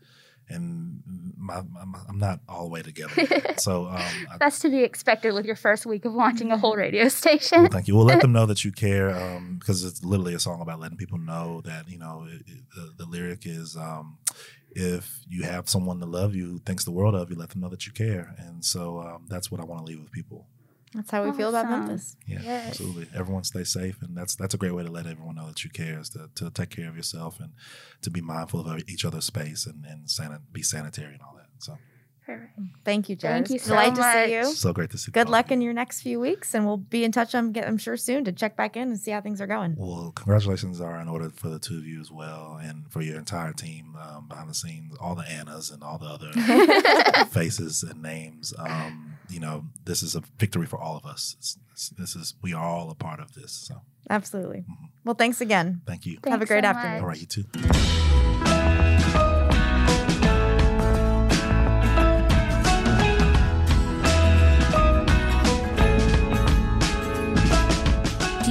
and 0.48 1.02
my, 1.36 1.60
my, 1.62 2.00
I'm 2.08 2.18
not 2.18 2.40
all 2.48 2.64
the 2.64 2.70
way 2.70 2.82
together. 2.82 3.14
so 3.58 3.84
um, 3.86 3.94
I, 3.96 4.38
That's 4.40 4.58
to 4.60 4.70
be 4.70 4.82
expected 4.82 5.34
with 5.34 5.44
your 5.46 5.54
first 5.54 5.86
week 5.86 6.04
of 6.04 6.14
launching 6.14 6.50
a 6.50 6.58
whole 6.58 6.74
radio 6.74 7.06
station. 7.08 7.60
well, 7.62 7.70
thank 7.70 7.86
you. 7.86 7.94
We'll 7.94 8.06
let 8.06 8.20
them 8.20 8.32
know 8.38 8.46
that 8.46 8.64
you 8.64 8.72
care 8.72 9.40
because 9.58 9.84
it's 9.84 10.02
literally 10.02 10.34
a 10.34 10.40
song 10.40 10.60
about 10.62 10.80
letting 10.80 10.98
people 10.98 11.18
know 11.18 11.60
that, 11.64 11.88
you 11.88 11.98
know, 11.98 12.26
it, 12.28 12.40
it- 12.46 12.64
the, 12.74 13.04
the 13.04 13.06
lyric 13.10 13.42
is 13.46 13.76
um, 13.76 14.18
if 14.70 15.20
you 15.28 15.42
have 15.44 15.68
someone 15.68 15.98
to 16.00 16.06
love 16.06 16.34
you 16.34 16.46
who 16.46 16.58
thinks 16.58 16.84
the 16.84 16.90
world 16.90 17.14
of 17.14 17.30
you, 17.30 17.36
let 17.36 17.50
them 17.50 17.60
know 17.60 17.68
that 17.68 17.86
you 17.86 17.92
care. 17.92 18.34
And 18.38 18.64
so 18.64 19.00
um, 19.00 19.26
that's 19.28 19.50
what 19.50 19.60
I 19.60 19.64
want 19.64 19.80
to 19.84 19.86
leave 19.86 20.00
with 20.00 20.12
people. 20.12 20.46
That's 20.94 21.10
how 21.10 21.22
we 21.24 21.32
feel 21.32 21.50
about 21.50 21.68
Memphis. 21.68 22.16
Yeah, 22.26 22.38
Yes. 22.42 22.68
absolutely. 22.70 23.08
Everyone 23.14 23.44
stay 23.44 23.62
safe. 23.64 24.00
And 24.00 24.16
that's 24.16 24.34
that's 24.36 24.54
a 24.54 24.56
great 24.56 24.74
way 24.74 24.84
to 24.84 24.90
let 24.90 25.06
everyone 25.06 25.34
know 25.36 25.46
that 25.48 25.62
you 25.64 25.70
care 25.70 25.98
is 26.00 26.08
to, 26.10 26.30
to 26.36 26.50
take 26.50 26.70
care 26.70 26.88
of 26.88 26.96
yourself 26.96 27.40
and 27.40 27.52
to 28.02 28.10
be 28.10 28.22
mindful 28.22 28.60
of 28.66 28.82
each 28.88 29.04
other's 29.04 29.26
space 29.26 29.66
and, 29.66 29.84
and 29.84 30.06
sanit- 30.06 30.40
be 30.50 30.62
sanitary 30.62 31.12
and 31.12 31.20
all 31.22 31.34
that. 31.36 31.48
So, 31.58 31.76
Perfect. 32.28 32.52
Thank 32.84 33.08
you, 33.08 33.16
Jared. 33.16 33.46
Thank 33.46 33.50
you 33.54 33.58
so 33.58 33.70
Delight 33.70 33.94
to 33.94 34.02
see 34.02 34.36
much. 34.36 34.48
you. 34.48 34.54
so 34.54 34.72
great 34.74 34.90
to 34.90 34.98
see 34.98 35.08
you. 35.08 35.12
Good 35.14 35.30
luck 35.30 35.50
in 35.50 35.62
your 35.62 35.72
next 35.72 36.02
few 36.02 36.20
weeks, 36.20 36.54
and 36.54 36.66
we'll 36.66 36.76
be 36.76 37.02
in 37.02 37.10
touch. 37.10 37.34
I'm, 37.34 37.54
I'm 37.56 37.78
sure 37.78 37.96
soon 37.96 38.24
to 38.26 38.32
check 38.32 38.54
back 38.54 38.76
in 38.76 38.88
and 38.88 38.98
see 38.98 39.12
how 39.12 39.22
things 39.22 39.40
are 39.40 39.46
going. 39.46 39.74
Well, 39.78 40.12
congratulations 40.14 40.78
are 40.78 41.00
in 41.00 41.08
order 41.08 41.30
for 41.30 41.48
the 41.48 41.58
two 41.58 41.78
of 41.78 41.86
you 41.86 41.98
as 42.02 42.10
well, 42.10 42.60
and 42.62 42.84
for 42.92 43.00
your 43.00 43.16
entire 43.18 43.54
team 43.54 43.96
um, 43.98 44.28
behind 44.28 44.50
the 44.50 44.54
scenes, 44.54 44.94
all 45.00 45.14
the 45.14 45.26
Annas 45.26 45.70
and 45.70 45.82
all 45.82 45.96
the 45.96 46.04
other 46.04 47.24
faces 47.30 47.82
and 47.82 48.02
names. 48.02 48.52
Um, 48.58 49.14
you 49.30 49.40
know, 49.40 49.64
this 49.86 50.02
is 50.02 50.14
a 50.14 50.22
victory 50.38 50.66
for 50.66 50.78
all 50.78 50.98
of 50.98 51.06
us. 51.06 51.34
It's, 51.38 51.56
it's, 51.72 51.88
this 51.90 52.14
is 52.14 52.34
we 52.42 52.52
are 52.52 52.62
all 52.62 52.90
a 52.90 52.94
part 52.94 53.20
of 53.20 53.32
this. 53.32 53.52
So, 53.52 53.80
Absolutely. 54.10 54.66
Mhm. 54.70 54.88
Well, 55.04 55.14
thanks 55.14 55.40
again. 55.40 55.80
thank 55.86 56.04
you. 56.04 56.18
Have 56.26 56.42
a 56.42 56.46
great 56.46 56.64
so 56.64 56.68
afternoon. 56.68 56.92
much. 56.96 57.02
All 57.02 57.08
right, 57.08 57.20
you 57.20 57.26
too. 57.26 58.17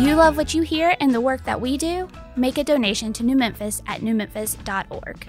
You 0.08 0.16
love 0.16 0.38
what 0.38 0.54
you 0.54 0.62
hear 0.62 0.96
and 1.02 1.14
the 1.14 1.20
work 1.20 1.44
that 1.44 1.60
we 1.60 1.78
do? 1.78 2.08
Make 2.38 2.58
a 2.58 2.64
donation 2.64 3.12
to 3.14 3.24
New 3.24 3.36
Memphis 3.36 3.82
at 3.88 4.00
newmemphis.org. 4.00 5.28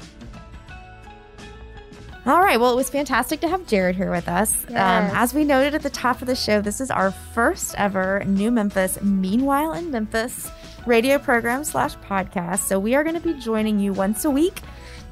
All 2.26 2.40
right. 2.40 2.60
Well, 2.60 2.72
it 2.74 2.76
was 2.76 2.88
fantastic 2.88 3.40
to 3.40 3.48
have 3.48 3.66
Jared 3.66 3.96
here 3.96 4.10
with 4.10 4.28
us. 4.28 4.64
Um, 4.68 4.74
as 4.76 5.34
we 5.34 5.44
noted 5.44 5.74
at 5.74 5.82
the 5.82 5.90
top 5.90 6.20
of 6.20 6.28
the 6.28 6.36
show, 6.36 6.60
this 6.60 6.80
is 6.80 6.90
our 6.90 7.10
first 7.10 7.74
ever 7.76 8.22
New 8.24 8.50
Memphis 8.50 9.00
Meanwhile 9.02 9.72
in 9.72 9.90
Memphis 9.90 10.48
radio 10.86 11.18
program 11.18 11.64
slash 11.64 11.96
podcast. 11.96 12.60
So 12.60 12.78
we 12.78 12.94
are 12.94 13.02
going 13.02 13.20
to 13.20 13.20
be 13.20 13.34
joining 13.34 13.80
you 13.80 13.92
once 13.92 14.24
a 14.24 14.30
week. 14.30 14.60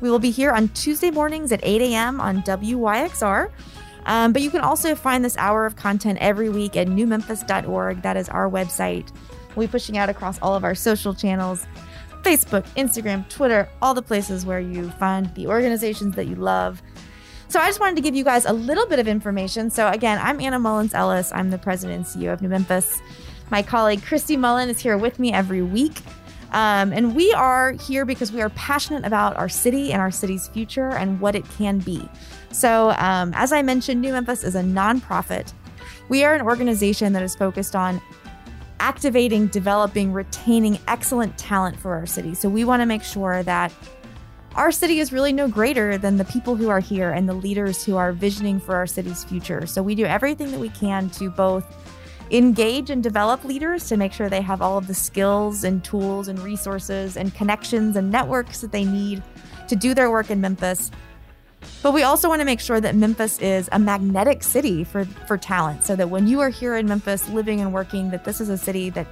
We 0.01 0.11
will 0.11 0.19
be 0.19 0.31
here 0.31 0.53
on 0.53 0.69
Tuesday 0.69 1.11
mornings 1.11 1.51
at 1.51 1.61
8 1.63 1.83
a.m. 1.83 2.21
on 2.21 2.43
WYXR. 2.43 3.51
Um, 4.05 4.33
but 4.33 4.43
you 4.43 4.51
can 4.51 4.61
also 4.61 4.95
find 4.95 5.25
this 5.25 5.37
hour 5.37 5.67
of 5.67 5.75
content 5.75 6.19
every 6.21 6.51
week 6.51 6.77
at 6.77 6.87
newmemphis.org. 6.87 8.03
That 8.03 8.17
is 8.17 8.29
our 8.29 8.49
website. 8.49 9.11
We'll 9.57 9.67
be 9.67 9.71
pushing 9.71 9.99
out 9.99 10.09
across 10.09 10.39
all 10.41 10.55
of 10.55 10.63
our 10.63 10.75
social 10.75 11.15
channels 11.15 11.67
Facebook, 12.23 12.65
Instagram, 12.75 13.29
Twitter, 13.29 13.69
all 13.81 13.95
the 13.95 14.03
places 14.03 14.45
where 14.45 14.59
you 14.59 14.91
find 14.93 15.33
the 15.35 15.47
organizations 15.47 16.17
that 16.17 16.27
you 16.27 16.35
love. 16.35 16.83
So 17.49 17.61
I 17.61 17.67
just 17.69 17.79
wanted 17.79 17.95
to 17.97 18.03
give 18.03 18.17
you 18.17 18.25
guys 18.25 18.45
a 18.45 18.53
little 18.53 18.87
bit 18.87 18.99
of 18.99 19.07
information. 19.07 19.71
So 19.71 19.89
again, 19.89 20.19
I'm 20.21 20.41
Anna 20.41 20.59
Mullins 20.59 20.93
Ellis. 20.93 21.31
I'm 21.33 21.51
the 21.51 21.59
president 21.59 21.99
and 21.99 22.23
CEO 22.23 22.33
of 22.33 22.43
New 22.43 22.49
Memphis. 22.49 23.01
My 23.51 23.63
colleague 23.63 24.03
Christy 24.03 24.37
Mullen 24.37 24.69
is 24.69 24.81
here 24.81 24.99
with 24.99 25.21
me 25.21 25.33
every 25.33 25.63
week. 25.63 26.03
Um, 26.51 26.93
and 26.93 27.15
we 27.15 27.33
are 27.33 27.73
here 27.73 28.05
because 28.05 28.33
we 28.33 28.43
are 28.43 28.51
passionate 28.51 29.05
about 29.05 29.37
our 29.37 29.49
city 29.49 29.93
and 29.93 30.03
our 30.03 30.11
city's 30.11 30.49
future 30.49 30.91
and 30.91 31.21
what 31.21 31.37
it 31.37 31.49
can 31.51 31.79
be. 31.79 32.09
So, 32.51 32.91
um, 32.99 33.33
as 33.35 33.53
I 33.53 33.63
mentioned, 33.63 34.01
New 34.01 34.13
Memphis 34.13 34.43
is 34.43 34.57
a 34.57 34.63
nonprofit. 34.63 35.53
We 36.09 36.25
are 36.25 36.35
an 36.35 36.43
organization 36.43 37.13
that 37.13 37.23
is 37.23 37.37
focused 37.37 37.77
on 37.77 38.01
activating, 38.81 39.47
developing, 39.49 40.13
retaining 40.13 40.79
excellent 40.89 41.37
talent 41.39 41.79
for 41.79 41.95
our 41.95 42.07
city. 42.07 42.35
So, 42.35 42.49
we 42.49 42.65
want 42.65 42.81
to 42.83 42.87
make 42.87 43.03
sure 43.03 43.43
that 43.43 43.73
our 44.57 44.73
city 44.73 45.01
is 45.01 45.13
really 45.13 45.35
no 45.35 45.49
greater 45.49 45.99
than 45.99 46.17
the 46.17 46.25
people 46.25 46.57
who 46.57 46.71
are 46.71 46.81
here 46.81 47.11
and 47.11 47.29
the 47.29 47.35
leaders 47.35 47.85
who 47.85 47.97
are 47.97 48.13
visioning 48.13 48.59
for 48.59 48.75
our 48.75 48.87
city's 48.87 49.23
future. 49.23 49.67
So 49.67 49.83
we 49.83 49.95
do 49.95 50.07
everything 50.07 50.51
that 50.51 50.59
we 50.59 50.71
can 50.71 51.11
to 51.11 51.29
both 51.29 51.67
engage 52.31 52.89
and 52.89 53.03
develop 53.03 53.45
leaders 53.45 53.87
to 53.89 53.99
make 53.99 54.15
sure 54.15 54.31
they 54.31 54.41
have 54.41 54.63
all 54.63 54.79
of 54.79 54.87
the 54.87 54.95
skills 54.95 55.63
and 55.63 55.85
tools 55.85 56.29
and 56.29 56.39
resources 56.39 57.19
and 57.19 57.35
connections 57.35 57.97
and 57.97 58.11
networks 58.11 58.63
that 58.63 58.73
they 58.73 58.87
need 58.87 59.23
to 59.69 59.77
do 59.77 59.93
their 59.93 60.11
work 60.11 60.31
in 60.31 60.41
Memphis. 60.41 60.91
But 61.83 61.93
we 61.93 62.03
also 62.03 62.29
want 62.29 62.41
to 62.41 62.45
make 62.45 62.61
sure 62.61 62.81
that 62.81 62.95
Memphis 62.95 63.39
is 63.39 63.69
a 63.73 63.79
magnetic 63.79 64.43
city 64.43 64.85
for, 64.85 65.05
for 65.05 65.39
talent 65.39 65.85
so 65.85 65.95
that 65.97 66.11
when 66.11 66.27
you 66.27 66.41
are 66.41 66.49
here 66.49 66.77
in 66.77 66.87
Memphis 66.87 67.29
living 67.29 67.61
and 67.61 67.73
working, 67.73 68.11
that 68.11 68.25
this 68.25 68.41
is 68.41 68.49
a 68.49 68.59
city 68.59 68.91
that 68.91 69.07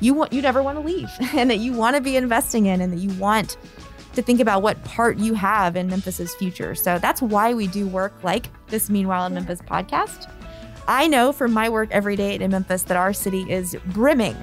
you 0.00 0.14
want 0.14 0.32
you 0.32 0.40
never 0.40 0.62
want 0.62 0.78
to 0.78 0.84
leave 0.84 1.10
and 1.34 1.50
that 1.50 1.58
you 1.58 1.72
want 1.72 1.96
to 1.96 2.02
be 2.02 2.16
investing 2.16 2.66
in 2.66 2.80
and 2.80 2.92
that 2.92 2.98
you 2.98 3.10
want 3.18 3.56
to 4.14 4.22
think 4.22 4.40
about 4.40 4.62
what 4.62 4.82
part 4.84 5.18
you 5.18 5.34
have 5.34 5.76
in 5.76 5.88
Memphis's 5.88 6.34
future. 6.34 6.74
So 6.74 6.98
that's 6.98 7.22
why 7.22 7.54
we 7.54 7.66
do 7.66 7.86
work 7.86 8.12
like 8.24 8.46
this 8.68 8.90
Meanwhile 8.90 9.26
in 9.26 9.34
Memphis 9.34 9.60
podcast. 9.62 10.28
I 10.88 11.06
know 11.06 11.32
from 11.32 11.52
my 11.52 11.68
work 11.68 11.90
every 11.92 12.16
day 12.16 12.34
in 12.34 12.50
Memphis 12.50 12.82
that 12.84 12.96
our 12.96 13.12
city 13.12 13.44
is 13.50 13.76
brimming 13.86 14.36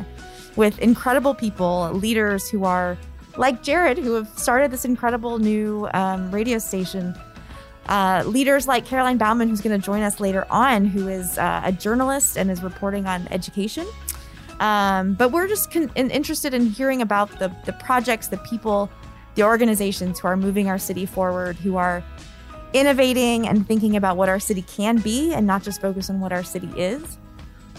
with 0.55 0.79
incredible 0.79 1.33
people, 1.33 1.91
leaders 1.93 2.49
who 2.49 2.63
are 2.63 2.97
like 3.37 3.63
Jared, 3.63 3.97
who 3.97 4.13
have 4.13 4.29
started 4.37 4.71
this 4.71 4.85
incredible 4.85 5.39
new 5.39 5.89
um, 5.93 6.31
radio 6.31 6.57
station. 6.59 7.15
Uh, 7.87 8.23
leaders 8.25 8.67
like 8.67 8.85
Caroline 8.85 9.17
Bauman, 9.17 9.49
who's 9.49 9.61
going 9.61 9.79
to 9.79 9.85
join 9.85 10.01
us 10.01 10.19
later 10.19 10.45
on, 10.49 10.85
who 10.85 11.07
is 11.07 11.37
uh, 11.37 11.61
a 11.63 11.71
journalist 11.71 12.37
and 12.37 12.49
is 12.49 12.63
reporting 12.63 13.05
on 13.05 13.27
education. 13.29 13.85
Um, 14.59 15.13
but 15.13 15.31
we're 15.31 15.47
just 15.47 15.71
con- 15.71 15.91
in- 15.95 16.09
interested 16.09 16.53
in 16.53 16.65
hearing 16.67 17.01
about 17.01 17.39
the, 17.39 17.53
the 17.65 17.73
projects, 17.73 18.27
the 18.27 18.37
people, 18.37 18.89
the 19.35 19.43
organizations 19.43 20.19
who 20.19 20.27
are 20.27 20.37
moving 20.37 20.67
our 20.69 20.79
city 20.79 21.05
forward, 21.05 21.57
who 21.57 21.77
are 21.77 22.03
innovating 22.73 23.47
and 23.47 23.67
thinking 23.67 23.95
about 23.95 24.17
what 24.17 24.29
our 24.29 24.39
city 24.39 24.63
can 24.63 24.97
be 24.97 25.33
and 25.33 25.45
not 25.45 25.63
just 25.63 25.79
focus 25.79 26.09
on 26.09 26.19
what 26.19 26.31
our 26.33 26.43
city 26.43 26.69
is. 26.75 27.17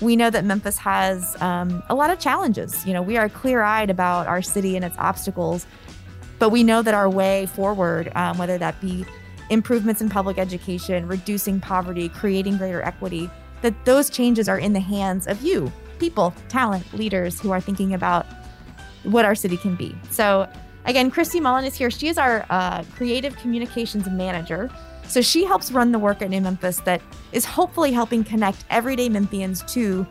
We 0.00 0.14
know 0.14 0.30
that 0.30 0.44
Memphis 0.44 0.78
has 0.78 1.40
um, 1.40 1.82
a 1.88 1.94
lot 1.94 2.10
of 2.10 2.18
challenges. 2.18 2.86
You 2.86 2.92
know, 2.92 3.02
we 3.02 3.16
are 3.16 3.28
clear 3.28 3.62
eyed 3.62 3.90
about 3.90 4.26
our 4.26 4.42
city 4.42 4.76
and 4.76 4.84
its 4.84 4.96
obstacles, 4.98 5.66
but 6.38 6.50
we 6.50 6.62
know 6.62 6.82
that 6.82 6.94
our 6.94 7.08
way 7.08 7.46
forward, 7.46 8.12
um, 8.14 8.36
whether 8.36 8.58
that 8.58 8.78
be 8.80 9.06
improvements 9.50 10.00
in 10.00 10.09
public 10.09 10.38
education, 10.38 11.06
reducing 11.06 11.61
poverty, 11.61 12.09
creating 12.09 12.56
greater 12.56 12.82
equity, 12.82 13.30
that 13.62 13.85
those 13.85 14.11
changes 14.11 14.48
are 14.48 14.59
in 14.59 14.72
the 14.72 14.80
hands 14.80 15.26
of 15.26 15.42
you, 15.42 15.72
people, 15.98 16.35
talent, 16.48 16.92
leaders 16.94 17.40
who 17.40 17.50
are 17.50 17.61
thinking 17.61 17.94
about 17.94 18.26
what 19.04 19.24
our 19.24 19.35
city 19.35 19.56
can 19.56 19.76
be. 19.76 19.94
So, 20.11 20.48
again, 20.85 21.11
Christy 21.11 21.40
Mullen 21.40 21.64
is 21.64 21.74
here. 21.74 21.90
She 21.90 22.09
is 22.09 22.18
our 22.18 22.44
uh, 22.50 22.85
creative 22.94 23.37
communications 23.37 24.09
manager. 24.09 24.70
So, 25.09 25.20
she 25.20 25.44
helps 25.44 25.70
run 25.70 25.92
the 25.92 25.98
work 25.98 26.22
at 26.22 26.30
New 26.30 26.40
Memphis 26.40 26.80
that 26.80 27.00
is 27.32 27.44
hopefully 27.44 27.92
helping 27.92 28.24
connect 28.24 28.64
everyday 28.70 29.09
Memphians 29.09 29.66
to 29.72 30.06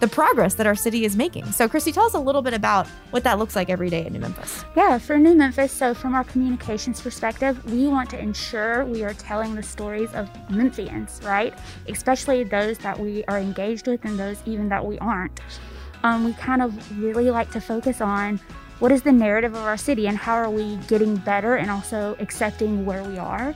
the 0.00 0.08
progress 0.08 0.54
that 0.54 0.66
our 0.66 0.74
city 0.74 1.04
is 1.04 1.16
making. 1.16 1.44
So, 1.52 1.68
Christy, 1.68 1.92
tell 1.92 2.04
us 2.04 2.14
a 2.14 2.18
little 2.18 2.42
bit 2.42 2.54
about 2.54 2.86
what 3.10 3.24
that 3.24 3.38
looks 3.38 3.56
like 3.56 3.70
every 3.70 3.90
day 3.90 4.06
in 4.06 4.12
New 4.12 4.18
Memphis. 4.18 4.64
Yeah, 4.76 4.98
for 4.98 5.18
New 5.18 5.34
Memphis, 5.34 5.72
so 5.72 5.94
from 5.94 6.14
our 6.14 6.24
communications 6.24 7.00
perspective, 7.00 7.64
we 7.72 7.86
want 7.86 8.10
to 8.10 8.18
ensure 8.18 8.84
we 8.84 9.02
are 9.02 9.14
telling 9.14 9.54
the 9.54 9.62
stories 9.62 10.12
of 10.14 10.28
Memphians, 10.48 11.24
right? 11.24 11.54
Especially 11.88 12.44
those 12.44 12.78
that 12.78 12.98
we 12.98 13.24
are 13.24 13.38
engaged 13.38 13.86
with 13.86 14.04
and 14.04 14.18
those 14.18 14.38
even 14.46 14.68
that 14.68 14.84
we 14.84 14.98
aren't. 14.98 15.40
Um, 16.02 16.24
we 16.24 16.34
kind 16.34 16.60
of 16.60 17.02
really 17.02 17.30
like 17.30 17.50
to 17.52 17.60
focus 17.60 18.00
on 18.00 18.38
what 18.80 18.92
is 18.92 19.02
the 19.02 19.12
narrative 19.12 19.54
of 19.54 19.62
our 19.62 19.76
city 19.76 20.06
and 20.06 20.18
how 20.18 20.34
are 20.34 20.50
we 20.50 20.76
getting 20.88 21.16
better 21.16 21.56
and 21.56 21.70
also 21.70 22.16
accepting 22.18 22.84
where 22.84 23.02
we 23.04 23.16
are. 23.16 23.54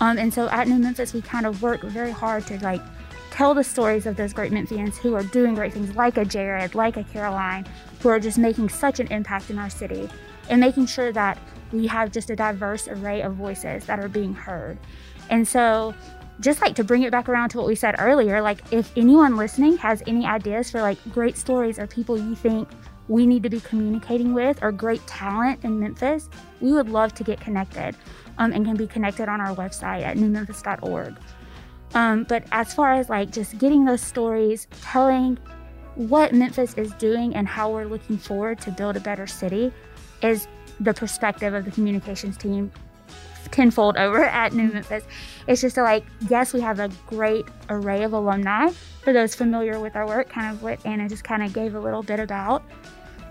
Um, 0.00 0.18
and 0.18 0.32
so 0.32 0.48
at 0.48 0.68
New 0.68 0.78
Memphis, 0.78 1.12
we 1.12 1.20
kind 1.20 1.46
of 1.46 1.62
work 1.62 1.82
very 1.82 2.10
hard 2.10 2.46
to 2.46 2.58
like 2.60 2.80
tell 3.32 3.54
the 3.54 3.64
stories 3.64 4.04
of 4.04 4.14
those 4.14 4.34
great 4.34 4.52
Memphians 4.52 4.96
who 4.98 5.14
are 5.14 5.22
doing 5.22 5.54
great 5.54 5.72
things, 5.72 5.96
like 5.96 6.18
a 6.18 6.24
Jared, 6.24 6.74
like 6.74 6.98
a 6.98 7.04
Caroline, 7.04 7.66
who 8.00 8.10
are 8.10 8.20
just 8.20 8.36
making 8.36 8.68
such 8.68 9.00
an 9.00 9.06
impact 9.10 9.48
in 9.48 9.58
our 9.58 9.70
city, 9.70 10.08
and 10.50 10.60
making 10.60 10.84
sure 10.84 11.12
that 11.12 11.38
we 11.72 11.86
have 11.86 12.12
just 12.12 12.28
a 12.28 12.36
diverse 12.36 12.88
array 12.88 13.22
of 13.22 13.32
voices 13.34 13.86
that 13.86 13.98
are 13.98 14.08
being 14.08 14.34
heard. 14.34 14.78
And 15.30 15.48
so, 15.48 15.94
just 16.40 16.60
like 16.60 16.74
to 16.74 16.84
bring 16.84 17.04
it 17.04 17.10
back 17.10 17.28
around 17.28 17.48
to 17.50 17.58
what 17.58 17.66
we 17.66 17.74
said 17.74 17.94
earlier, 17.98 18.42
like 18.42 18.60
if 18.70 18.92
anyone 18.98 19.36
listening 19.36 19.78
has 19.78 20.02
any 20.06 20.26
ideas 20.26 20.70
for 20.70 20.82
like 20.82 20.98
great 21.10 21.38
stories 21.38 21.78
or 21.78 21.86
people 21.86 22.18
you 22.18 22.34
think 22.34 22.68
we 23.08 23.26
need 23.26 23.42
to 23.44 23.50
be 23.50 23.60
communicating 23.60 24.34
with 24.34 24.62
or 24.62 24.72
great 24.72 25.06
talent 25.06 25.64
in 25.64 25.80
Memphis, 25.80 26.28
we 26.60 26.72
would 26.72 26.88
love 26.90 27.14
to 27.14 27.24
get 27.24 27.40
connected 27.40 27.96
um, 28.38 28.52
and 28.52 28.66
can 28.66 28.76
be 28.76 28.86
connected 28.86 29.28
on 29.28 29.40
our 29.40 29.54
website 29.54 30.02
at 30.02 30.16
newmemphis.org. 30.16 31.16
Um, 31.94 32.24
but 32.24 32.44
as 32.52 32.72
far 32.72 32.94
as 32.94 33.08
like 33.08 33.30
just 33.30 33.58
getting 33.58 33.84
those 33.84 34.00
stories, 34.00 34.66
telling 34.80 35.38
what 35.94 36.32
Memphis 36.32 36.74
is 36.74 36.92
doing 36.94 37.34
and 37.34 37.46
how 37.46 37.70
we're 37.70 37.84
looking 37.84 38.16
forward 38.16 38.60
to 38.62 38.70
build 38.70 38.96
a 38.96 39.00
better 39.00 39.26
city 39.26 39.72
is 40.22 40.48
the 40.80 40.94
perspective 40.94 41.52
of 41.52 41.64
the 41.64 41.70
communications 41.70 42.36
team 42.36 42.72
tenfold 43.50 43.96
over 43.96 44.24
at 44.24 44.52
New 44.52 44.72
Memphis. 44.72 45.04
It's 45.46 45.60
just 45.60 45.74
to 45.74 45.82
like, 45.82 46.04
yes, 46.28 46.52
we 46.52 46.60
have 46.60 46.80
a 46.80 46.88
great 47.06 47.44
array 47.68 48.02
of 48.02 48.12
alumni 48.12 48.70
for 49.02 49.12
those 49.12 49.34
familiar 49.34 49.80
with 49.80 49.96
our 49.96 50.06
work, 50.06 50.28
kind 50.28 50.54
of 50.54 50.62
what 50.62 50.84
Anna 50.86 51.08
just 51.08 51.24
kind 51.24 51.42
of 51.42 51.52
gave 51.52 51.74
a 51.74 51.80
little 51.80 52.02
bit 52.02 52.20
about. 52.20 52.62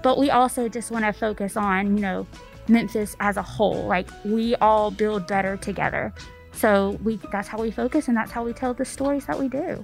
But 0.03 0.17
we 0.17 0.29
also 0.29 0.67
just 0.67 0.91
want 0.91 1.05
to 1.05 1.13
focus 1.13 1.55
on, 1.55 1.95
you 1.95 2.01
know, 2.01 2.27
Memphis 2.67 3.15
as 3.19 3.37
a 3.37 3.41
whole. 3.41 3.85
Like 3.85 4.07
we 4.23 4.55
all 4.55 4.91
build 4.91 5.27
better 5.27 5.57
together. 5.57 6.13
So 6.53 6.99
we 7.03 7.17
that's 7.31 7.47
how 7.47 7.59
we 7.59 7.71
focus 7.71 8.07
and 8.07 8.15
that's 8.15 8.31
how 8.31 8.43
we 8.43 8.53
tell 8.53 8.73
the 8.73 8.85
stories 8.85 9.25
that 9.25 9.39
we 9.39 9.47
do. 9.47 9.83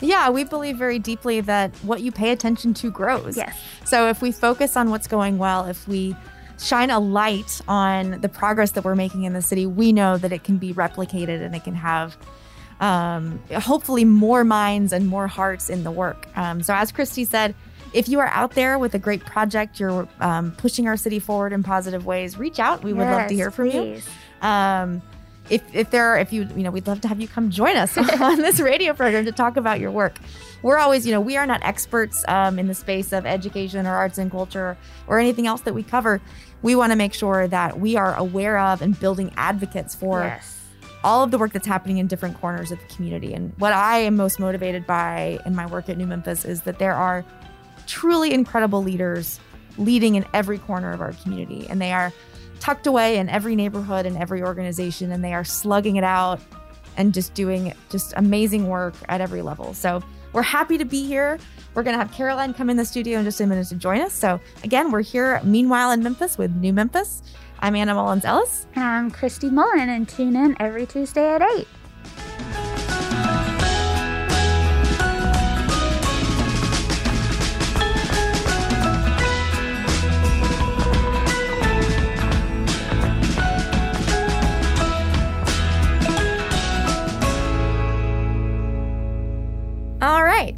Yeah, 0.00 0.30
we 0.30 0.44
believe 0.44 0.76
very 0.76 0.98
deeply 0.98 1.40
that 1.42 1.74
what 1.76 2.02
you 2.02 2.12
pay 2.12 2.30
attention 2.30 2.74
to 2.74 2.90
grows. 2.90 3.36
Yes. 3.36 3.58
So 3.84 4.08
if 4.08 4.20
we 4.20 4.30
focus 4.30 4.76
on 4.76 4.90
what's 4.90 5.06
going 5.06 5.38
well, 5.38 5.66
if 5.66 5.88
we 5.88 6.14
shine 6.60 6.90
a 6.90 6.98
light 6.98 7.60
on 7.68 8.20
the 8.20 8.28
progress 8.28 8.72
that 8.72 8.84
we're 8.84 8.94
making 8.94 9.24
in 9.24 9.32
the 9.32 9.42
city, 9.42 9.66
we 9.66 9.92
know 9.92 10.18
that 10.18 10.32
it 10.32 10.44
can 10.44 10.58
be 10.58 10.72
replicated 10.74 11.40
and 11.42 11.54
it 11.54 11.64
can 11.64 11.74
have 11.74 12.16
um, 12.80 13.40
hopefully 13.54 14.04
more 14.04 14.44
minds 14.44 14.92
and 14.92 15.06
more 15.06 15.26
hearts 15.26 15.70
in 15.70 15.84
the 15.84 15.90
work. 15.90 16.26
Um, 16.36 16.62
so 16.62 16.74
as 16.74 16.92
Christy 16.92 17.24
said, 17.24 17.54
if 17.92 18.08
you 18.08 18.20
are 18.20 18.28
out 18.28 18.52
there 18.52 18.78
with 18.78 18.94
a 18.94 18.98
great 18.98 19.24
project, 19.24 19.80
you're 19.80 20.08
um, 20.20 20.52
pushing 20.52 20.86
our 20.86 20.96
city 20.96 21.18
forward 21.18 21.52
in 21.52 21.62
positive 21.62 22.04
ways, 22.04 22.36
reach 22.38 22.58
out. 22.58 22.82
We 22.82 22.92
would 22.92 23.04
yes, 23.04 23.18
love 23.18 23.28
to 23.28 23.34
hear 23.34 23.50
from 23.50 23.70
please. 23.70 24.06
you. 24.42 24.46
If, 25.48 25.62
if 25.74 25.90
there 25.90 26.06
are, 26.08 26.18
if 26.18 26.32
you, 26.32 26.48
you 26.56 26.62
know, 26.62 26.70
we'd 26.70 26.86
love 26.86 27.00
to 27.02 27.08
have 27.08 27.20
you 27.20 27.28
come 27.28 27.50
join 27.50 27.76
us 27.76 27.96
on 28.20 28.38
this 28.38 28.58
radio 28.60 28.92
program 28.94 29.24
to 29.26 29.32
talk 29.32 29.56
about 29.56 29.78
your 29.80 29.90
work. 29.90 30.18
We're 30.62 30.78
always, 30.78 31.06
you 31.06 31.12
know, 31.12 31.20
we 31.20 31.36
are 31.36 31.46
not 31.46 31.62
experts 31.62 32.24
um, 32.28 32.58
in 32.58 32.66
the 32.66 32.74
space 32.74 33.12
of 33.12 33.24
education 33.26 33.86
or 33.86 33.94
arts 33.94 34.18
and 34.18 34.30
culture 34.30 34.76
or 35.06 35.18
anything 35.20 35.46
else 35.46 35.60
that 35.62 35.74
we 35.74 35.82
cover. 35.82 36.20
We 36.62 36.74
want 36.74 36.90
to 36.92 36.96
make 36.96 37.14
sure 37.14 37.46
that 37.46 37.78
we 37.78 37.96
are 37.96 38.14
aware 38.16 38.58
of 38.58 38.82
and 38.82 38.98
building 38.98 39.32
advocates 39.36 39.94
for 39.94 40.22
Yes. 40.24 40.58
all 41.04 41.22
of 41.22 41.30
the 41.30 41.38
work 41.38 41.52
that's 41.52 41.66
happening 41.66 41.98
in 41.98 42.06
different 42.08 42.40
corners 42.40 42.72
of 42.72 42.78
the 42.80 42.86
community. 42.94 43.32
And 43.34 43.52
what 43.58 43.72
I 43.72 43.98
am 43.98 44.16
most 44.16 44.40
motivated 44.40 44.86
by 44.86 45.38
in 45.46 45.54
my 45.54 45.66
work 45.66 45.88
at 45.88 45.96
New 45.98 46.06
Memphis 46.06 46.44
is 46.44 46.62
that 46.62 46.78
there 46.80 46.94
are 46.94 47.24
truly 47.86 48.32
incredible 48.32 48.82
leaders 48.82 49.38
leading 49.78 50.14
in 50.16 50.24
every 50.34 50.58
corner 50.58 50.90
of 50.92 51.00
our 51.00 51.12
community. 51.12 51.66
And 51.68 51.80
they 51.80 51.92
are 51.92 52.12
tucked 52.60 52.86
away 52.86 53.18
in 53.18 53.28
every 53.28 53.56
neighborhood 53.56 54.06
and 54.06 54.16
every 54.16 54.42
organization, 54.42 55.12
and 55.12 55.22
they 55.22 55.34
are 55.34 55.44
slugging 55.44 55.96
it 55.96 56.04
out 56.04 56.40
and 56.96 57.12
just 57.12 57.34
doing 57.34 57.72
just 57.90 58.12
amazing 58.16 58.68
work 58.68 58.94
at 59.08 59.20
every 59.20 59.42
level. 59.42 59.74
So 59.74 60.02
we're 60.32 60.42
happy 60.42 60.78
to 60.78 60.84
be 60.84 61.06
here. 61.06 61.38
We're 61.74 61.82
going 61.82 61.94
to 61.94 61.98
have 61.98 62.12
Caroline 62.12 62.54
come 62.54 62.70
in 62.70 62.76
the 62.76 62.84
studio 62.84 63.18
in 63.18 63.24
just 63.24 63.40
a 63.40 63.46
minute 63.46 63.68
to 63.68 63.74
join 63.74 64.00
us. 64.00 64.12
So 64.14 64.40
again, 64.64 64.90
we're 64.90 65.02
here 65.02 65.40
meanwhile 65.44 65.92
in 65.92 66.02
Memphis 66.02 66.38
with 66.38 66.54
New 66.56 66.72
Memphis. 66.72 67.22
I'm 67.60 67.74
Anna 67.74 67.94
Mullins 67.94 68.24
Ellis. 68.24 68.66
And 68.74 68.84
I'm 68.84 69.10
Christy 69.10 69.50
Mullen 69.50 69.88
and 69.88 70.08
tune 70.08 70.36
in 70.36 70.56
every 70.60 70.86
Tuesday 70.86 71.26
at 71.26 71.42
8. 71.42 71.66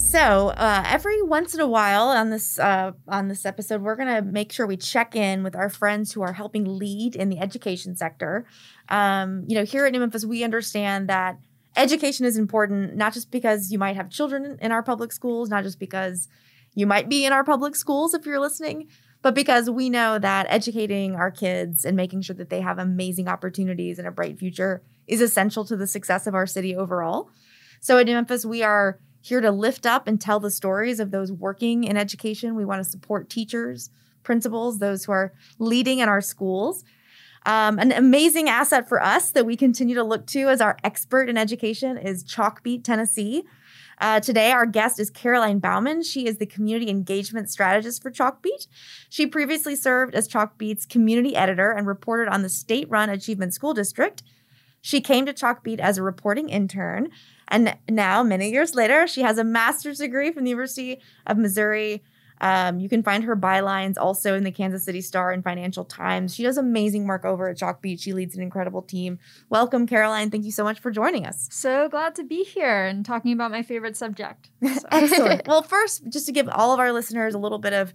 So 0.09 0.49
uh, 0.49 0.85
every 0.87 1.21
once 1.21 1.53
in 1.53 1.61
a 1.61 1.67
while 1.67 2.09
on 2.09 2.31
this 2.31 2.59
uh, 2.59 2.93
on 3.09 3.29
this 3.29 3.45
episode, 3.45 3.83
we're 3.83 3.95
gonna 3.95 4.23
make 4.23 4.53
sure 4.53 4.67
we 4.67 4.79
check 4.79 5.15
in 5.15 5.43
with 5.43 5.55
our 5.55 5.69
friends 5.69 6.13
who 6.13 6.23
are 6.23 6.33
helping 6.33 6.65
lead 6.65 7.15
in 7.15 7.29
the 7.29 7.39
education 7.39 7.95
sector. 7.95 8.47
Um, 8.89 9.45
you 9.47 9.55
know, 9.55 9.67
here 9.67 9.85
at 9.85 9.93
New 9.93 10.01
Memphis, 10.01 10.25
we 10.25 10.43
understand 10.45 11.11
that 11.11 11.37
education 11.77 12.25
is 12.25 12.39
important, 12.39 12.97
not 12.97 13.13
just 13.13 13.31
because 13.31 13.71
you 13.71 13.79
might 13.79 13.97
have 13.97 14.09
children 14.09 14.57
in 14.63 14.73
our 14.73 14.83
public 14.83 15.13
schools, 15.13 15.51
not 15.51 15.63
just 15.63 15.79
because 15.79 16.27
you 16.75 16.87
might 16.87 17.11
be 17.11 17.27
in 17.27 17.35
our 17.35 17.45
public 17.45 17.77
schools 17.77 18.15
if 18.15 18.25
you're 18.25 18.41
listening, 18.41 18.89
but 19.21 19.35
because 19.35 19.69
we 19.69 19.91
know 19.91 20.19
that 20.19 20.47
educating 20.49 21.17
our 21.17 21.31
kids 21.31 21.85
and 21.85 21.99
making 21.99 22.23
sure 22.23 22.37
that 22.37 22.49
they 22.49 22.63
have 22.63 22.79
amazing 22.79 23.29
opportunities 23.29 23.99
and 23.99 24.09
a 24.09 24.11
bright 24.11 24.39
future 24.39 24.83
is 25.07 25.21
essential 25.21 25.67
to 25.67 25.77
the 25.77 25.87
success 25.87 26.27
of 26.27 26.35
our 26.35 26.47
city 26.47 26.75
overall. 26.75 27.29
So 27.81 27.99
at 27.99 28.07
New 28.07 28.15
Memphis, 28.15 28.47
we 28.47 28.63
are 28.63 28.99
here 29.29 29.41
to 29.41 29.51
lift 29.51 29.87
up 29.87 30.09
and 30.09 30.21
tell 30.21 30.41
the 30.41 30.51
stories 30.51 31.01
of 31.01 31.11
those 31.11 31.31
working 31.31 31.85
in 31.85 31.97
education. 31.97 32.55
We 32.55 32.65
want 32.65 32.83
to 32.83 32.91
support 32.91 33.31
teachers, 33.31 33.91
principals, 34.23 34.79
those 34.79 35.05
who 35.05 35.13
are 35.13 35.33
leading 35.59 35.99
in 36.01 36.09
our 36.09 36.21
schools. 36.21 36.85
Um, 37.47 37.79
an 37.79 37.93
amazing 37.93 38.49
asset 38.49 38.89
for 38.89 39.03
us 39.03 39.31
that 39.31 39.47
we 39.47 39.57
continue 39.57 39.95
to 39.95 40.03
look 40.03 40.27
to 40.29 40.49
as 40.49 40.61
our 40.61 40.77
expert 40.83 41.29
in 41.29 41.39
education 41.39 41.97
is 41.97 42.25
Chalkbeat 42.25 42.85
Tennessee. 42.85 43.45
Uh, 44.01 44.21
today, 44.21 44.53
our 44.53 44.67
guest 44.67 45.01
is 45.01 45.11
Caroline 45.11 45.59
Bauman. 45.59 46.03
She 46.03 46.27
is 46.27 46.39
the 46.39 46.47
community 46.47 46.89
engagement 46.89 47.51
strategist 47.51 48.03
for 48.03 48.11
Chalkbeat. 48.11 48.67
She 49.09 49.27
previously 49.27 49.75
served 49.75 50.15
as 50.15 50.29
Chalkbeat's 50.29 50.87
community 50.87 51.35
editor 51.35 51.73
and 51.73 51.87
reported 51.87 52.29
on 52.29 52.43
the 52.43 52.49
state 52.49 52.89
run 52.91 53.11
Achievement 53.11 53.55
School 53.55 53.75
District. 53.75 54.23
She 54.81 55.01
came 55.01 55.27
to 55.27 55.33
Chalkbeat 55.33 55.81
as 55.81 55.99
a 55.99 56.03
reporting 56.03 56.49
intern, 56.49 57.09
and 57.49 57.77
now, 57.89 58.23
many 58.23 58.51
years 58.51 58.75
later, 58.75 59.07
she 59.07 59.23
has 59.23 59.39
a 59.39 59.45
master's 59.45 59.99
degree 59.99 60.31
from 60.31 60.45
the 60.45 60.51
University 60.51 61.01
of 61.27 61.39
Missouri. 61.39 62.03
Um, 62.41 62.79
you 62.79 62.89
can 62.89 63.03
find 63.03 63.25
her 63.25 63.37
bylines 63.37 63.97
also 63.99 64.35
in 64.35 64.45
the 64.45 64.53
Kansas 64.53 64.85
City 64.85 65.01
Star 65.01 65.33
and 65.33 65.43
Financial 65.43 65.85
Times. 65.85 66.35
She 66.35 66.43
does 66.43 66.57
amazing 66.57 67.07
work 67.07 67.25
over 67.25 67.49
at 67.49 67.59
Chalkbeat. 67.59 68.01
She 68.01 68.13
leads 68.13 68.37
an 68.37 68.43
incredible 68.43 68.83
team. 68.83 69.19
Welcome, 69.49 69.87
Caroline. 69.87 70.31
Thank 70.31 70.45
you 70.45 70.53
so 70.53 70.63
much 70.63 70.79
for 70.79 70.91
joining 70.91 71.27
us. 71.27 71.49
So 71.51 71.89
glad 71.89 72.15
to 72.17 72.25
be 72.25 72.45
here 72.45 72.85
and 72.85 73.05
talking 73.05 73.33
about 73.33 73.51
my 73.51 73.63
favorite 73.63 73.97
subject. 73.97 74.51
So. 74.69 74.87
Excellent. 74.93 75.43
well, 75.49 75.63
first, 75.63 76.09
just 76.09 76.27
to 76.27 76.33
give 76.33 76.49
all 76.49 76.73
of 76.73 76.79
our 76.79 76.93
listeners 76.93 77.35
a 77.35 77.39
little 77.39 77.59
bit 77.59 77.73
of 77.73 77.95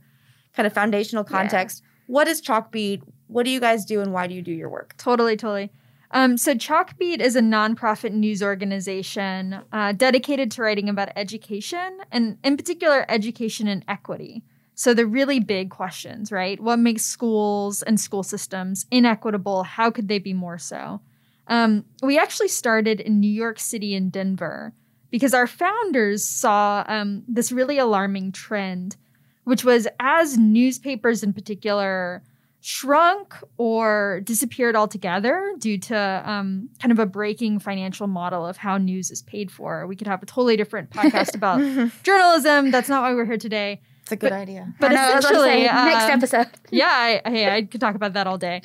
kind 0.54 0.68
of 0.68 0.74
foundational 0.74 1.24
context, 1.24 1.84
what 2.08 2.28
is 2.28 2.42
Chalkbeat? 2.42 3.02
What 3.28 3.44
do 3.44 3.52
you 3.52 3.60
guys 3.60 3.86
do, 3.86 4.02
and 4.02 4.12
why 4.12 4.28
do 4.28 4.34
you 4.34 4.42
do 4.42 4.52
your 4.52 4.70
work? 4.70 4.96
Totally, 4.98 5.38
totally. 5.38 5.72
Um, 6.14 6.38
so 6.38 6.54
Chalkbeat 6.54 7.20
is 7.20 7.36
a 7.36 7.42
nonprofit 7.42 8.12
news 8.12 8.44
organization 8.44 9.60
uh, 9.74 9.94
dedicated 9.94 10.52
to 10.52 10.62
writing 10.62 10.88
about 10.88 11.10
education 11.16 11.98
and, 12.12 12.38
in 12.44 12.56
particular, 12.56 13.04
education 13.10 13.68
and 13.68 13.84
equity. 13.88 14.44
So 14.76 14.94
the 14.94 15.08
really 15.08 15.40
big 15.40 15.72
questions, 15.72 16.32
right? 16.32 16.60
What 16.60 16.78
makes 16.78 17.04
schools 17.04 17.82
and 17.82 18.00
school 18.00 18.22
systems 18.22 18.86
inequitable? 18.92 19.64
How 19.64 19.90
could 19.90 20.08
they 20.08 20.20
be 20.20 20.34
more 20.34 20.60
so? 20.60 21.02
Um, 21.48 21.86
we 22.04 22.20
actually 22.20 22.48
started 22.48 23.00
in 23.00 23.20
New 23.20 23.32
York 23.32 23.60
City 23.60 23.96
and 23.96 24.12
Denver 24.12 24.74
because 25.10 25.34
our 25.34 25.48
founders 25.48 26.28
saw 26.28 26.84
um, 26.88 27.24
this 27.28 27.52
really 27.52 27.80
alarming 27.80 28.32
trend, 28.32 28.98
which 29.46 29.64
was 29.64 29.88
as 30.00 30.38
newspapers 30.38 31.24
in 31.24 31.34
particular 31.34 32.24
shrunk 32.66 33.36
or 33.58 34.22
disappeared 34.24 34.74
altogether 34.74 35.54
due 35.60 35.78
to 35.78 35.98
um, 36.26 36.70
kind 36.80 36.94
of 36.94 36.98
a 37.00 37.06
breaking 37.06 37.60
financial 37.60 38.08
model 38.08 38.46
of 38.46 38.56
how 38.56 38.78
news 38.78 39.12
is 39.12 39.22
paid 39.22 39.52
for. 39.52 39.86
We 39.86 39.98
could 39.98 40.08
have 40.08 40.24
a 40.24 40.26
totally 40.26 40.56
different 40.56 40.90
podcast 40.90 41.36
about 41.36 41.60
journalism. 42.04 42.72
That's 42.72 42.88
not 42.88 43.02
why 43.02 43.14
we're 43.16 43.26
here 43.26 43.38
today. 43.38 43.82
It's 44.04 44.14
a 44.14 44.16
good 44.16 44.30
But- 44.30 44.38
idea. 44.40 44.74
But 44.80 44.94
know, 44.94 45.18
essentially, 45.18 45.50
say, 45.50 45.64
next 45.64 46.06
um, 46.06 46.12
episode. 46.12 46.48
yeah, 46.72 46.88
I, 47.26 47.30
hey, 47.30 47.54
I 47.54 47.64
could 47.64 47.82
talk 47.82 47.96
about 47.96 48.14
that 48.14 48.28
all 48.28 48.38
day. 48.38 48.62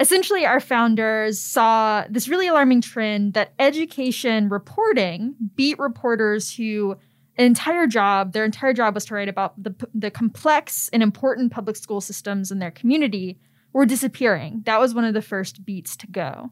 Essentially, 0.00 0.46
our 0.46 0.58
founders 0.58 1.38
saw 1.38 2.04
this 2.08 2.28
really 2.28 2.46
alarming 2.48 2.80
trend 2.80 3.34
that 3.34 3.52
education 3.58 4.48
reporting, 4.48 5.34
beat 5.56 5.78
reporters 5.78 6.56
who 6.56 6.96
entire 7.38 7.86
job, 7.86 8.32
their 8.32 8.44
entire 8.44 8.72
job 8.72 8.94
was 8.94 9.04
to 9.06 9.14
write 9.14 9.28
about 9.28 9.60
the, 9.62 9.74
the 9.94 10.10
complex 10.10 10.88
and 10.92 11.02
important 11.02 11.52
public 11.52 11.76
school 11.76 12.00
systems 12.00 12.50
in 12.50 12.58
their 12.58 12.70
community 12.70 13.38
were 13.72 13.86
disappearing. 13.86 14.62
That 14.66 14.80
was 14.80 14.94
one 14.94 15.04
of 15.04 15.14
the 15.14 15.22
first 15.22 15.64
beats 15.64 15.96
to 15.96 16.06
go. 16.06 16.50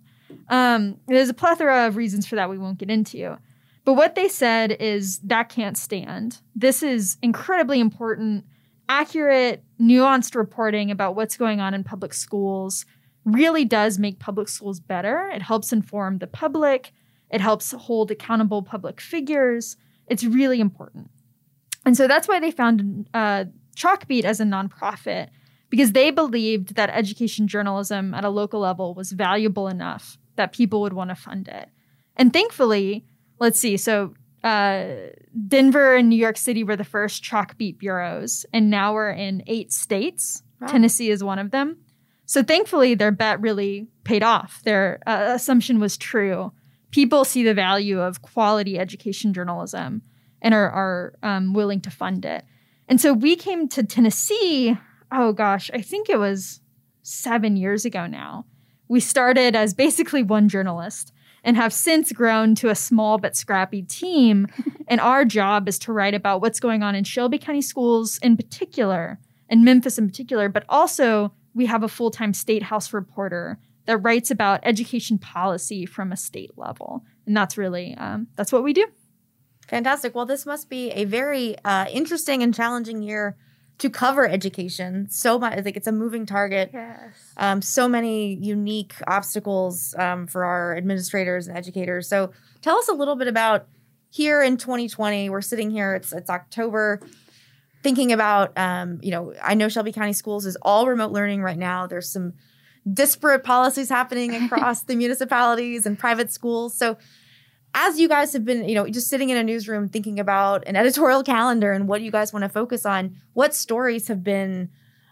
Um, 0.48 0.98
there's 1.06 1.28
a 1.28 1.34
plethora 1.34 1.86
of 1.86 1.96
reasons 1.96 2.26
for 2.26 2.36
that 2.36 2.48
we 2.48 2.58
won't 2.58 2.78
get 2.78 2.90
into. 2.90 3.36
But 3.84 3.94
what 3.94 4.14
they 4.14 4.28
said 4.28 4.72
is 4.72 5.18
that 5.20 5.48
can't 5.48 5.76
stand. 5.76 6.38
This 6.54 6.82
is 6.82 7.16
incredibly 7.22 7.80
important, 7.80 8.44
accurate, 8.88 9.64
nuanced 9.80 10.34
reporting 10.34 10.90
about 10.90 11.16
what's 11.16 11.36
going 11.36 11.60
on 11.60 11.74
in 11.74 11.84
public 11.84 12.14
schools 12.14 12.86
really 13.24 13.64
does 13.64 13.98
make 13.98 14.18
public 14.18 14.48
schools 14.48 14.80
better. 14.80 15.28
It 15.34 15.42
helps 15.42 15.72
inform 15.72 16.18
the 16.18 16.26
public, 16.26 16.92
it 17.30 17.40
helps 17.40 17.72
hold 17.72 18.10
accountable 18.10 18.62
public 18.62 19.00
figures. 19.00 19.76
It's 20.10 20.24
really 20.24 20.60
important. 20.60 21.10
And 21.86 21.96
so 21.96 22.06
that's 22.06 22.28
why 22.28 22.40
they 22.40 22.50
founded 22.50 23.08
uh, 23.14 23.44
Chalkbeat 23.74 24.24
as 24.24 24.40
a 24.40 24.44
nonprofit 24.44 25.28
because 25.70 25.92
they 25.92 26.10
believed 26.10 26.74
that 26.74 26.90
education 26.90 27.48
journalism 27.48 28.12
at 28.12 28.24
a 28.24 28.28
local 28.28 28.60
level 28.60 28.92
was 28.92 29.12
valuable 29.12 29.68
enough 29.68 30.18
that 30.36 30.52
people 30.52 30.82
would 30.82 30.92
want 30.92 31.10
to 31.10 31.14
fund 31.14 31.48
it. 31.48 31.70
And 32.16 32.32
thankfully, 32.32 33.06
let's 33.38 33.58
see, 33.58 33.76
so 33.76 34.14
uh, 34.42 34.86
Denver 35.48 35.94
and 35.94 36.08
New 36.08 36.16
York 36.16 36.36
City 36.36 36.64
were 36.64 36.76
the 36.76 36.84
first 36.84 37.22
Chalkbeat 37.22 37.78
bureaus, 37.78 38.44
and 38.52 38.68
now 38.68 38.94
we're 38.94 39.10
in 39.10 39.42
eight 39.46 39.72
states. 39.72 40.42
Wow. 40.60 40.68
Tennessee 40.68 41.10
is 41.10 41.22
one 41.22 41.38
of 41.38 41.50
them. 41.50 41.78
So 42.26 42.42
thankfully, 42.42 42.94
their 42.94 43.10
bet 43.10 43.40
really 43.40 43.88
paid 44.04 44.22
off. 44.22 44.60
Their 44.64 45.00
uh, 45.06 45.32
assumption 45.34 45.80
was 45.80 45.96
true. 45.96 46.52
People 46.90 47.24
see 47.24 47.42
the 47.42 47.54
value 47.54 48.00
of 48.00 48.22
quality 48.22 48.78
education 48.78 49.32
journalism 49.32 50.02
and 50.42 50.54
are, 50.54 50.70
are 50.70 51.14
um, 51.22 51.52
willing 51.52 51.80
to 51.82 51.90
fund 51.90 52.24
it. 52.24 52.44
And 52.88 53.00
so 53.00 53.12
we 53.12 53.36
came 53.36 53.68
to 53.68 53.84
Tennessee, 53.84 54.76
oh 55.12 55.32
gosh, 55.32 55.70
I 55.72 55.80
think 55.80 56.08
it 56.08 56.18
was 56.18 56.60
seven 57.02 57.56
years 57.56 57.84
ago 57.84 58.06
now. 58.06 58.46
We 58.88 59.00
started 59.00 59.54
as 59.54 59.74
basically 59.74 60.22
one 60.22 60.48
journalist 60.48 61.12
and 61.44 61.56
have 61.56 61.72
since 61.72 62.12
grown 62.12 62.54
to 62.56 62.68
a 62.68 62.74
small 62.74 63.18
but 63.18 63.36
scrappy 63.36 63.82
team. 63.82 64.48
and 64.88 65.00
our 65.00 65.24
job 65.24 65.68
is 65.68 65.78
to 65.80 65.92
write 65.92 66.14
about 66.14 66.40
what's 66.40 66.60
going 66.60 66.82
on 66.82 66.94
in 66.94 67.04
Shelby 67.04 67.38
County 67.38 67.62
schools 67.62 68.18
in 68.18 68.36
particular, 68.36 69.18
and 69.48 69.64
Memphis 69.64 69.98
in 69.98 70.08
particular, 70.08 70.48
but 70.48 70.64
also 70.68 71.32
we 71.54 71.66
have 71.66 71.82
a 71.82 71.88
full 71.88 72.10
time 72.10 72.34
state 72.34 72.64
house 72.64 72.92
reporter 72.92 73.58
that 73.90 73.98
writes 73.98 74.30
about 74.30 74.60
education 74.62 75.18
policy 75.18 75.84
from 75.84 76.12
a 76.12 76.16
state 76.16 76.56
level, 76.56 77.04
and 77.26 77.36
that's 77.36 77.58
really 77.58 77.96
um, 77.96 78.28
that's 78.36 78.52
what 78.52 78.62
we 78.62 78.72
do. 78.72 78.86
Fantastic. 79.66 80.14
Well, 80.14 80.26
this 80.26 80.46
must 80.46 80.70
be 80.70 80.92
a 80.92 81.04
very 81.06 81.56
uh, 81.64 81.86
interesting 81.90 82.40
and 82.44 82.54
challenging 82.54 83.02
year 83.02 83.36
to 83.78 83.90
cover 83.90 84.28
education. 84.28 85.08
So 85.10 85.40
much, 85.40 85.64
like 85.64 85.76
it's 85.76 85.88
a 85.88 85.92
moving 85.92 86.24
target. 86.24 86.70
Yes. 86.72 87.32
Um, 87.36 87.60
so 87.62 87.88
many 87.88 88.34
unique 88.34 88.94
obstacles 89.08 89.92
um, 89.98 90.28
for 90.28 90.44
our 90.44 90.76
administrators 90.76 91.48
and 91.48 91.56
educators. 91.56 92.08
So, 92.08 92.30
tell 92.62 92.78
us 92.78 92.86
a 92.86 92.94
little 92.94 93.16
bit 93.16 93.26
about 93.26 93.66
here 94.08 94.40
in 94.40 94.56
2020. 94.56 95.30
We're 95.30 95.40
sitting 95.40 95.70
here. 95.70 95.96
It's 95.96 96.12
it's 96.12 96.30
October 96.30 97.00
thinking 97.82 98.12
about, 98.12 98.56
um, 98.56 99.00
you 99.02 99.10
know, 99.10 99.34
I 99.42 99.54
know 99.54 99.68
Shelby 99.68 99.90
County 99.90 100.12
Schools 100.12 100.46
is 100.46 100.56
all 100.62 100.86
remote 100.86 101.10
learning 101.10 101.42
right 101.42 101.58
now. 101.58 101.88
There's 101.88 102.08
some 102.08 102.34
disparate 102.90 103.44
policies 103.44 103.88
happening 103.88 104.34
across 104.34 104.82
the 104.82 104.96
municipalities 104.96 105.86
and 105.86 105.98
private 105.98 106.32
schools. 106.32 106.76
So, 106.76 106.96
as 107.74 108.00
you 108.00 108.08
guys 108.08 108.32
have 108.32 108.44
been, 108.44 108.68
you 108.68 108.74
know, 108.74 108.88
just 108.88 109.08
sitting 109.08 109.30
in 109.30 109.36
a 109.36 109.44
newsroom 109.44 109.88
thinking 109.88 110.18
about 110.18 110.66
an 110.66 110.74
editorial 110.74 111.22
calendar 111.22 111.72
and 111.72 111.86
what 111.86 112.02
you 112.02 112.10
guys 112.10 112.32
want 112.32 112.42
to 112.42 112.48
focus 112.48 112.84
on, 112.84 113.16
what 113.32 113.54
stories 113.54 114.08
have 114.08 114.24
been 114.24 114.70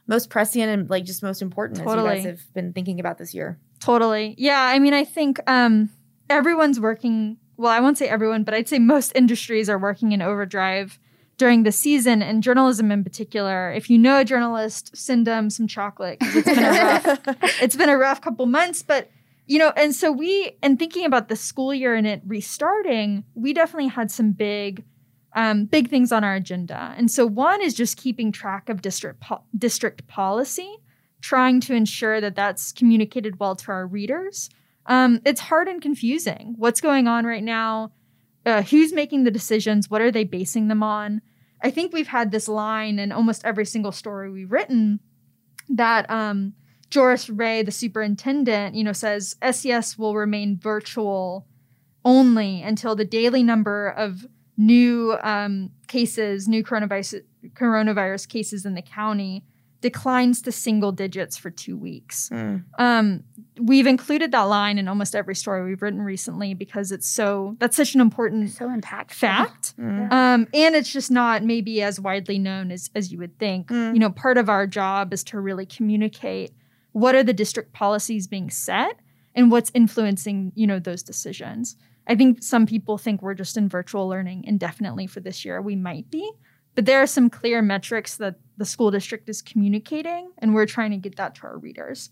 most 0.09 0.29
prescient 0.29 0.65
and 0.65 0.91
like 0.91 1.05
just 1.05 1.23
most 1.23 1.41
important 1.41 1.79
totally. 1.79 2.11
as 2.11 2.25
you 2.25 2.31
guys 2.31 2.41
have 2.41 2.55
been 2.55 2.73
thinking 2.73 2.99
about 2.99 3.19
this 3.19 3.33
year? 3.33 3.59
Totally. 3.79 4.35
Yeah. 4.39 4.61
I 4.61 4.81
mean, 4.81 4.95
I 4.95 5.05
think 5.05 5.39
um, 5.47 5.91
everyone's 6.29 6.81
working. 6.81 7.37
Well, 7.57 7.71
I 7.71 7.81
won't 7.81 7.99
say 7.99 8.09
everyone, 8.09 8.43
but 8.43 8.55
I'd 8.55 8.69
say 8.69 8.79
most 8.79 9.13
industries 9.15 9.69
are 9.69 9.79
working 9.79 10.13
in 10.13 10.23
overdrive 10.23 10.99
during 11.39 11.63
the 11.63 11.73
season 11.73 12.21
and 12.21 12.43
journalism 12.43 12.91
in 12.91 13.03
particular. 13.03 13.73
If 13.73 13.89
you 13.89 13.97
know 13.97 14.21
a 14.21 14.25
journalist, 14.25 14.97
send 14.97 15.27
them 15.27 15.49
some 15.49 15.67
chocolate 15.67 16.19
because 16.19 16.37
it's 16.37 16.49
been 16.49 16.65
a 16.65 16.71
rough 16.71 17.63
it's 17.63 17.77
been 17.77 17.89
a 17.89 17.97
rough 17.97 18.21
couple 18.21 18.45
months. 18.47 18.83
But 18.83 19.11
you 19.47 19.59
know, 19.59 19.73
and 19.77 19.95
so 19.95 20.13
we 20.13 20.57
and 20.63 20.79
thinking 20.79 21.07
about 21.07 21.29
the 21.29 21.37
school 21.37 21.73
year 21.73 21.95
and 21.95 22.07
it 22.07 22.21
restarting, 22.27 23.25
we 23.35 23.55
definitely 23.55 23.89
had 23.89 24.11
some 24.11 24.33
big 24.33 24.85
um, 25.35 25.67
big 25.67 25.89
things 25.89 26.11
on 26.11 26.25
our 26.25 26.35
agenda. 26.35 26.95
And 26.97 27.11
so 27.11 27.25
one 27.27 27.63
is 27.63 27.73
just 27.73 27.97
keeping 27.97 28.33
track 28.33 28.69
of 28.69 28.83
district 28.83 29.21
po- 29.21 29.45
district 29.57 30.07
policy, 30.09 30.77
trying 31.21 31.61
to 31.63 31.75
ensure 31.75 32.21
that 32.21 32.35
that's 32.35 32.73
communicated 32.73 33.39
well 33.39 33.55
to 33.57 33.71
our 33.71 33.87
readers. 33.87 34.51
Um, 34.87 35.21
it's 35.25 35.41
hard 35.41 35.69
and 35.69 35.81
confusing. 35.81 36.55
What's 36.57 36.81
going 36.81 37.07
on 37.07 37.25
right 37.25 37.45
now? 37.45 37.93
Uh, 38.49 38.63
who's 38.63 38.95
making 38.95 39.25
the 39.25 39.31
decisions? 39.31 39.91
What 39.91 40.01
are 40.01 40.11
they 40.11 40.25
basing 40.25 40.69
them 40.69 40.83
on? 40.83 41.21
I 41.63 41.71
think 41.71 41.93
we've 41.93 42.09
had 42.09 42.31
this 42.31 42.49
line 42.49 42.99
in 42.99 43.13
almost 43.13 43.45
every 43.45 43.67
single 43.67 43.93
story 43.93 44.31
we've 44.31 44.51
written 44.51 45.01
that 45.69 46.09
um, 46.09 46.55
Joris 46.89 47.29
Ray, 47.29 47.63
the 47.63 47.71
superintendent, 47.71 48.75
you 48.75 48.85
know, 48.85 48.93
says 48.93 49.37
SCS 49.43 49.99
will 49.99 50.15
remain 50.15 50.57
virtual 50.57 51.47
only 52.05 52.63
until 52.63 52.97
the 52.97 53.05
daily 53.05 53.43
number 53.43 53.89
of 53.89 54.27
new 54.57 55.19
um, 55.23 55.71
cases, 55.87 56.49
new 56.49 56.65
coronavirus 56.65 57.23
coronavirus 57.55 58.29
cases 58.29 58.65
in 58.65 58.75
the 58.75 58.83
county 58.83 59.45
declines 59.81 60.43
to 60.43 60.53
single 60.53 60.93
digits 60.93 61.37
for 61.37 61.51
two 61.51 61.77
weeks. 61.77 62.29
Mm. 62.31 62.65
Um, 62.79 63.25
we've 63.61 63.87
included 63.87 64.33
that 64.33 64.43
line 64.43 64.79
in 64.79 64.89
almost 64.89 65.15
every 65.15 65.37
story 65.37 65.65
we've 65.65 65.83
written 65.83 66.03
recently 66.03 66.55
because 66.55 66.91
it's 66.91 67.09
so 67.09 67.57
that's 67.61 67.77
such 67.77 67.95
an 67.95 68.01
important 68.01 68.51
so 68.51 68.69
impactful 68.69 69.13
fact, 69.13 69.77
mm. 69.81 70.13
um, 70.13 70.47
and 70.53 70.75
it's 70.75 70.93
just 70.93 71.11
not 71.11 71.45
maybe 71.45 71.83
as 71.83 72.01
widely 72.01 72.39
known 72.39 72.71
as 72.71 72.91
as 72.95 73.13
you 73.13 73.19
would 73.19 73.39
think. 73.39 73.69
Mm. 73.69 73.95
You 73.95 74.01
know, 74.01 74.11
part 74.11 74.39
of 74.39 74.49
our 74.49 74.67
job 74.67 75.13
is 75.13 75.23
to 75.25 75.41
really 75.41 75.67
communicate 75.67 76.53
what 76.93 77.15
are 77.15 77.23
the 77.23 77.33
district 77.33 77.73
policies 77.73 78.27
being 78.27 78.51
set 78.51 78.99
and 79.35 79.51
what's 79.51 79.71
influencing 79.75 80.53
you 80.55 80.67
know 80.67 80.79
those 80.79 81.03
decisions. 81.03 81.77
I 82.09 82.15
think 82.15 82.43
some 82.43 82.67
people 82.67 82.97
think 82.97 83.21
we're 83.21 83.35
just 83.35 83.57
in 83.57 83.69
virtual 83.69 84.09
learning 84.09 84.45
indefinitely 84.45 85.07
for 85.07 85.21
this 85.21 85.45
year. 85.45 85.61
We 85.61 85.77
might 85.77 86.11
be, 86.11 86.29
but 86.79 86.87
there 86.87 87.03
are 87.03 87.09
some 87.09 87.29
clear 87.29 87.61
metrics 87.61 88.19
that 88.19 88.37
the 88.57 88.65
school 88.65 88.93
district 88.93 89.29
is 89.29 89.43
communicating, 89.43 90.31
and 90.39 90.55
we're 90.55 90.65
trying 90.65 90.93
to 90.93 90.97
get 90.97 91.17
that 91.17 91.35
to 91.35 91.43
our 91.43 91.59
readers. 91.59 92.11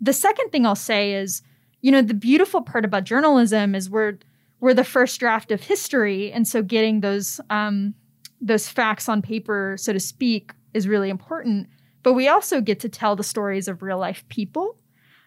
The 0.00 0.12
second 0.12 0.50
thing 0.50 0.66
I'll 0.66 0.74
say 0.74 1.14
is, 1.14 1.40
you 1.82 1.92
know, 1.92 2.02
the 2.02 2.12
beautiful 2.12 2.62
part 2.62 2.84
about 2.84 3.04
journalism 3.04 3.76
is 3.76 3.88
we're 3.88 4.18
we're 4.58 4.74
the 4.74 4.82
first 4.82 5.20
draft 5.20 5.52
of 5.52 5.60
history, 5.60 6.32
and 6.32 6.48
so 6.48 6.64
getting 6.64 6.98
those 6.98 7.40
um, 7.48 7.94
those 8.40 8.68
facts 8.68 9.08
on 9.08 9.22
paper, 9.22 9.76
so 9.78 9.92
to 9.92 10.00
speak, 10.00 10.50
is 10.74 10.88
really 10.88 11.08
important. 11.08 11.68
But 12.02 12.14
we 12.14 12.26
also 12.26 12.60
get 12.60 12.80
to 12.80 12.88
tell 12.88 13.14
the 13.14 13.22
stories 13.22 13.68
of 13.68 13.82
real 13.82 13.98
life 13.98 14.24
people, 14.28 14.80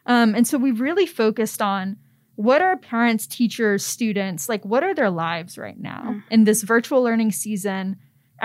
um, 0.05 0.35
and 0.35 0.45
so 0.45 0.57
we've 0.57 0.81
really 0.81 1.05
focused 1.05 1.61
on 1.61 1.95
what 2.35 2.61
are 2.61 2.75
parents, 2.75 3.25
teachers, 3.25 3.85
students 3.85 4.49
like? 4.49 4.65
What 4.65 4.83
are 4.83 4.93
their 4.93 5.11
lives 5.11 5.57
right 5.57 5.79
now 5.79 6.03
mm. 6.07 6.23
in 6.29 6.43
this 6.43 6.61
virtual 6.61 7.01
learning 7.01 7.31
season? 7.31 7.95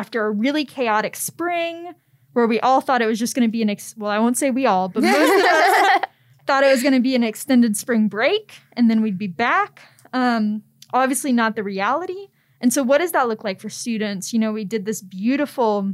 After 0.01 0.25
a 0.25 0.31
really 0.31 0.65
chaotic 0.65 1.15
spring, 1.15 1.93
where 2.33 2.47
we 2.47 2.59
all 2.61 2.81
thought 2.81 3.03
it 3.03 3.07
was 3.07 3.19
just 3.19 3.35
going 3.35 3.47
to 3.47 3.53
be 3.53 3.61
an 3.61 3.69
ex- 3.69 3.95
well, 3.99 4.11
I 4.11 4.19
won't 4.19 4.39
say 4.39 4.51
we 4.51 4.65
all, 4.65 4.89
but 4.89 5.03
most 5.03 5.15
of 5.15 5.45
us 5.45 6.05
thought 6.47 6.65
it 6.65 6.71
was 6.71 6.83
going 6.83 6.95
to 6.95 7.01
be 7.01 7.15
an 7.15 7.23
extended 7.23 7.77
spring 7.77 8.09
break 8.09 8.55
and 8.73 8.89
then 8.89 9.03
we'd 9.03 9.19
be 9.19 9.27
back. 9.27 9.83
Um, 10.15 10.63
obviously, 10.95 11.33
not 11.33 11.55
the 11.55 11.63
reality. 11.63 12.29
And 12.63 12.73
so, 12.73 12.83
what 12.83 12.99
does 12.99 13.13
that 13.13 13.29
look 13.29 13.45
like 13.45 13.61
for 13.61 13.69
students? 13.69 14.33
You 14.33 14.39
know, 14.39 14.53
we 14.53 14.65
did 14.65 14.87
this 14.87 15.03
beautiful 15.03 15.93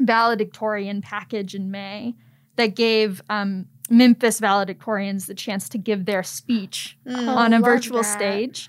valedictorian 0.00 1.00
package 1.00 1.54
in 1.54 1.70
May 1.70 2.16
that 2.56 2.74
gave 2.74 3.22
um, 3.30 3.66
Memphis 3.88 4.40
valedictorians 4.40 5.26
the 5.26 5.34
chance 5.34 5.68
to 5.68 5.78
give 5.78 6.06
their 6.06 6.24
speech 6.24 6.98
mm, 7.06 7.28
on 7.28 7.52
a 7.52 7.60
virtual 7.60 8.02
that. 8.02 8.18
stage. 8.18 8.68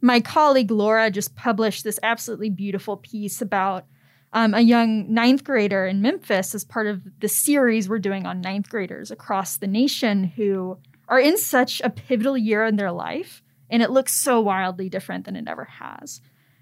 My 0.00 0.20
colleague 0.20 0.70
Laura 0.70 1.10
just 1.10 1.34
published 1.34 1.84
this 1.84 1.98
absolutely 2.02 2.50
beautiful 2.50 2.96
piece 2.96 3.40
about 3.40 3.86
um, 4.32 4.54
a 4.54 4.60
young 4.60 5.12
ninth 5.12 5.44
grader 5.44 5.86
in 5.86 6.00
Memphis 6.00 6.54
as 6.54 6.64
part 6.64 6.86
of 6.86 7.02
the 7.20 7.28
series 7.28 7.88
we're 7.88 7.98
doing 7.98 8.26
on 8.26 8.40
ninth 8.40 8.68
graders 8.68 9.10
across 9.10 9.58
the 9.58 9.66
nation 9.66 10.24
who 10.24 10.78
are 11.08 11.20
in 11.20 11.36
such 11.36 11.80
a 11.82 11.90
pivotal 11.90 12.38
year 12.38 12.64
in 12.64 12.76
their 12.76 12.92
life. 12.92 13.42
And 13.68 13.82
it 13.82 13.90
looks 13.90 14.14
so 14.14 14.40
wildly 14.40 14.88
different 14.88 15.24
than 15.24 15.36
it 15.36 15.48
ever 15.48 15.64
has. 15.64 16.20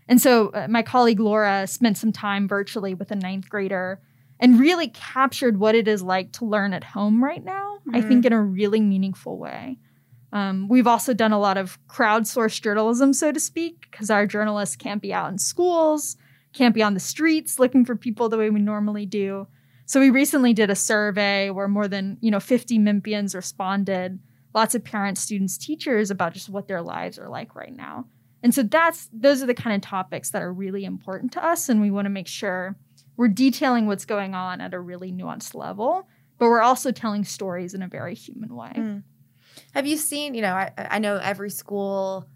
And 0.09 0.21
so 0.21 0.49
uh, 0.49 0.66
my 0.68 0.83
colleague 0.83 1.21
Laura 1.21 1.66
spent 1.66 1.97
some 1.97 2.12
time 2.12 2.49
virtually 2.49 2.95
with 2.95 3.12
a 3.12 3.16
ninth 3.16 3.49
grader 3.49 4.01
and 4.41 4.59
really 4.59 4.89
captured 4.89 5.59
what 5.59 5.75
it 5.75 5.87
is 5.87 6.03
like 6.03 6.33
to 6.33 6.45
learn 6.45 6.73
at 6.73 6.83
home 6.83 7.23
right 7.23 7.45
now, 7.45 7.79
mm-hmm. 7.81 7.97
I 7.97 8.01
think 8.01 8.25
in 8.25 8.33
a 8.33 8.43
really 8.43 8.81
meaningful 8.81 9.39
way. 9.39 9.79
Um, 10.33 10.68
we've 10.68 10.87
also 10.87 11.14
done 11.14 11.33
a 11.33 11.39
lot 11.39 11.59
of 11.59 11.79
crowdsourced 11.89 12.62
journalism, 12.62 13.12
so 13.12 13.31
to 13.33 13.41
speak, 13.41 13.87
because 13.91 14.11
our 14.11 14.27
journalists 14.27 14.77
can't 14.77 15.03
be 15.03 15.12
out 15.12 15.31
in 15.31 15.39
schools 15.39 16.16
can't 16.53 16.74
be 16.74 16.82
on 16.82 16.94
the 16.94 17.01
streets 17.01 17.59
looking 17.59 17.84
for 17.84 17.96
people 17.96 18.28
the 18.28 18.38
way 18.38 18.51
we 18.51 18.61
normally 18.61 19.07
do. 19.07 19.46
So 19.86 20.01
we 20.01 20.11
recently 20.11 20.53
did 20.53 20.70
a 20.70 20.76
survey 20.76 21.51
where 21.51 21.68
more 21.68 21.88
than, 21.88 22.18
you 22.20 22.30
know, 22.30 22.40
50 22.40 22.78
Memphians 22.78 23.34
responded, 23.34 24.20
lots 24.55 24.74
of 24.74 24.84
parents, 24.84 25.20
students, 25.20 25.59
teachers 25.59 26.11
about 26.11 26.32
just 26.32 26.48
what 26.48 26.68
their 26.68 26.82
lives 26.82 27.18
are 27.18 27.28
like 27.28 27.55
right 27.55 27.74
now. 27.74 28.07
And 28.42 28.55
so 28.55 28.62
that's 28.62 29.09
those 29.12 29.42
are 29.42 29.46
the 29.46 29.55
kind 29.55 29.76
of 29.76 29.82
topics 29.82 30.30
that 30.30 30.42
are 30.42 30.53
really 30.53 30.84
important 30.84 31.32
to 31.32 31.44
us 31.44 31.68
and 31.68 31.80
we 31.80 31.90
want 31.90 32.07
to 32.07 32.11
make 32.11 32.28
sure 32.28 32.76
we're 33.16 33.28
detailing 33.28 33.86
what's 33.86 34.07
going 34.07 34.34
on 34.34 34.61
at 34.61 34.72
a 34.72 34.80
really 34.80 35.12
nuanced 35.12 35.55
level, 35.55 36.09
but 36.38 36.46
we're 36.46 36.62
also 36.62 36.90
telling 36.90 37.24
stories 37.24 37.74
in 37.74 37.82
a 37.82 37.88
very 37.88 38.14
human 38.14 38.55
way. 38.55 38.72
Mm. 38.74 39.03
Have 39.74 39.86
you 39.86 39.98
seen, 39.98 40.34
you 40.34 40.40
know, 40.40 40.55
I, 40.55 40.72
I 40.78 40.98
know 41.01 41.16
every 41.16 41.51
school 41.51 42.26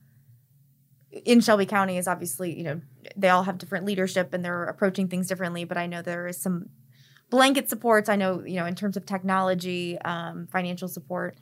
in 1.24 1.40
Shelby 1.40 1.66
County 1.66 1.96
is 1.96 2.08
obviously, 2.08 2.56
you 2.56 2.64
know, 2.64 2.80
they 3.16 3.28
all 3.28 3.44
have 3.44 3.58
different 3.58 3.84
leadership 3.84 4.34
and 4.34 4.44
they're 4.44 4.64
approaching 4.64 5.08
things 5.08 5.28
differently, 5.28 5.64
but 5.64 5.76
I 5.76 5.86
know 5.86 6.02
there 6.02 6.26
is 6.26 6.40
some 6.40 6.70
blanket 7.30 7.68
supports. 7.70 8.08
I 8.08 8.16
know, 8.16 8.44
you 8.44 8.56
know, 8.56 8.66
in 8.66 8.74
terms 8.74 8.96
of 8.96 9.06
technology, 9.06 9.98
um, 10.00 10.48
financial 10.50 10.88
support. 10.88 11.36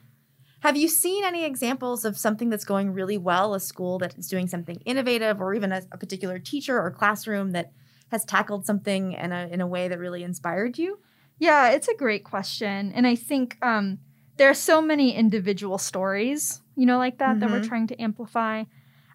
Have 0.61 0.77
you 0.77 0.87
seen 0.87 1.25
any 1.25 1.43
examples 1.43 2.05
of 2.05 2.17
something 2.17 2.49
that's 2.49 2.63
going 2.63 2.93
really 2.93 3.17
well, 3.17 3.53
a 3.53 3.59
school 3.59 3.97
that 3.99 4.17
is 4.17 4.29
doing 4.29 4.47
something 4.47 4.77
innovative, 4.85 5.41
or 5.41 5.53
even 5.53 5.73
a, 5.73 5.81
a 5.91 5.97
particular 5.97 6.39
teacher 6.39 6.79
or 6.79 6.89
classroom 6.89 7.51
that 7.51 7.71
has 8.11 8.23
tackled 8.23 8.65
something 8.65 9.13
in 9.13 9.31
a, 9.31 9.47
in 9.51 9.59
a 9.59 9.67
way 9.67 9.87
that 9.87 9.99
really 9.99 10.23
inspired 10.23 10.77
you? 10.77 10.99
Yeah, 11.39 11.71
it's 11.71 11.89
a 11.89 11.95
great 11.95 12.23
question. 12.23 12.93
And 12.95 13.05
I 13.05 13.15
think 13.15 13.57
um, 13.61 13.99
there 14.37 14.49
are 14.49 14.53
so 14.53 14.81
many 14.81 15.13
individual 15.13 15.77
stories, 15.77 16.61
you 16.75 16.85
know, 16.85 16.97
like 16.97 17.17
that, 17.17 17.31
mm-hmm. 17.31 17.39
that 17.39 17.49
we're 17.49 17.59
mm-hmm. 17.59 17.67
trying 17.67 17.87
to 17.87 18.01
amplify. 18.01 18.63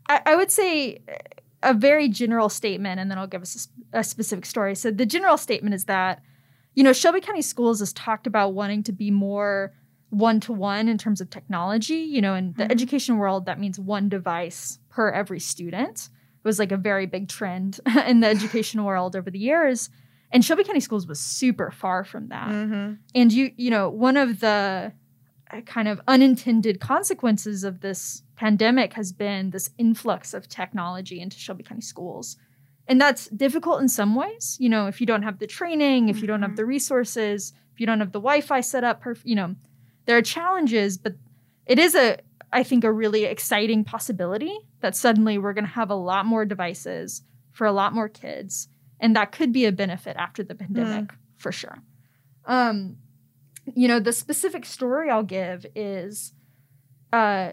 I, 0.08 0.20
I, 0.26 0.36
would 0.36 0.50
say 0.50 1.00
a 1.62 1.74
very 1.74 2.08
general 2.08 2.48
statement, 2.48 3.00
and 3.00 3.10
then 3.10 3.18
I'll 3.18 3.26
give 3.26 3.42
us 3.42 3.68
a, 3.92 4.00
a 4.00 4.04
specific 4.04 4.46
story. 4.46 4.74
So 4.74 4.90
the 4.90 5.06
general 5.06 5.36
statement 5.36 5.74
is 5.74 5.84
that, 5.84 6.22
you 6.74 6.84
know, 6.84 6.92
Shelby 6.92 7.20
County 7.20 7.42
Schools 7.42 7.80
has 7.80 7.92
talked 7.92 8.26
about 8.26 8.54
wanting 8.54 8.82
to 8.84 8.92
be 8.92 9.10
more 9.10 9.72
one 10.10 10.40
to 10.40 10.52
one 10.52 10.88
in 10.88 10.96
terms 10.96 11.20
of 11.20 11.30
technology. 11.30 11.94
You 11.94 12.20
know, 12.20 12.34
in 12.34 12.52
the 12.56 12.64
mm-hmm. 12.64 12.72
education 12.72 13.18
world, 13.18 13.46
that 13.46 13.60
means 13.60 13.78
one 13.78 14.08
device 14.08 14.78
per 14.88 15.10
every 15.10 15.40
student. 15.40 16.08
It 16.44 16.44
was 16.48 16.58
like 16.58 16.72
a 16.72 16.76
very 16.76 17.06
big 17.06 17.28
trend 17.28 17.80
in 18.06 18.20
the 18.20 18.28
education 18.28 18.84
world 18.84 19.16
over 19.16 19.30
the 19.30 19.38
years. 19.38 19.90
And 20.30 20.44
Shelby 20.44 20.64
County 20.64 20.80
Schools 20.80 21.06
was 21.06 21.18
super 21.18 21.70
far 21.70 22.04
from 22.04 22.28
that. 22.28 22.48
Mm-hmm. 22.48 22.94
And 23.14 23.32
you, 23.32 23.50
you 23.56 23.70
know, 23.70 23.88
one 23.88 24.16
of 24.16 24.40
the 24.40 24.92
kind 25.66 25.88
of 25.88 26.00
unintended 26.06 26.80
consequences 26.80 27.64
of 27.64 27.80
this 27.80 28.22
pandemic 28.36 28.94
has 28.94 29.12
been 29.12 29.50
this 29.50 29.70
influx 29.78 30.34
of 30.34 30.48
technology 30.48 31.20
into 31.20 31.38
Shelby 31.38 31.62
County 31.62 31.80
schools. 31.80 32.36
And 32.86 33.00
that's 33.00 33.26
difficult 33.28 33.80
in 33.80 33.88
some 33.88 34.14
ways. 34.14 34.56
You 34.60 34.68
know, 34.68 34.86
if 34.86 35.00
you 35.00 35.06
don't 35.06 35.22
have 35.22 35.38
the 35.38 35.46
training, 35.46 36.08
if 36.08 36.20
you 36.20 36.26
don't 36.26 36.42
have 36.42 36.50
mm-hmm. 36.50 36.56
the 36.56 36.64
resources, 36.66 37.52
if 37.74 37.80
you 37.80 37.86
don't 37.86 38.00
have 38.00 38.12
the 38.12 38.20
Wi-Fi 38.20 38.60
set 38.60 38.84
up, 38.84 39.02
perf- 39.02 39.20
you 39.24 39.34
know, 39.34 39.54
there 40.06 40.16
are 40.16 40.22
challenges, 40.22 40.96
but 40.96 41.14
it 41.66 41.78
is 41.78 41.94
a 41.94 42.18
I 42.50 42.62
think 42.62 42.82
a 42.82 42.90
really 42.90 43.24
exciting 43.24 43.84
possibility 43.84 44.56
that 44.80 44.96
suddenly 44.96 45.36
we're 45.36 45.52
going 45.52 45.66
to 45.66 45.70
have 45.70 45.90
a 45.90 45.94
lot 45.94 46.24
more 46.24 46.46
devices 46.46 47.22
for 47.52 47.66
a 47.66 47.72
lot 47.72 47.92
more 47.92 48.08
kids 48.08 48.68
and 49.00 49.14
that 49.16 49.32
could 49.32 49.52
be 49.52 49.64
a 49.64 49.72
benefit 49.72 50.16
after 50.16 50.42
the 50.42 50.54
pandemic 50.54 51.12
mm. 51.12 51.16
for 51.36 51.52
sure. 51.52 51.78
Um 52.46 52.96
you 53.74 53.88
know, 53.88 54.00
the 54.00 54.12
specific 54.12 54.64
story 54.64 55.10
I'll 55.10 55.22
give 55.22 55.66
is 55.74 56.32
uh 57.12 57.52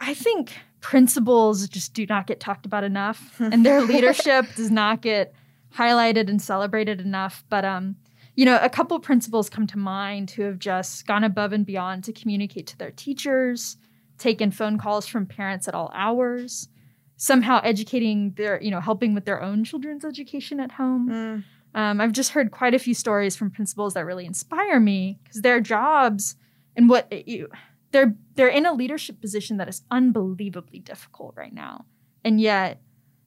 I 0.00 0.14
think 0.14 0.52
principals 0.80 1.66
just 1.68 1.94
do 1.94 2.06
not 2.06 2.26
get 2.26 2.40
talked 2.40 2.66
about 2.66 2.84
enough 2.84 3.36
and 3.38 3.64
their 3.64 3.82
leadership 3.82 4.46
does 4.56 4.70
not 4.70 5.00
get 5.00 5.32
highlighted 5.74 6.28
and 6.28 6.40
celebrated 6.40 7.00
enough, 7.00 7.44
but 7.48 7.64
um 7.64 7.96
you 8.36 8.44
know, 8.44 8.58
a 8.60 8.68
couple 8.68 8.98
principals 8.98 9.48
come 9.48 9.66
to 9.68 9.78
mind 9.78 10.32
who 10.32 10.42
have 10.42 10.58
just 10.58 11.06
gone 11.06 11.22
above 11.22 11.52
and 11.52 11.64
beyond 11.64 12.02
to 12.04 12.12
communicate 12.12 12.66
to 12.66 12.76
their 12.76 12.90
teachers, 12.90 13.76
taken 14.18 14.50
phone 14.50 14.76
calls 14.76 15.06
from 15.06 15.24
parents 15.24 15.68
at 15.68 15.74
all 15.74 15.90
hours, 15.94 16.68
somehow 17.16 17.60
educating 17.62 18.32
their, 18.36 18.60
you 18.60 18.70
know, 18.70 18.80
helping 18.80 19.14
with 19.14 19.24
their 19.24 19.40
own 19.40 19.62
children's 19.62 20.04
education 20.04 20.58
at 20.58 20.72
home. 20.72 21.08
Mm. 21.08 21.44
Um, 21.74 22.00
I've 22.00 22.12
just 22.12 22.30
heard 22.30 22.50
quite 22.50 22.74
a 22.74 22.78
few 22.78 22.94
stories 22.94 23.34
from 23.34 23.50
principals 23.50 23.94
that 23.94 24.06
really 24.06 24.26
inspire 24.26 24.78
me 24.78 25.18
because 25.24 25.42
their 25.42 25.60
jobs 25.60 26.36
and 26.76 26.88
what 26.88 27.12
you, 27.28 27.48
they're 27.90 28.14
they're 28.34 28.48
in 28.48 28.66
a 28.66 28.72
leadership 28.72 29.20
position 29.20 29.56
that 29.56 29.68
is 29.68 29.82
unbelievably 29.90 30.80
difficult 30.80 31.34
right 31.36 31.52
now, 31.52 31.84
and 32.24 32.40
yet 32.40 32.80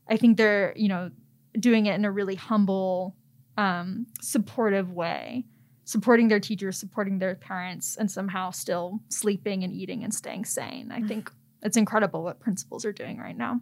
I 0.07 0.17
think 0.17 0.37
they're 0.37 0.73
you 0.75 0.87
know 0.87 1.11
doing 1.59 1.85
it 1.85 1.95
in 1.95 2.05
a 2.05 2.11
really 2.11 2.35
humble 2.35 3.15
um, 3.57 4.05
supportive 4.21 4.91
way, 4.91 5.45
supporting 5.83 6.27
their 6.27 6.39
teachers, 6.39 6.77
supporting 6.77 7.19
their 7.19 7.35
parents, 7.35 7.97
and 7.97 8.09
somehow 8.09 8.51
still 8.51 8.99
sleeping 9.09 9.63
and 9.63 9.73
eating 9.73 10.03
and 10.03 10.13
staying 10.13 10.45
sane. 10.45 10.91
I 10.91 11.01
think 11.07 11.31
it's 11.61 11.77
incredible 11.77 12.23
what 12.23 12.39
principals 12.39 12.85
are 12.85 12.93
doing 12.93 13.17
right 13.17 13.37
now. 13.37 13.61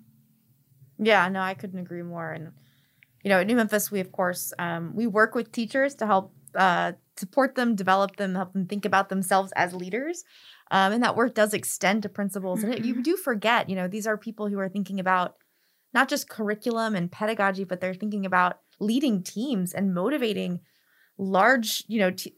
Yeah, 0.97 1.27
no, 1.29 1.41
I 1.41 1.53
couldn't 1.53 1.79
agree 1.79 2.03
more. 2.03 2.31
And 2.31 2.51
you 3.25 3.29
know, 3.29 3.39
at 3.39 3.47
New 3.47 3.55
Memphis, 3.55 3.89
we 3.89 3.99
of 3.99 4.11
course 4.11 4.53
um, 4.59 4.95
we 4.95 5.07
work 5.07 5.33
with 5.33 5.51
teachers 5.51 5.95
to 5.95 6.05
help 6.05 6.31
uh, 6.53 6.91
support 7.17 7.55
them, 7.55 7.75
develop 7.75 8.17
them, 8.17 8.35
help 8.35 8.53
them 8.53 8.67
think 8.67 8.85
about 8.85 9.09
themselves 9.09 9.51
as 9.55 9.73
leaders. 9.73 10.23
Um, 10.69 10.93
and 10.93 11.03
that 11.03 11.15
work 11.15 11.33
does 11.33 11.51
extend 11.51 12.03
to 12.03 12.09
principals. 12.09 12.59
Mm-hmm. 12.59 12.71
And 12.71 12.79
it, 12.79 12.85
you 12.85 13.01
do 13.01 13.17
forget, 13.17 13.67
you 13.67 13.75
know, 13.75 13.87
these 13.87 14.05
are 14.05 14.15
people 14.15 14.47
who 14.47 14.59
are 14.59 14.69
thinking 14.69 14.99
about 14.99 15.37
not 15.91 16.07
just 16.07 16.29
curriculum 16.29 16.95
and 16.95 17.11
pedagogy, 17.11 17.63
but 17.63 17.81
they're 17.81 17.95
thinking 17.95 18.27
about 18.27 18.59
leading 18.79 19.23
teams 19.23 19.73
and 19.73 19.95
motivating 19.95 20.59
large, 21.17 21.83
you 21.87 21.99
know, 21.99 22.11
t- 22.11 22.35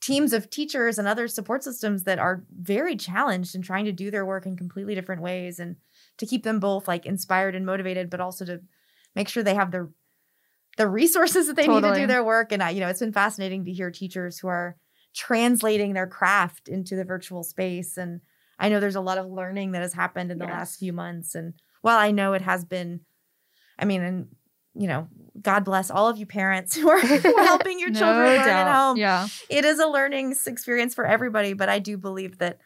teams 0.00 0.32
of 0.32 0.50
teachers 0.50 1.00
and 1.00 1.08
other 1.08 1.26
support 1.26 1.64
systems 1.64 2.04
that 2.04 2.20
are 2.20 2.44
very 2.56 2.94
challenged 2.94 3.56
and 3.56 3.64
trying 3.64 3.86
to 3.86 3.92
do 3.92 4.08
their 4.08 4.24
work 4.24 4.46
in 4.46 4.56
completely 4.56 4.94
different 4.94 5.20
ways 5.20 5.58
and 5.58 5.74
to 6.16 6.26
keep 6.26 6.44
them 6.44 6.60
both 6.60 6.86
like 6.86 7.04
inspired 7.06 7.56
and 7.56 7.66
motivated 7.66 8.08
but 8.08 8.20
also 8.20 8.44
to 8.44 8.60
make 9.16 9.28
sure 9.28 9.42
they 9.42 9.54
have 9.54 9.72
the 9.72 9.90
the 10.78 10.88
resources 10.88 11.46
that 11.46 11.56
they 11.56 11.66
totally. 11.66 11.82
need 11.82 11.94
to 11.96 12.00
do 12.02 12.06
their 12.06 12.24
work 12.24 12.52
and 12.52 12.62
I, 12.62 12.70
you 12.70 12.80
know 12.80 12.88
it's 12.88 13.00
been 13.00 13.12
fascinating 13.12 13.64
to 13.66 13.72
hear 13.72 13.90
teachers 13.90 14.38
who 14.38 14.48
are 14.48 14.76
translating 15.14 15.92
their 15.92 16.06
craft 16.06 16.68
into 16.68 16.96
the 16.96 17.04
virtual 17.04 17.42
space 17.42 17.96
and 17.96 18.20
I 18.58 18.68
know 18.68 18.80
there's 18.80 18.96
a 18.96 19.00
lot 19.00 19.18
of 19.18 19.26
learning 19.26 19.72
that 19.72 19.82
has 19.82 19.92
happened 19.92 20.32
in 20.32 20.38
the 20.38 20.46
yes. 20.46 20.54
last 20.54 20.78
few 20.78 20.92
months 20.92 21.34
and 21.34 21.54
while 21.82 21.98
I 21.98 22.10
know 22.10 22.32
it 22.32 22.42
has 22.42 22.64
been 22.64 23.00
I 23.78 23.84
mean 23.84 24.02
and 24.02 24.28
you 24.74 24.86
know 24.86 25.08
God 25.40 25.64
bless 25.64 25.90
all 25.90 26.08
of 26.08 26.18
you 26.18 26.26
parents 26.26 26.74
who 26.76 26.88
are 26.88 26.98
helping 27.44 27.78
your 27.78 27.90
no 27.90 27.98
children 27.98 28.26
learn 28.26 28.48
at 28.48 28.72
home. 28.72 28.96
Yeah. 28.96 29.28
It 29.48 29.64
is 29.64 29.78
a 29.78 29.86
learning 29.86 30.34
experience 30.46 30.94
for 30.94 31.06
everybody, 31.06 31.52
but 31.52 31.68
I 31.68 31.78
do 31.78 31.96
believe 31.96 32.38
that 32.38 32.58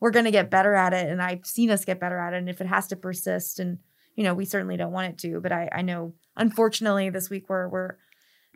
we're 0.00 0.10
going 0.10 0.24
to 0.24 0.30
get 0.30 0.50
better 0.50 0.74
at 0.74 0.92
it. 0.92 1.08
And 1.08 1.22
I've 1.22 1.46
seen 1.46 1.70
us 1.70 1.84
get 1.84 2.00
better 2.00 2.18
at 2.18 2.34
it. 2.34 2.38
And 2.38 2.48
if 2.48 2.60
it 2.60 2.66
has 2.66 2.86
to 2.88 2.96
persist, 2.96 3.58
and, 3.60 3.78
you 4.14 4.24
know, 4.24 4.34
we 4.34 4.44
certainly 4.44 4.76
don't 4.76 4.92
want 4.92 5.12
it 5.12 5.18
to, 5.18 5.40
but 5.40 5.52
I, 5.52 5.68
I 5.72 5.82
know, 5.82 6.14
unfortunately, 6.36 7.10
this 7.10 7.30
week 7.30 7.48
we're, 7.48 7.68
we're, 7.68 7.96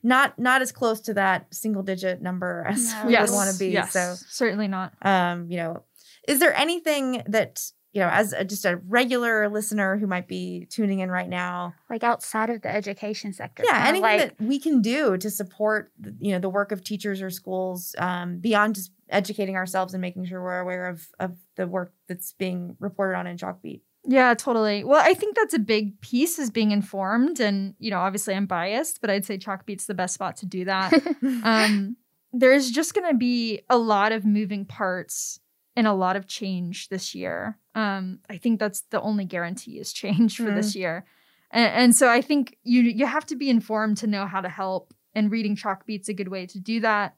not 0.02 0.38
not 0.38 0.62
as 0.62 0.72
close 0.72 0.98
to 0.98 1.12
that 1.12 1.52
single 1.54 1.82
digit 1.82 2.22
number 2.22 2.64
as 2.70 2.90
no. 2.94 3.06
we 3.06 3.12
yes. 3.12 3.28
would 3.28 3.34
want 3.34 3.52
to 3.52 3.58
be. 3.58 3.68
Yes. 3.68 3.92
So 3.92 4.14
certainly 4.28 4.66
not. 4.66 4.94
Um, 5.02 5.50
you 5.50 5.58
know, 5.58 5.84
is 6.26 6.40
there 6.40 6.54
anything 6.54 7.22
that 7.26 7.60
you 7.92 8.00
know, 8.00 8.08
as 8.08 8.32
a, 8.32 8.44
just 8.44 8.64
a 8.64 8.76
regular 8.86 9.48
listener 9.48 9.96
who 9.96 10.06
might 10.06 10.28
be 10.28 10.66
tuning 10.70 11.00
in 11.00 11.10
right 11.10 11.28
now, 11.28 11.74
like 11.88 12.04
outside 12.04 12.48
of 12.48 12.62
the 12.62 12.72
education 12.72 13.32
sector, 13.32 13.64
yeah, 13.66 13.84
anything 13.88 14.02
like, 14.02 14.20
that 14.20 14.40
we 14.40 14.60
can 14.60 14.80
do 14.80 15.16
to 15.16 15.28
support, 15.28 15.90
you 16.20 16.30
know, 16.32 16.38
the 16.38 16.48
work 16.48 16.70
of 16.70 16.84
teachers 16.84 17.20
or 17.20 17.30
schools 17.30 17.96
um, 17.98 18.38
beyond 18.38 18.76
just 18.76 18.92
educating 19.08 19.56
ourselves 19.56 19.92
and 19.92 20.00
making 20.00 20.24
sure 20.24 20.40
we're 20.40 20.60
aware 20.60 20.88
of 20.88 21.08
of 21.18 21.36
the 21.56 21.66
work 21.66 21.92
that's 22.06 22.32
being 22.34 22.76
reported 22.78 23.16
on 23.16 23.26
in 23.26 23.36
Chalkbeat. 23.36 23.80
Yeah, 24.06 24.34
totally. 24.34 24.82
Well, 24.82 25.02
I 25.04 25.14
think 25.14 25.36
that's 25.36 25.54
a 25.54 25.58
big 25.58 26.00
piece 26.00 26.38
is 26.38 26.50
being 26.50 26.70
informed, 26.70 27.38
and 27.38 27.74
you 27.78 27.90
know, 27.90 27.98
obviously, 27.98 28.34
I'm 28.34 28.46
biased, 28.46 29.00
but 29.00 29.10
I'd 29.10 29.24
say 29.24 29.36
Chalkbeat's 29.36 29.86
the 29.86 29.94
best 29.94 30.14
spot 30.14 30.36
to 30.36 30.46
do 30.46 30.64
that. 30.64 30.92
um, 31.44 31.96
there's 32.32 32.70
just 32.70 32.94
going 32.94 33.10
to 33.10 33.16
be 33.16 33.60
a 33.68 33.76
lot 33.76 34.12
of 34.12 34.24
moving 34.24 34.64
parts 34.64 35.40
and 35.76 35.86
a 35.86 35.92
lot 35.92 36.16
of 36.16 36.26
change 36.26 36.88
this 36.88 37.14
year. 37.14 37.58
Um, 37.74 38.20
I 38.28 38.38
think 38.38 38.58
that's 38.58 38.82
the 38.90 39.00
only 39.00 39.24
guarantee 39.24 39.78
is 39.78 39.92
change 39.92 40.36
for 40.36 40.44
mm. 40.44 40.56
this 40.56 40.74
year. 40.74 41.04
And, 41.50 41.74
and, 41.74 41.96
so 41.96 42.08
I 42.08 42.20
think 42.20 42.56
you 42.62 42.82
you 42.82 43.06
have 43.06 43.26
to 43.26 43.36
be 43.36 43.50
informed 43.50 43.98
to 43.98 44.06
know 44.06 44.26
how 44.26 44.40
to 44.40 44.48
help, 44.48 44.94
and 45.14 45.30
reading 45.30 45.56
Chalkbeat's 45.56 46.08
a 46.08 46.14
good 46.14 46.28
way 46.28 46.46
to 46.46 46.58
do 46.58 46.80
that. 46.80 47.16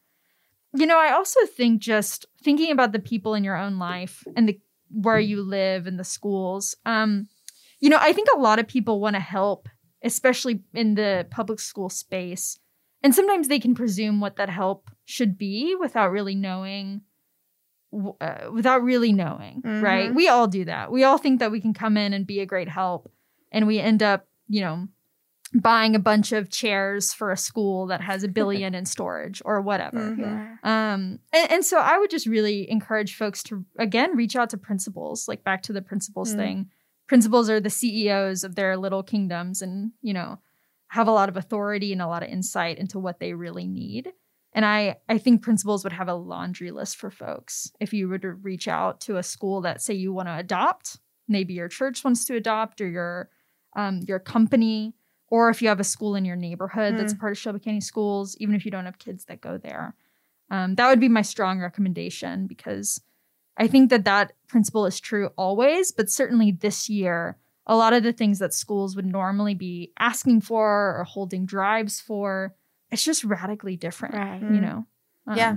You 0.74 0.86
know, 0.86 0.98
I 0.98 1.12
also 1.12 1.40
think 1.46 1.80
just 1.80 2.26
thinking 2.42 2.72
about 2.72 2.92
the 2.92 2.98
people 2.98 3.34
in 3.34 3.44
your 3.44 3.56
own 3.56 3.78
life 3.78 4.24
and 4.34 4.48
the 4.48 4.58
where 4.92 5.18
you 5.18 5.42
live 5.42 5.86
and 5.86 5.98
the 5.98 6.04
schools. 6.04 6.76
Um, 6.86 7.28
you 7.80 7.88
know, 7.88 7.98
I 8.00 8.12
think 8.12 8.28
a 8.34 8.38
lot 8.38 8.58
of 8.58 8.68
people 8.68 9.00
want 9.00 9.16
to 9.16 9.20
help, 9.20 9.68
especially 10.02 10.62
in 10.74 10.94
the 10.94 11.26
public 11.30 11.60
school 11.60 11.88
space. 11.88 12.58
And 13.02 13.14
sometimes 13.14 13.48
they 13.48 13.58
can 13.58 13.74
presume 13.74 14.20
what 14.20 14.36
that 14.36 14.48
help 14.48 14.90
should 15.04 15.36
be 15.36 15.74
without 15.78 16.12
really 16.12 16.36
knowing 16.36 17.02
uh, 18.20 18.50
without 18.50 18.82
really 18.82 19.12
knowing, 19.12 19.60
mm-hmm. 19.60 19.84
right? 19.84 20.14
We 20.14 20.28
all 20.28 20.46
do 20.46 20.64
that. 20.64 20.90
We 20.90 21.04
all 21.04 21.18
think 21.18 21.40
that 21.40 21.50
we 21.50 21.60
can 21.60 21.74
come 21.74 21.96
in 21.96 22.12
and 22.12 22.26
be 22.26 22.40
a 22.40 22.46
great 22.46 22.68
help, 22.68 23.12
and 23.50 23.66
we 23.66 23.78
end 23.78 24.02
up, 24.02 24.26
you 24.48 24.62
know, 24.62 24.88
buying 25.54 25.94
a 25.94 25.98
bunch 25.98 26.32
of 26.32 26.48
chairs 26.50 27.12
for 27.12 27.30
a 27.30 27.36
school 27.36 27.86
that 27.86 28.00
has 28.00 28.24
a 28.24 28.28
billion 28.28 28.74
in 28.74 28.86
storage 28.86 29.42
or 29.44 29.60
whatever. 29.60 29.98
Mhm. 30.16 30.58
Um, 30.64 31.18
and, 31.32 31.50
and 31.50 31.64
so 31.64 31.78
I 31.78 31.98
would 31.98 32.10
just 32.10 32.26
really 32.26 32.70
encourage 32.70 33.14
folks 33.16 33.42
to 33.44 33.64
again 33.78 34.16
reach 34.16 34.34
out 34.36 34.50
to 34.50 34.56
principals, 34.56 35.28
like 35.28 35.44
back 35.44 35.62
to 35.64 35.72
the 35.72 35.82
principals 35.82 36.32
Mm. 36.32 36.36
thing. 36.36 36.70
Principals 37.06 37.50
are 37.50 37.60
the 37.60 37.68
CEOs 37.70 38.44
of 38.44 38.54
their 38.54 38.76
little 38.78 39.02
kingdoms, 39.02 39.60
and 39.60 39.92
you 40.00 40.14
know 40.14 40.38
have 40.88 41.08
a 41.08 41.12
lot 41.12 41.28
of 41.28 41.36
authority 41.36 41.92
and 41.92 42.00
a 42.02 42.06
lot 42.06 42.22
of 42.22 42.28
insight 42.28 42.78
into 42.78 42.98
what 42.98 43.18
they 43.18 43.34
really 43.34 43.66
need. 43.66 44.12
And 44.54 44.64
I 44.64 44.96
I 45.08 45.18
think 45.18 45.42
principals 45.42 45.84
would 45.84 45.92
have 45.92 46.08
a 46.08 46.14
laundry 46.14 46.70
list 46.70 46.96
for 46.96 47.10
folks 47.10 47.72
if 47.80 47.92
you 47.92 48.08
were 48.08 48.18
to 48.18 48.32
reach 48.32 48.68
out 48.68 49.00
to 49.02 49.16
a 49.18 49.22
school 49.22 49.60
that 49.62 49.82
say 49.82 49.92
you 49.94 50.12
want 50.14 50.28
to 50.28 50.36
adopt, 50.36 50.98
maybe 51.28 51.52
your 51.54 51.68
church 51.68 52.04
wants 52.04 52.24
to 52.26 52.36
adopt 52.36 52.80
or 52.80 52.88
your 52.88 53.28
um, 53.74 54.00
your 54.06 54.18
company, 54.18 54.94
or 55.32 55.48
if 55.48 55.62
you 55.62 55.68
have 55.68 55.80
a 55.80 55.84
school 55.84 56.14
in 56.14 56.26
your 56.26 56.36
neighborhood 56.36 56.98
that's 56.98 57.14
part 57.14 57.32
of 57.32 57.38
Shelby 57.38 57.58
County 57.58 57.80
Schools, 57.80 58.36
even 58.38 58.54
if 58.54 58.66
you 58.66 58.70
don't 58.70 58.84
have 58.84 58.98
kids 58.98 59.24
that 59.24 59.40
go 59.40 59.56
there. 59.56 59.94
Um, 60.50 60.74
that 60.74 60.90
would 60.90 61.00
be 61.00 61.08
my 61.08 61.22
strong 61.22 61.58
recommendation 61.58 62.46
because 62.46 63.00
I 63.56 63.66
think 63.66 63.88
that 63.88 64.04
that 64.04 64.32
principle 64.46 64.84
is 64.84 65.00
true 65.00 65.30
always, 65.38 65.90
but 65.90 66.10
certainly 66.10 66.52
this 66.52 66.90
year, 66.90 67.38
a 67.66 67.74
lot 67.76 67.94
of 67.94 68.02
the 68.02 68.12
things 68.12 68.40
that 68.40 68.52
schools 68.52 68.94
would 68.94 69.06
normally 69.06 69.54
be 69.54 69.92
asking 69.98 70.42
for 70.42 70.98
or 70.98 71.04
holding 71.04 71.46
drives 71.46 71.98
for, 71.98 72.54
it's 72.90 73.02
just 73.02 73.24
radically 73.24 73.76
different, 73.76 74.14
Right. 74.14 74.42
you 74.42 74.60
know? 74.60 74.84
Um, 75.26 75.36
Yeah. 75.38 75.52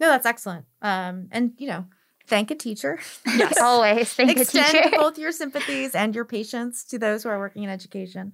No, 0.00 0.08
that's 0.08 0.26
excellent. 0.26 0.66
Um, 0.82 1.28
and 1.30 1.52
you 1.58 1.68
know, 1.68 1.86
thank 2.26 2.50
a 2.50 2.54
teacher. 2.56 2.98
Yes. 3.26 3.56
Always 3.62 4.12
thank 4.12 4.36
a 4.36 4.40
Extend 4.42 4.72
teacher. 4.72 4.90
both 4.90 5.18
your 5.18 5.30
sympathies 5.32 5.94
and 5.94 6.14
your 6.14 6.24
patience 6.24 6.82
to 6.86 6.98
those 6.98 7.22
who 7.22 7.28
are 7.28 7.38
working 7.38 7.62
in 7.62 7.70
education. 7.70 8.32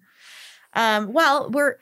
Um, 0.75 1.13
well, 1.13 1.51
we're 1.51 1.77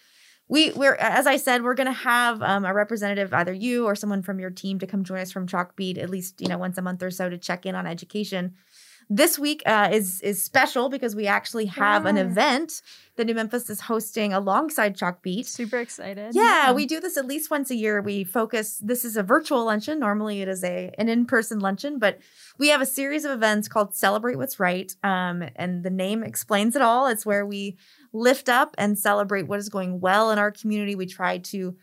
we 0.49 0.72
we're 0.72 0.95
as 0.95 1.26
I 1.26 1.36
said, 1.36 1.62
we're 1.62 1.74
gonna 1.74 1.93
have 1.93 2.43
um, 2.43 2.64
a 2.64 2.74
representative, 2.74 3.32
either 3.32 3.53
you 3.53 3.86
or 3.86 3.95
someone 3.95 4.22
from 4.22 4.41
your 4.41 4.51
team, 4.51 4.78
to 4.80 4.86
come 4.86 5.05
join 5.05 5.20
us 5.20 5.30
from 5.32 5.47
Chalkbeat 5.47 5.99
at 5.99 6.11
least 6.11 6.41
you 6.41 6.49
know 6.49 6.59
once 6.59 6.76
a 6.78 6.82
month 6.82 7.03
or 7.03 7.11
so 7.11 7.28
to 7.30 7.38
check 7.38 7.66
in 7.66 7.74
on 7.74 7.86
education. 7.86 8.55
This 9.12 9.40
week 9.40 9.64
uh, 9.66 9.88
is 9.92 10.20
is 10.20 10.40
special 10.40 10.88
because 10.88 11.16
we 11.16 11.26
actually 11.26 11.66
have 11.66 12.06
an 12.06 12.16
event 12.16 12.80
that 13.16 13.24
New 13.24 13.34
Memphis 13.34 13.68
is 13.68 13.80
hosting 13.80 14.32
alongside 14.32 14.96
Chalkbeat. 14.96 15.46
Super 15.46 15.78
excited. 15.78 16.32
Yeah, 16.32 16.70
we 16.70 16.86
do 16.86 17.00
this 17.00 17.16
at 17.16 17.26
least 17.26 17.50
once 17.50 17.72
a 17.72 17.74
year. 17.74 18.00
We 18.00 18.22
focus. 18.22 18.78
This 18.78 19.04
is 19.04 19.16
a 19.16 19.24
virtual 19.24 19.64
luncheon. 19.64 19.98
Normally, 19.98 20.42
it 20.42 20.48
is 20.48 20.62
a 20.62 20.94
an 20.96 21.08
in 21.08 21.26
person 21.26 21.58
luncheon, 21.58 21.98
but 21.98 22.20
we 22.56 22.68
have 22.68 22.80
a 22.80 22.86
series 22.86 23.24
of 23.24 23.32
events 23.32 23.66
called 23.66 23.96
"Celebrate 23.96 24.36
What's 24.36 24.61
Right," 24.61 24.94
um, 25.02 25.42
and 25.56 25.82
the 25.82 25.90
name 25.90 26.22
explains 26.22 26.76
it 26.76 26.82
all. 26.82 27.08
It's 27.08 27.26
where 27.26 27.44
we 27.44 27.78
lift 28.12 28.48
up 28.48 28.76
and 28.78 28.96
celebrate 28.96 29.48
what 29.48 29.58
is 29.58 29.68
going 29.68 29.98
well 29.98 30.30
in 30.30 30.38
our 30.38 30.52
community. 30.52 30.94
We 30.94 31.06
try 31.06 31.38
to 31.38 31.74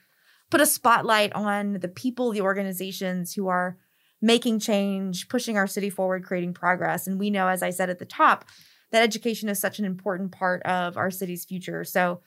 put 0.49 0.61
a 0.61 0.65
spotlight 0.65 1.33
on 1.33 1.79
the 1.81 1.89
people, 1.89 2.31
the 2.31 2.39
organizations 2.39 3.33
who 3.33 3.49
are 3.49 3.77
making 4.21 4.59
change, 4.59 5.29
pushing 5.29 5.57
our 5.57 5.67
city 5.67 5.89
forward, 5.89 6.23
creating 6.23 6.53
progress. 6.53 7.07
And 7.07 7.19
we 7.19 7.29
know, 7.29 7.47
as 7.47 7.61
I 7.61 7.69
said 7.69 7.89
at 7.89 7.99
the 7.99 8.05
top, 8.05 8.45
that 8.91 9.03
education 9.03 9.49
is 9.49 9.59
such 9.59 9.79
an 9.79 9.85
important 9.85 10.31
part 10.31 10.63
of 10.63 10.97
our 10.97 11.11
city's 11.11 11.45
future. 11.45 11.83
So 11.83 12.21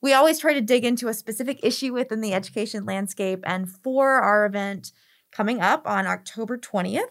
we 0.00 0.12
always 0.12 0.38
try 0.38 0.52
to 0.52 0.60
dig 0.60 0.84
into 0.84 1.08
a 1.08 1.14
specific 1.14 1.60
issue 1.62 1.92
within 1.92 2.20
the 2.20 2.34
education 2.34 2.84
landscape. 2.84 3.40
And 3.44 3.70
for 3.70 4.14
our 4.14 4.44
event 4.44 4.92
coming 5.30 5.60
up 5.60 5.86
on 5.86 6.06
October 6.06 6.58
20th, 6.58 7.04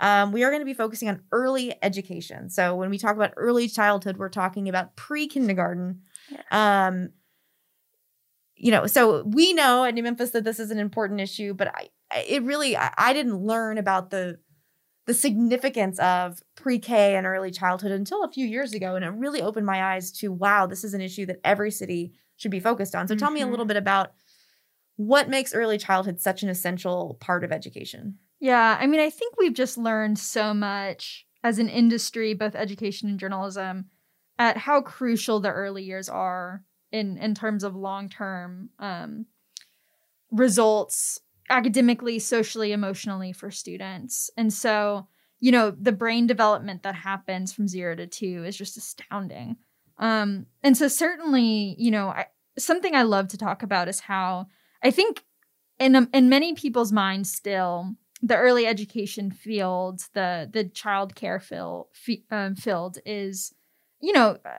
um, 0.00 0.32
we 0.32 0.44
are 0.44 0.50
going 0.50 0.60
to 0.60 0.66
be 0.66 0.74
focusing 0.74 1.08
on 1.08 1.22
early 1.32 1.74
education. 1.82 2.50
So 2.50 2.76
when 2.76 2.90
we 2.90 2.98
talk 2.98 3.16
about 3.16 3.32
early 3.36 3.66
childhood, 3.68 4.18
we're 4.18 4.28
talking 4.28 4.68
about 4.68 4.94
pre 4.94 5.26
kindergarten. 5.26 6.02
Um, 6.50 7.10
you 8.54 8.70
know, 8.70 8.86
so 8.86 9.22
we 9.24 9.54
know 9.54 9.84
at 9.84 9.94
New 9.94 10.02
Memphis 10.02 10.30
that 10.30 10.44
this 10.44 10.58
is 10.60 10.70
an 10.70 10.78
important 10.78 11.20
issue, 11.20 11.54
but 11.54 11.68
I- 11.68 11.88
it 12.14 12.42
really, 12.42 12.76
I, 12.76 12.92
I 12.96 13.12
didn't 13.12 13.38
learn 13.38 13.78
about 13.78 14.10
the 14.10 14.38
the 15.06 15.14
significance 15.14 16.00
of 16.00 16.40
pre-K 16.56 17.14
and 17.14 17.28
early 17.28 17.52
childhood 17.52 17.92
until 17.92 18.24
a 18.24 18.30
few 18.32 18.44
years 18.44 18.74
ago, 18.74 18.96
and 18.96 19.04
it 19.04 19.10
really 19.10 19.40
opened 19.40 19.64
my 19.64 19.94
eyes 19.94 20.10
to 20.10 20.32
wow, 20.32 20.66
this 20.66 20.82
is 20.82 20.94
an 20.94 21.00
issue 21.00 21.26
that 21.26 21.40
every 21.44 21.70
city 21.70 22.12
should 22.36 22.50
be 22.50 22.60
focused 22.60 22.94
on. 22.94 23.06
So 23.06 23.14
tell 23.14 23.30
me 23.30 23.40
a 23.40 23.46
little 23.46 23.64
bit 23.64 23.76
about 23.76 24.12
what 24.96 25.28
makes 25.28 25.54
early 25.54 25.78
childhood 25.78 26.20
such 26.20 26.42
an 26.42 26.48
essential 26.48 27.16
part 27.20 27.44
of 27.44 27.52
education. 27.52 28.18
Yeah, 28.40 28.76
I 28.80 28.86
mean, 28.86 29.00
I 29.00 29.10
think 29.10 29.36
we've 29.38 29.54
just 29.54 29.78
learned 29.78 30.18
so 30.18 30.52
much 30.52 31.26
as 31.44 31.58
an 31.58 31.68
industry, 31.68 32.34
both 32.34 32.54
education 32.54 33.08
and 33.08 33.20
journalism, 33.20 33.86
at 34.38 34.56
how 34.56 34.80
crucial 34.80 35.40
the 35.40 35.50
early 35.50 35.84
years 35.84 36.08
are 36.08 36.64
in 36.90 37.16
in 37.18 37.34
terms 37.34 37.62
of 37.64 37.76
long 37.76 38.08
term 38.08 38.70
um, 38.78 39.26
results 40.30 41.20
academically, 41.50 42.18
socially, 42.18 42.72
emotionally 42.72 43.32
for 43.32 43.50
students. 43.50 44.30
And 44.36 44.52
so, 44.52 45.08
you 45.40 45.52
know, 45.52 45.70
the 45.70 45.92
brain 45.92 46.26
development 46.26 46.82
that 46.82 46.94
happens 46.94 47.52
from 47.52 47.68
zero 47.68 47.94
to 47.96 48.06
two 48.06 48.44
is 48.44 48.56
just 48.56 48.76
astounding. 48.76 49.56
Um, 49.98 50.46
and 50.62 50.76
so, 50.76 50.88
certainly, 50.88 51.74
you 51.78 51.90
know, 51.90 52.08
I, 52.08 52.26
something 52.58 52.94
I 52.94 53.02
love 53.02 53.28
to 53.28 53.38
talk 53.38 53.62
about 53.62 53.88
is 53.88 54.00
how 54.00 54.46
I 54.82 54.90
think 54.90 55.24
in 55.78 56.08
in 56.12 56.28
many 56.28 56.54
people's 56.54 56.92
minds 56.92 57.32
still 57.32 57.94
the 58.22 58.36
early 58.36 58.66
education 58.66 59.30
field, 59.30 60.00
the 60.14 60.48
the 60.50 60.64
child 60.64 61.14
care 61.14 61.38
field, 61.40 61.88
um, 62.30 62.54
field 62.56 62.98
is, 63.04 63.54
you 64.00 64.12
know, 64.12 64.38
uh, 64.44 64.50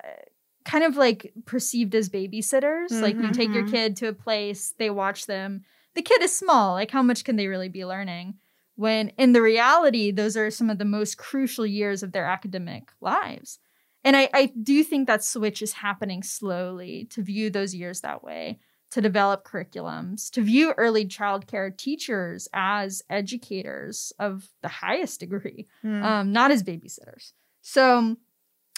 kind 0.64 0.84
of 0.84 0.96
like 0.96 1.34
perceived 1.46 1.96
as 1.96 2.10
babysitters. 2.10 3.02
Like 3.02 3.16
you 3.22 3.32
take 3.32 3.54
your 3.54 3.64
Mhm. 3.64 3.72
kid 3.72 3.96
to 3.98 4.08
a 4.10 4.14
place, 4.14 4.74
they 4.78 4.90
watch 4.90 5.26
them. 5.26 5.64
The 5.98 6.04
kid 6.04 6.22
is 6.22 6.38
small. 6.38 6.74
Like 6.74 6.92
how 6.92 7.02
much 7.02 7.24
can 7.24 7.38
they 7.38 7.48
really 7.48 7.70
be 7.70 7.84
learning? 7.84 8.36
When 8.76 9.10
in 9.18 9.34
the 9.34 9.42
reality, 9.42 10.12
those 10.12 10.38
are 10.38 10.52
some 10.52 10.70
of 10.70 10.78
the 10.78 10.86
most 10.86 11.18
crucial 11.18 11.66
years 11.66 12.04
of 12.04 12.12
their 12.12 12.26
academic 12.28 12.92
lives. 13.02 13.58
And 14.04 14.16
I, 14.16 14.30
I 14.32 14.54
do 14.62 14.84
think 14.84 15.08
that 15.08 15.24
switch 15.24 15.64
is 15.64 15.74
happening 15.74 16.22
slowly 16.22 17.06
to 17.10 17.24
view 17.24 17.50
those 17.50 17.74
years 17.74 18.02
that 18.02 18.24
way 18.24 18.60
to 18.92 19.02
develop 19.02 19.44
curriculums, 19.44 20.30
to 20.34 20.42
view 20.44 20.76
early 20.78 21.04
childcare 21.04 21.76
teachers 21.76 22.48
as 22.54 23.02
educators 23.10 24.14
of 24.20 24.50
the 24.62 24.70
highest 24.70 25.20
degree, 25.20 25.66
um, 26.04 26.32
not 26.32 26.52
as 26.52 26.62
babysitters. 26.62 27.34
So, 27.64 28.16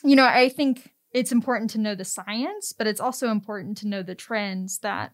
you 0.05 0.15
know, 0.15 0.25
I 0.25 0.47
think 0.47 0.93
it's 1.11 1.33
important 1.33 1.69
to 1.71 1.79
know 1.79 1.95
the 1.95 2.05
science, 2.05 2.71
but 2.71 2.87
it's 2.87 3.01
also 3.01 3.29
important 3.29 3.77
to 3.79 3.89
know 3.89 4.03
the 4.03 4.15
trends 4.15 4.79
that, 4.79 5.11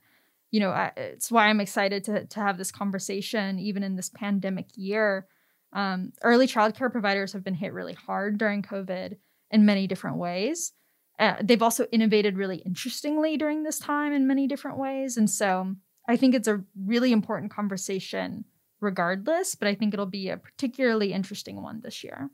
you 0.56 0.62
know, 0.62 0.70
I, 0.70 0.94
it's 0.96 1.30
why 1.30 1.48
I'm 1.48 1.60
excited 1.60 2.06
to, 2.06 2.24
to 2.24 2.40
have 2.40 2.58
this 2.58 2.72
conversation, 2.72 3.60
even 3.60 3.84
in 3.84 3.98
this 3.98 4.10
pandemic 4.10 4.68
year. 4.76 5.28
Um, 5.74 6.14
early 6.24 6.48
childcare 6.48 6.90
providers 6.90 7.34
have 7.34 7.44
been 7.44 7.56
hit 7.56 7.74
really 7.74 7.92
hard 7.92 8.38
during 8.38 8.62
COVID 8.62 9.18
in 9.52 9.66
many 9.66 9.86
different 9.86 10.16
ways. 10.16 10.72
Uh, 11.20 11.36
they've 11.44 11.62
also 11.62 11.88
innovated 11.92 12.38
really 12.38 12.60
interestingly 12.60 13.36
during 13.36 13.64
this 13.64 13.80
time 13.80 14.14
in 14.14 14.28
many 14.28 14.48
different 14.48 14.78
ways. 14.78 15.18
And 15.18 15.30
so 15.30 15.76
I 16.08 16.16
think 16.16 16.34
it's 16.34 16.48
a 16.48 16.64
really 16.86 17.12
important 17.12 17.52
conversation 17.52 18.46
regardless, 18.80 19.56
but 19.56 19.68
I 19.68 19.76
think 19.76 19.94
it'll 19.94 20.06
be 20.06 20.30
a 20.30 20.38
particularly 20.38 21.12
interesting 21.12 21.62
one 21.62 21.82
this 21.84 22.02
year. 22.02 22.30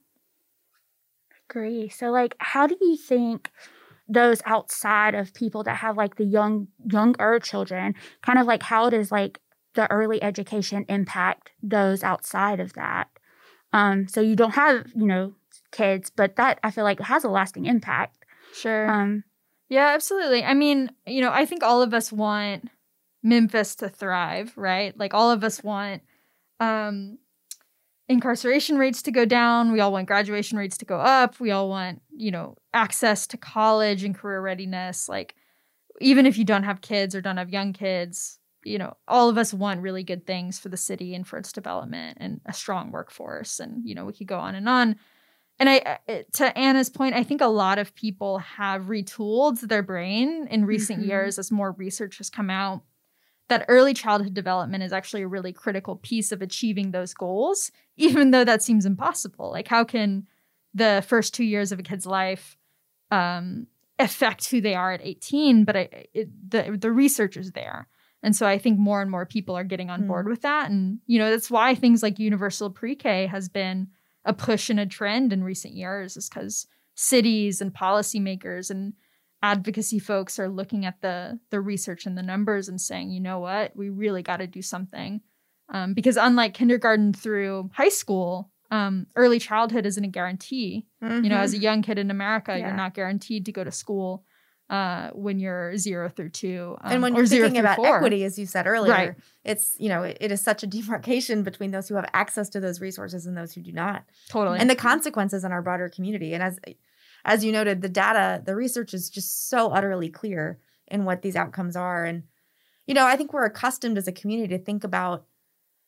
agree. 1.49 1.89
So 1.89 2.11
like 2.11 2.35
how 2.37 2.67
do 2.67 2.77
you 2.79 2.95
think 2.97 3.49
those 4.11 4.41
outside 4.45 5.15
of 5.15 5.33
people 5.33 5.63
that 5.63 5.77
have 5.77 5.97
like 5.97 6.15
the 6.15 6.25
young 6.25 6.67
younger 6.91 7.39
children, 7.39 7.95
kind 8.21 8.37
of 8.39 8.45
like 8.45 8.63
how 8.63 8.89
does 8.89 9.11
like 9.11 9.39
the 9.73 9.89
early 9.89 10.21
education 10.21 10.85
impact 10.89 11.51
those 11.63 12.03
outside 12.03 12.59
of 12.59 12.73
that? 12.73 13.07
Um, 13.73 14.07
so 14.07 14.19
you 14.19 14.35
don't 14.35 14.55
have, 14.55 14.91
you 14.95 15.07
know, 15.07 15.33
kids, 15.71 16.09
but 16.09 16.35
that 16.35 16.59
I 16.63 16.71
feel 16.71 16.83
like 16.83 16.99
has 16.99 17.23
a 17.23 17.29
lasting 17.29 17.65
impact. 17.65 18.25
Sure. 18.53 18.89
Um, 18.89 19.23
Yeah, 19.69 19.87
absolutely. 19.95 20.43
I 20.43 20.53
mean, 20.53 20.91
you 21.07 21.21
know, 21.21 21.31
I 21.31 21.45
think 21.45 21.63
all 21.63 21.81
of 21.81 21.93
us 21.93 22.11
want 22.11 22.69
Memphis 23.23 23.75
to 23.75 23.87
thrive, 23.87 24.51
right? 24.57 24.97
Like 24.97 25.13
all 25.13 25.31
of 25.31 25.43
us 25.43 25.63
want 25.63 26.01
um 26.59 27.17
incarceration 28.11 28.77
rates 28.77 29.01
to 29.03 29.11
go 29.11 29.25
down, 29.25 29.71
we 29.71 29.79
all 29.79 29.91
want 29.91 30.07
graduation 30.07 30.57
rates 30.57 30.77
to 30.77 30.85
go 30.85 30.97
up, 30.99 31.39
we 31.39 31.51
all 31.51 31.69
want, 31.69 32.01
you 32.15 32.31
know, 32.31 32.55
access 32.73 33.25
to 33.27 33.37
college 33.37 34.03
and 34.03 34.13
career 34.13 34.41
readiness. 34.41 35.09
Like 35.09 35.35
even 35.99 36.25
if 36.25 36.37
you 36.37 36.45
don't 36.45 36.63
have 36.63 36.81
kids 36.81 37.15
or 37.15 37.21
don't 37.21 37.37
have 37.37 37.49
young 37.49 37.73
kids, 37.73 38.39
you 38.63 38.77
know, 38.77 38.95
all 39.07 39.29
of 39.29 39.37
us 39.37 39.53
want 39.53 39.81
really 39.81 40.03
good 40.03 40.27
things 40.27 40.59
for 40.59 40.69
the 40.69 40.77
city 40.77 41.15
and 41.15 41.25
for 41.27 41.37
its 41.39 41.51
development 41.51 42.17
and 42.21 42.41
a 42.45 42.53
strong 42.53 42.91
workforce. 42.91 43.59
And 43.59 43.87
you 43.87 43.95
know, 43.95 44.05
we 44.05 44.13
could 44.13 44.27
go 44.27 44.39
on 44.39 44.55
and 44.55 44.69
on. 44.69 44.95
And 45.59 45.69
I, 45.69 45.99
to 46.33 46.57
Anna's 46.57 46.89
point, 46.89 47.13
I 47.13 47.23
think 47.23 47.39
a 47.41 47.45
lot 47.47 47.77
of 47.77 47.93
people 47.93 48.39
have 48.39 48.83
retooled 48.83 49.61
their 49.61 49.83
brain 49.83 50.47
in 50.49 50.65
recent 50.65 51.01
Mhm. 51.01 51.07
years 51.07 51.37
as 51.37 51.51
more 51.51 51.71
research 51.73 52.17
has 52.17 52.31
come 52.31 52.49
out 52.49 52.81
that 53.49 53.65
early 53.67 53.93
childhood 53.93 54.33
development 54.33 54.83
is 54.83 54.93
actually 54.93 55.23
a 55.23 55.27
really 55.27 55.51
critical 55.53 55.97
piece 55.97 56.31
of 56.31 56.41
achieving 56.41 56.91
those 56.91 57.13
goals, 57.13 57.71
even 57.97 58.31
though 58.31 58.45
that 58.45 58.63
seems 58.63 58.85
impossible. 58.85 59.51
Like, 59.51 59.67
how 59.67 59.83
can 59.83 60.27
the 60.73 61.03
first 61.07 61.33
two 61.33 61.43
years 61.43 61.71
of 61.71 61.79
a 61.79 61.83
kid's 61.83 62.05
life, 62.05 62.57
um, 63.11 63.67
affect 63.99 64.49
who 64.49 64.61
they 64.61 64.73
are 64.73 64.93
at 64.93 65.01
18, 65.03 65.63
but 65.65 65.75
I, 65.75 65.89
it, 66.13 66.29
the 66.49 66.77
the 66.79 66.91
research 66.91 67.37
is 67.37 67.51
there. 67.51 67.87
And 68.23 68.35
so 68.35 68.47
I 68.47 68.57
think 68.57 68.79
more 68.79 69.01
and 69.01 69.11
more 69.11 69.25
people 69.25 69.55
are 69.57 69.63
getting 69.63 69.89
on 69.89 70.03
Mm. 70.03 70.07
board 70.07 70.27
with 70.27 70.41
that. 70.41 70.69
And, 70.71 70.99
you 71.07 71.19
know, 71.19 71.29
that's 71.29 71.51
why 71.51 71.75
things 71.75 72.01
like 72.01 72.19
universal 72.19 72.69
pre 72.69 72.95
K 72.95 73.27
has 73.27 73.49
been 73.49 73.87
a 74.25 74.33
push 74.33 74.69
and 74.69 74.79
a 74.79 74.85
trend 74.85 75.33
in 75.33 75.43
recent 75.43 75.73
years, 75.73 76.17
is 76.17 76.29
because 76.29 76.67
cities 76.95 77.61
and 77.61 77.73
policymakers 77.73 78.69
and 78.71 78.93
advocacy 79.43 79.99
folks 79.99 80.37
are 80.39 80.49
looking 80.49 80.85
at 80.85 81.01
the 81.01 81.39
the 81.49 81.59
research 81.59 82.05
and 82.05 82.17
the 82.17 82.23
numbers 82.23 82.69
and 82.69 82.79
saying, 82.79 83.11
you 83.11 83.19
know 83.19 83.39
what, 83.39 83.75
we 83.75 83.89
really 83.89 84.21
got 84.23 84.37
to 84.37 84.47
do 84.47 84.61
something. 84.61 85.21
Um, 85.69 85.93
because 85.93 86.17
unlike 86.17 86.53
kindergarten 86.53 87.13
through 87.13 87.69
high 87.73 87.89
school, 87.89 88.51
um, 88.71 89.07
early 89.15 89.39
childhood 89.39 89.85
isn't 89.85 90.03
a 90.03 90.07
guarantee. 90.09 90.85
You 91.01 91.29
know, 91.29 91.37
as 91.37 91.53
a 91.53 91.57
young 91.57 91.81
kid 91.81 91.97
in 91.97 92.11
America, 92.11 92.51
Yeah. 92.57 92.67
you're 92.67 92.75
not 92.77 92.93
guaranteed 92.93 93.45
to 93.45 93.51
go 93.51 93.63
to 93.63 93.71
school 93.71 94.23
uh, 94.69 95.09
when 95.13 95.39
you're 95.39 95.75
zero 95.77 96.07
through 96.07 96.29
two, 96.29 96.77
um, 96.81 96.91
and 96.93 97.01
when 97.01 97.13
you're 97.15 97.25
thinking 97.25 97.57
about 97.59 97.75
four. 97.75 97.97
equity, 97.97 98.23
as 98.23 98.39
you 98.39 98.45
said 98.45 98.65
earlier, 98.67 98.93
Right. 98.93 99.15
it's 99.43 99.75
you 99.79 99.89
know 99.89 100.03
it, 100.03 100.17
it 100.21 100.31
is 100.31 100.39
such 100.41 100.63
a 100.63 100.67
demarcation 100.67 101.43
between 101.43 101.71
those 101.71 101.89
who 101.89 101.95
have 101.95 102.09
access 102.13 102.47
to 102.49 102.61
those 102.61 102.79
resources 102.79 103.25
and 103.25 103.35
those 103.35 103.51
who 103.53 103.61
do 103.61 103.73
not, 103.73 104.03
totally, 104.29 104.59
and 104.59 104.69
the 104.69 104.75
consequences 104.77 105.43
in 105.43 105.51
our 105.51 105.61
broader 105.61 105.89
community. 105.89 106.33
And 106.33 106.41
as 106.41 106.57
as 107.25 107.43
you 107.45 107.51
noted, 107.51 107.81
the 107.81 107.89
data, 107.89 108.41
the 108.43 108.55
research 108.55 108.93
is 108.93 109.09
just 109.09 109.49
so 109.49 109.69
utterly 109.71 110.09
clear 110.09 110.59
in 110.87 111.05
what 111.05 111.21
these 111.21 111.35
outcomes 111.35 111.75
are. 111.75 112.05
And 112.05 112.23
you 112.87 112.93
know, 112.93 113.05
I 113.05 113.15
think 113.15 113.31
we're 113.31 113.45
accustomed 113.45 113.97
as 113.97 114.07
a 114.07 114.11
community 114.11 114.57
to 114.57 114.63
think 114.63 114.83
about, 114.83 115.25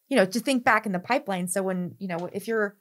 you 0.07 0.15
know, 0.15 0.25
to 0.25 0.39
think 0.39 0.63
back 0.63 0.85
in 0.85 0.91
the 0.91 0.99
pipeline. 0.99 1.47
So 1.47 1.63
when 1.63 1.95
you 1.99 2.07
know, 2.07 2.29
if 2.31 2.47
you're 2.47 2.77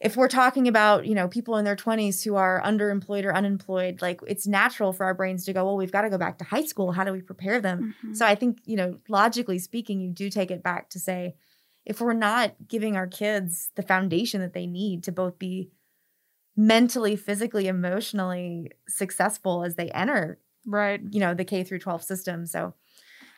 if 0.00 0.16
we're 0.16 0.28
talking 0.28 0.68
about 0.68 1.06
you 1.06 1.14
know 1.14 1.28
people 1.28 1.56
in 1.56 1.64
their 1.64 1.76
20s 1.76 2.22
who 2.24 2.34
are 2.34 2.60
underemployed 2.62 3.24
or 3.24 3.34
unemployed 3.34 4.02
like 4.02 4.20
it's 4.26 4.46
natural 4.46 4.92
for 4.92 5.04
our 5.06 5.14
brains 5.14 5.44
to 5.44 5.52
go 5.52 5.64
well 5.64 5.76
we've 5.76 5.92
got 5.92 6.02
to 6.02 6.10
go 6.10 6.18
back 6.18 6.36
to 6.38 6.44
high 6.44 6.64
school 6.64 6.90
how 6.92 7.04
do 7.04 7.12
we 7.12 7.20
prepare 7.22 7.60
them 7.60 7.94
Mhm. 8.04 8.14
so 8.16 8.26
i 8.26 8.34
think 8.34 8.58
you 8.64 8.74
know 8.76 8.98
logically 9.08 9.58
speaking 9.58 10.00
you 10.00 10.10
do 10.10 10.28
take 10.30 10.50
it 10.50 10.64
back 10.64 10.90
to 10.90 10.98
say 10.98 11.36
if 11.86 12.00
we're 12.00 12.12
not 12.12 12.54
giving 12.66 12.96
our 12.96 13.06
kids 13.06 13.70
the 13.76 13.82
foundation 13.82 14.40
that 14.40 14.52
they 14.52 14.66
need 14.66 15.04
to 15.04 15.12
both 15.12 15.38
be 15.38 15.70
mentally 16.56 17.16
physically 17.16 17.66
emotionally 17.66 18.70
successful 18.88 19.64
as 19.64 19.74
they 19.74 19.90
enter 19.90 20.38
right. 20.66 21.00
you 21.10 21.20
know 21.20 21.34
the 21.34 21.44
K 21.44 21.64
through 21.64 21.80
12 21.80 22.02
system. 22.02 22.46
So 22.46 22.74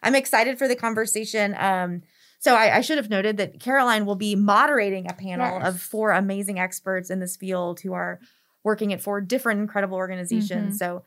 I'm 0.03 0.15
excited 0.15 0.59
for 0.59 0.69
the 0.69 0.77
conversation. 0.77 1.55
Um, 1.59 2.03
so 2.39 2.55
I, 2.55 2.77
I 2.77 2.81
should 2.83 2.99
have 2.99 3.09
noted 3.11 3.39
that 3.39 3.59
Caroline 3.61 4.05
will 4.05 4.15
be 4.17 4.37
moderating 4.37 5.11
a 5.11 5.15
panel 5.15 5.59
Yes. 5.59 5.69
of 5.69 5.81
four 5.81 6.13
amazing 6.13 6.59
experts 6.59 7.09
in 7.11 7.19
this 7.19 7.37
field 7.37 7.81
who 7.81 7.95
are 7.95 8.21
working 8.63 8.93
at 8.93 9.01
four 9.01 9.21
different 9.21 9.61
incredible 9.61 9.97
organizations. 9.97 10.75
Mhm. 10.75 10.79
So 10.79 11.03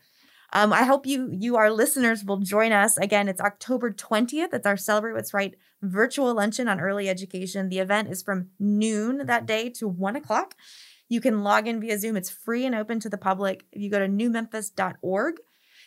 um, 0.52 0.72
I 0.72 0.82
hope 0.82 1.06
you 1.06 1.30
you 1.30 1.56
our 1.56 1.70
listeners 1.70 2.24
will 2.24 2.38
join 2.38 2.72
us 2.72 2.96
again. 2.96 3.28
It's 3.28 3.40
October 3.40 3.92
20th. 3.92 4.52
It's 4.52 4.66
our 4.66 4.76
Celebrate 4.76 5.12
What's 5.12 5.32
Right 5.32 5.54
virtual 5.80 6.34
luncheon 6.34 6.66
on 6.68 6.80
early 6.80 7.08
education. 7.08 7.68
The 7.68 7.78
event 7.78 8.08
is 8.10 8.20
from 8.22 8.48
noon 8.58 9.26
that 9.26 9.46
day 9.46 9.70
to 9.70 9.86
one 9.86 10.16
o'clock. 10.16 10.54
You 11.10 11.20
can 11.20 11.42
log 11.42 11.68
in 11.68 11.80
via 11.80 11.98
Zoom. 11.98 12.16
It's 12.16 12.30
free 12.30 12.64
and 12.64 12.74
open 12.74 13.00
to 13.00 13.10
the 13.10 13.18
public. 13.18 13.66
If 13.72 13.82
you 13.82 13.90
go 13.90 13.98
to 13.98 14.06
newmemphis.org, 14.06 15.34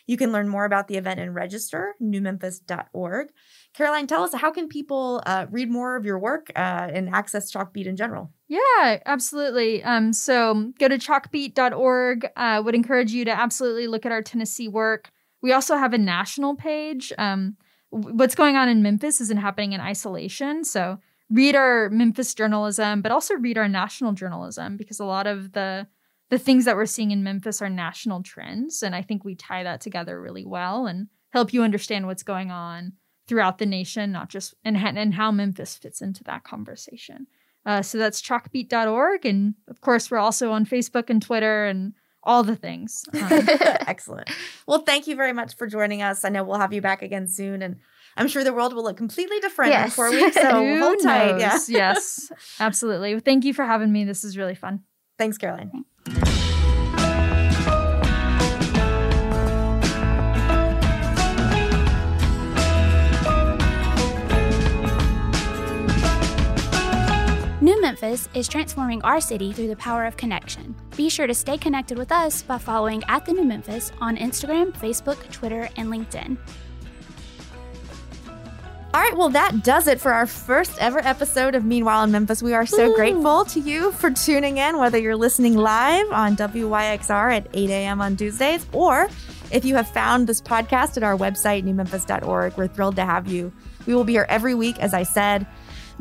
you 0.06 0.16
can 0.18 0.32
learn 0.32 0.48
more 0.48 0.66
about 0.66 0.86
the 0.86 0.96
event 0.96 1.18
and 1.18 1.34
register, 1.34 1.94
newmemphis.org. 2.00 3.28
Caroline, 3.72 4.06
tell 4.06 4.22
us 4.22 4.34
how 4.34 4.50
can 4.50 4.68
people 4.68 5.22
uh, 5.24 5.46
read 5.50 5.70
more 5.70 5.96
of 5.96 6.04
your 6.04 6.18
work 6.18 6.52
uh, 6.54 6.90
and 6.92 7.08
access 7.08 7.50
Chalkbeat 7.50 7.86
in 7.86 7.96
general? 7.96 8.30
Yeah, 8.48 8.98
absolutely. 9.06 9.82
Um, 9.82 10.12
so 10.12 10.72
go 10.78 10.88
to 10.88 10.98
chalkbeat.org. 10.98 12.28
Uh, 12.36 12.62
would 12.64 12.74
encourage 12.74 13.12
you 13.12 13.24
to 13.24 13.32
absolutely 13.32 13.86
look 13.86 14.04
at 14.04 14.12
our 14.12 14.22
Tennessee 14.22 14.68
work. 14.68 15.10
We 15.40 15.52
also 15.52 15.76
have 15.76 15.94
a 15.94 15.98
national 15.98 16.54
page. 16.54 17.12
Um, 17.16 17.56
what's 17.88 18.34
going 18.34 18.56
on 18.56 18.68
in 18.68 18.82
Memphis 18.82 19.22
isn't 19.22 19.40
happening 19.40 19.72
in 19.72 19.80
isolation. 19.80 20.64
So 20.64 20.98
read 21.30 21.54
our 21.54 21.88
Memphis 21.90 22.34
journalism, 22.34 23.02
but 23.02 23.12
also 23.12 23.34
read 23.34 23.58
our 23.58 23.68
national 23.68 24.12
journalism 24.12 24.76
because 24.76 25.00
a 25.00 25.04
lot 25.04 25.26
of 25.26 25.52
the 25.52 25.86
the 26.30 26.38
things 26.38 26.64
that 26.64 26.74
we're 26.74 26.86
seeing 26.86 27.10
in 27.10 27.22
Memphis 27.22 27.60
are 27.60 27.68
national 27.68 28.22
trends, 28.22 28.82
and 28.82 28.94
I 28.94 29.02
think 29.02 29.24
we 29.24 29.34
tie 29.34 29.62
that 29.62 29.80
together 29.80 30.20
really 30.20 30.44
well 30.44 30.86
and 30.86 31.08
help 31.30 31.52
you 31.52 31.62
understand 31.62 32.06
what's 32.06 32.22
going 32.22 32.50
on 32.50 32.94
throughout 33.26 33.58
the 33.58 33.66
nation, 33.66 34.12
not 34.12 34.28
just 34.28 34.54
and 34.64 34.76
and 34.76 35.14
how 35.14 35.30
Memphis 35.30 35.76
fits 35.76 36.00
into 36.00 36.24
that 36.24 36.44
conversation. 36.44 37.26
Uh, 37.66 37.82
so 37.82 37.98
that's 37.98 38.20
chalkbeat.org. 38.20 39.24
And 39.24 39.54
of 39.68 39.80
course, 39.80 40.10
we're 40.10 40.18
also 40.18 40.52
on 40.52 40.66
Facebook 40.66 41.08
and 41.08 41.22
Twitter 41.22 41.64
and 41.64 41.94
all 42.22 42.42
the 42.42 42.56
things. 42.56 43.04
Um, 43.14 43.48
Excellent. 43.86 44.30
Well, 44.66 44.80
thank 44.80 45.06
you 45.06 45.16
very 45.16 45.32
much 45.32 45.56
for 45.56 45.66
joining 45.66 46.02
us. 46.02 46.24
I 46.24 46.28
know 46.28 46.42
we'll 46.42 46.58
have 46.58 46.72
you 46.72 46.80
back 46.80 47.02
again 47.02 47.28
soon, 47.28 47.62
and 47.62 47.76
I'm 48.16 48.28
sure 48.28 48.44
the 48.44 48.52
world 48.52 48.74
will 48.74 48.84
look 48.84 48.96
completely 48.96 49.40
different 49.40 49.74
in 49.74 49.90
four 49.90 50.10
weeks. 50.10 50.36
So 50.36 50.50
who 50.50 50.78
hold 50.78 51.02
tight. 51.02 51.38
Yeah. 51.38 51.58
yes, 51.68 52.30
absolutely. 52.60 53.18
Thank 53.20 53.44
you 53.44 53.54
for 53.54 53.64
having 53.64 53.92
me. 53.92 54.04
This 54.04 54.24
is 54.24 54.36
really 54.38 54.54
fun. 54.54 54.80
Thanks, 55.18 55.38
Caroline. 55.38 55.84
New 67.60 67.80
Memphis 67.80 68.28
is 68.34 68.46
transforming 68.46 69.00
our 69.04 69.22
city 69.22 69.50
through 69.50 69.68
the 69.68 69.76
power 69.76 70.04
of 70.04 70.18
connection. 70.18 70.74
Be 70.98 71.08
sure 71.08 71.26
to 71.26 71.32
stay 71.32 71.56
connected 71.56 71.96
with 71.96 72.12
us 72.12 72.42
by 72.42 72.58
following 72.58 73.02
at 73.08 73.24
the 73.24 73.32
New 73.32 73.44
Memphis 73.44 73.90
on 74.02 74.18
Instagram, 74.18 74.70
Facebook, 74.74 75.16
Twitter, 75.32 75.70
and 75.78 75.88
LinkedIn. 75.88 76.36
All 78.94 79.00
right, 79.00 79.16
well, 79.16 79.30
that 79.30 79.64
does 79.64 79.88
it 79.88 80.00
for 80.00 80.12
our 80.12 80.24
first 80.24 80.78
ever 80.78 81.00
episode 81.00 81.56
of 81.56 81.64
Meanwhile 81.64 82.04
in 82.04 82.12
Memphis. 82.12 82.44
We 82.44 82.54
are 82.54 82.64
so 82.64 82.90
Woo. 82.90 82.94
grateful 82.94 83.44
to 83.46 83.58
you 83.58 83.90
for 83.90 84.12
tuning 84.12 84.58
in, 84.58 84.78
whether 84.78 84.98
you're 84.98 85.16
listening 85.16 85.56
live 85.56 86.08
on 86.12 86.36
WYXR 86.36 87.38
at 87.38 87.48
8 87.52 87.70
a.m. 87.70 88.00
on 88.00 88.16
Tuesdays, 88.16 88.64
or 88.70 89.08
if 89.50 89.64
you 89.64 89.74
have 89.74 89.88
found 89.88 90.28
this 90.28 90.40
podcast 90.40 90.96
at 90.96 91.02
our 91.02 91.16
website, 91.16 91.64
newmemphis.org. 91.64 92.56
We're 92.56 92.68
thrilled 92.68 92.94
to 92.94 93.04
have 93.04 93.26
you. 93.26 93.52
We 93.84 93.96
will 93.96 94.04
be 94.04 94.12
here 94.12 94.26
every 94.28 94.54
week, 94.54 94.78
as 94.78 94.94
I 94.94 95.02
said. 95.02 95.44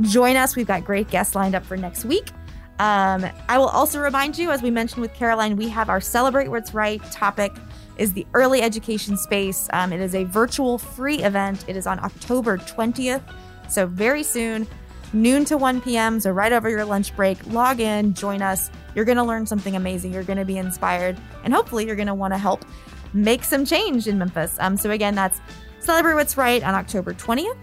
Join 0.01 0.35
us. 0.35 0.55
We've 0.55 0.67
got 0.67 0.85
great 0.85 1.09
guests 1.09 1.33
lined 1.33 1.55
up 1.55 1.65
for 1.65 1.75
next 1.75 2.05
week. 2.05 2.29
Um, 2.77 3.25
I 3.49 3.57
will 3.57 3.69
also 3.69 4.01
remind 4.01 4.37
you, 4.37 4.51
as 4.51 4.61
we 4.61 4.69
mentioned 4.69 5.01
with 5.01 5.15
Caroline, 5.15 5.55
we 5.55 5.67
have 5.69 5.89
our 5.89 5.99
Celebrate 5.99 6.49
What's 6.49 6.75
Right 6.75 7.01
topic 7.11 7.53
is 7.97 8.13
the 8.13 8.25
early 8.33 8.61
education 8.61 9.17
space. 9.17 9.69
Um, 9.73 9.93
it 9.93 9.99
is 9.99 10.15
a 10.15 10.23
virtual 10.25 10.77
free 10.77 11.23
event. 11.23 11.65
It 11.67 11.75
is 11.75 11.87
on 11.87 11.99
October 11.99 12.57
20th, 12.57 13.21
so 13.69 13.85
very 13.87 14.23
soon, 14.23 14.67
noon 15.13 15.45
to 15.45 15.57
1 15.57 15.81
p.m. 15.81 16.19
So 16.19 16.31
right 16.31 16.51
over 16.51 16.69
your 16.69 16.85
lunch 16.85 17.15
break, 17.15 17.45
log 17.47 17.79
in, 17.79 18.13
join 18.13 18.41
us. 18.41 18.69
You're 18.95 19.05
going 19.05 19.17
to 19.17 19.23
learn 19.23 19.45
something 19.45 19.75
amazing. 19.75 20.13
You're 20.13 20.23
going 20.23 20.39
to 20.39 20.45
be 20.45 20.57
inspired, 20.57 21.17
and 21.43 21.53
hopefully, 21.53 21.85
you're 21.85 21.95
going 21.95 22.07
to 22.07 22.13
want 22.13 22.33
to 22.33 22.37
help 22.37 22.65
make 23.13 23.43
some 23.43 23.65
change 23.65 24.07
in 24.07 24.17
Memphis. 24.17 24.57
Um, 24.59 24.77
so 24.77 24.91
again, 24.91 25.15
that's 25.15 25.39
Celebrate 25.79 26.15
What's 26.15 26.37
Right 26.37 26.63
on 26.63 26.73
October 26.73 27.13
20th. 27.13 27.57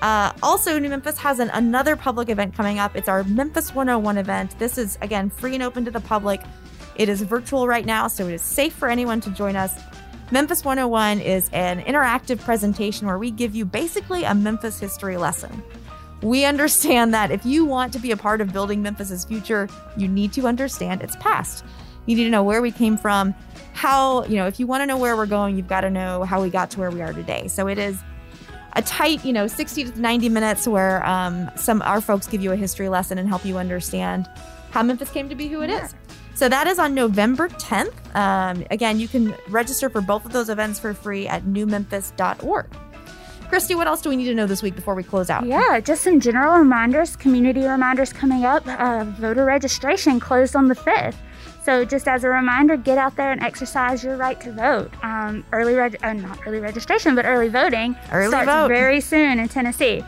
Uh, 0.00 0.32
also, 0.42 0.78
New 0.78 0.88
Memphis 0.88 1.16
has 1.18 1.38
an, 1.38 1.48
another 1.50 1.94
public 1.94 2.28
event 2.28 2.54
coming 2.54 2.78
up. 2.78 2.96
It's 2.96 3.08
our 3.08 3.22
Memphis 3.24 3.74
101 3.74 4.18
event. 4.18 4.58
This 4.58 4.76
is, 4.76 4.98
again, 5.00 5.30
free 5.30 5.54
and 5.54 5.62
open 5.62 5.84
to 5.84 5.90
the 5.90 6.00
public. 6.00 6.40
It 6.96 7.08
is 7.08 7.22
virtual 7.22 7.66
right 7.66 7.86
now, 7.86 8.08
so 8.08 8.26
it 8.26 8.34
is 8.34 8.42
safe 8.42 8.72
for 8.72 8.88
anyone 8.88 9.20
to 9.22 9.30
join 9.30 9.56
us. 9.56 9.78
Memphis 10.30 10.64
101 10.64 11.20
is 11.20 11.50
an 11.52 11.82
interactive 11.82 12.40
presentation 12.40 13.06
where 13.06 13.18
we 13.18 13.30
give 13.30 13.54
you 13.54 13.64
basically 13.64 14.24
a 14.24 14.34
Memphis 14.34 14.78
history 14.78 15.16
lesson. 15.16 15.62
We 16.22 16.44
understand 16.44 17.12
that 17.12 17.30
if 17.30 17.44
you 17.44 17.64
want 17.64 17.92
to 17.94 17.98
be 17.98 18.12
a 18.12 18.16
part 18.16 18.40
of 18.40 18.52
building 18.52 18.82
Memphis's 18.82 19.24
future, 19.24 19.68
you 19.96 20.08
need 20.08 20.32
to 20.34 20.46
understand 20.46 21.02
its 21.02 21.16
past. 21.16 21.64
You 22.06 22.16
need 22.16 22.24
to 22.24 22.30
know 22.30 22.42
where 22.42 22.62
we 22.62 22.70
came 22.70 22.96
from, 22.96 23.34
how, 23.74 24.24
you 24.24 24.36
know, 24.36 24.46
if 24.46 24.58
you 24.58 24.66
want 24.66 24.82
to 24.82 24.86
know 24.86 24.96
where 24.96 25.16
we're 25.16 25.26
going, 25.26 25.56
you've 25.56 25.68
got 25.68 25.82
to 25.82 25.90
know 25.90 26.24
how 26.24 26.40
we 26.42 26.50
got 26.50 26.70
to 26.72 26.80
where 26.80 26.90
we 26.90 27.02
are 27.02 27.12
today. 27.12 27.48
So 27.48 27.68
it 27.68 27.78
is 27.78 27.98
a 28.74 28.82
tight, 28.82 29.24
you 29.24 29.32
know, 29.32 29.46
60 29.46 29.84
to 29.84 30.00
90 30.00 30.28
minutes 30.28 30.66
where 30.66 31.04
um, 31.06 31.50
some 31.56 31.82
our 31.82 32.00
folks 32.00 32.26
give 32.26 32.42
you 32.42 32.52
a 32.52 32.56
history 32.56 32.88
lesson 32.88 33.18
and 33.18 33.28
help 33.28 33.44
you 33.44 33.58
understand 33.58 34.28
how 34.70 34.82
Memphis 34.82 35.10
came 35.10 35.28
to 35.28 35.34
be 35.34 35.48
who 35.48 35.62
it 35.62 35.70
is. 35.70 35.94
So 36.34 36.48
that 36.48 36.66
is 36.66 36.78
on 36.78 36.94
November 36.94 37.48
10th. 37.48 37.92
Um, 38.16 38.64
again, 38.70 38.98
you 38.98 39.06
can 39.08 39.34
register 39.48 39.88
for 39.88 40.00
both 40.00 40.24
of 40.24 40.32
those 40.32 40.48
events 40.48 40.78
for 40.78 40.92
free 40.94 41.28
at 41.28 41.44
newmemphis.org. 41.44 42.66
Christy, 43.48 43.74
what 43.74 43.86
else 43.86 44.00
do 44.00 44.08
we 44.08 44.16
need 44.16 44.24
to 44.24 44.34
know 44.34 44.46
this 44.46 44.62
week 44.62 44.74
before 44.74 44.94
we 44.94 45.02
close 45.02 45.28
out? 45.28 45.44
Yeah, 45.46 45.78
just 45.78 46.02
some 46.02 46.20
general 46.20 46.58
reminders, 46.58 47.16
community 47.16 47.66
reminders 47.66 48.10
coming 48.12 48.44
up. 48.46 48.66
Uh, 48.66 49.04
voter 49.04 49.44
registration 49.44 50.18
closed 50.18 50.56
on 50.56 50.68
the 50.68 50.74
5th. 50.74 51.14
So, 51.62 51.84
just 51.84 52.08
as 52.08 52.24
a 52.24 52.28
reminder, 52.28 52.76
get 52.76 52.98
out 52.98 53.14
there 53.14 53.30
and 53.30 53.40
exercise 53.42 54.02
your 54.02 54.16
right 54.16 54.40
to 54.40 54.50
vote. 54.52 54.90
Um, 55.04 55.44
early, 55.52 55.74
reg- 55.74 55.98
uh, 56.02 56.14
not 56.14 56.40
early 56.46 56.58
registration, 56.58 57.14
but 57.14 57.24
early 57.24 57.48
voting 57.48 57.94
Early 58.10 58.28
starts 58.30 58.46
vote. 58.50 58.68
very 58.68 59.00
soon 59.00 59.38
in 59.38 59.48
Tennessee. 59.48 60.02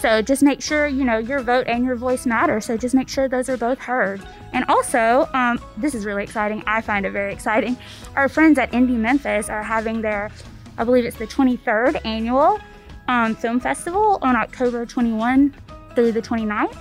So 0.00 0.22
just 0.22 0.42
make 0.42 0.62
sure, 0.62 0.86
you 0.86 1.04
know, 1.04 1.18
your 1.18 1.40
vote 1.40 1.66
and 1.66 1.84
your 1.84 1.96
voice 1.96 2.24
matter. 2.24 2.60
So 2.60 2.76
just 2.76 2.94
make 2.94 3.08
sure 3.08 3.28
those 3.28 3.48
are 3.48 3.56
both 3.56 3.78
heard. 3.78 4.24
And 4.52 4.64
also, 4.68 5.28
um, 5.34 5.60
this 5.76 5.94
is 5.94 6.04
really 6.04 6.22
exciting. 6.22 6.62
I 6.66 6.80
find 6.80 7.04
it 7.04 7.10
very 7.10 7.32
exciting. 7.32 7.76
Our 8.14 8.28
friends 8.28 8.58
at 8.58 8.70
Indie 8.70 8.96
Memphis 8.96 9.48
are 9.48 9.62
having 9.62 10.00
their, 10.00 10.30
I 10.76 10.84
believe 10.84 11.04
it's 11.04 11.18
the 11.18 11.26
23rd 11.26 12.04
annual 12.04 12.60
um, 13.08 13.34
film 13.34 13.58
festival 13.58 14.18
on 14.22 14.36
October 14.36 14.86
21 14.86 15.52
through 15.96 16.12
the 16.12 16.22
29th. 16.22 16.76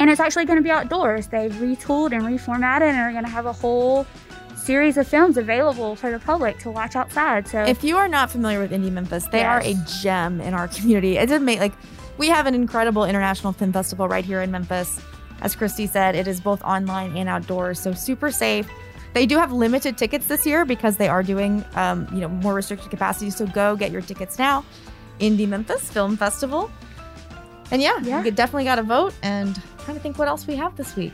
And 0.00 0.10
it's 0.10 0.20
actually 0.20 0.44
going 0.44 0.58
to 0.58 0.62
be 0.62 0.70
outdoors. 0.70 1.26
They've 1.26 1.52
retooled 1.52 2.12
and 2.12 2.22
reformatted 2.22 2.82
and 2.82 2.98
are 2.98 3.12
going 3.12 3.24
to 3.24 3.30
have 3.30 3.46
a 3.46 3.52
whole 3.52 4.06
series 4.56 4.98
of 4.98 5.08
films 5.08 5.38
available 5.38 5.96
for 5.96 6.10
the 6.10 6.18
public 6.18 6.58
to 6.58 6.70
watch 6.70 6.94
outside. 6.94 7.48
So 7.48 7.62
If 7.64 7.82
you 7.82 7.96
are 7.96 8.08
not 8.08 8.30
familiar 8.30 8.60
with 8.60 8.70
Indie 8.72 8.92
Memphis, 8.92 9.26
they 9.28 9.42
are 9.42 9.60
a 9.62 9.74
gem 10.02 10.42
in 10.42 10.52
our 10.52 10.68
community. 10.68 11.16
It 11.16 11.30
did 11.30 11.40
make 11.40 11.58
like 11.58 11.72
we 12.18 12.28
have 12.28 12.46
an 12.46 12.54
incredible 12.54 13.04
international 13.04 13.52
film 13.52 13.72
festival 13.72 14.08
right 14.08 14.24
here 14.24 14.42
in 14.42 14.50
Memphis. 14.50 15.00
As 15.40 15.54
Christy 15.54 15.86
said, 15.86 16.14
it 16.16 16.26
is 16.26 16.40
both 16.40 16.60
online 16.62 17.16
and 17.16 17.28
outdoors, 17.28 17.78
so 17.78 17.92
super 17.92 18.30
safe. 18.30 18.68
They 19.14 19.24
do 19.24 19.38
have 19.38 19.52
limited 19.52 19.96
tickets 19.96 20.26
this 20.26 20.44
year 20.44 20.64
because 20.64 20.96
they 20.96 21.08
are 21.08 21.22
doing, 21.22 21.64
um, 21.74 22.06
you 22.12 22.20
know, 22.20 22.28
more 22.28 22.54
restricted 22.54 22.90
capacity. 22.90 23.30
So 23.30 23.46
go 23.46 23.74
get 23.76 23.90
your 23.90 24.02
tickets 24.02 24.38
now. 24.38 24.64
Indie 25.20 25.48
Memphis 25.48 25.90
Film 25.90 26.16
Festival. 26.16 26.70
And 27.70 27.80
yeah, 27.80 27.98
Yeah. 28.02 28.22
you 28.22 28.30
definitely 28.30 28.64
got 28.64 28.76
to 28.76 28.82
vote. 28.82 29.14
And 29.22 29.60
kind 29.84 29.96
of 29.96 30.02
think 30.02 30.18
what 30.18 30.28
else 30.28 30.46
we 30.46 30.56
have 30.56 30.76
this 30.76 30.94
week. 30.96 31.12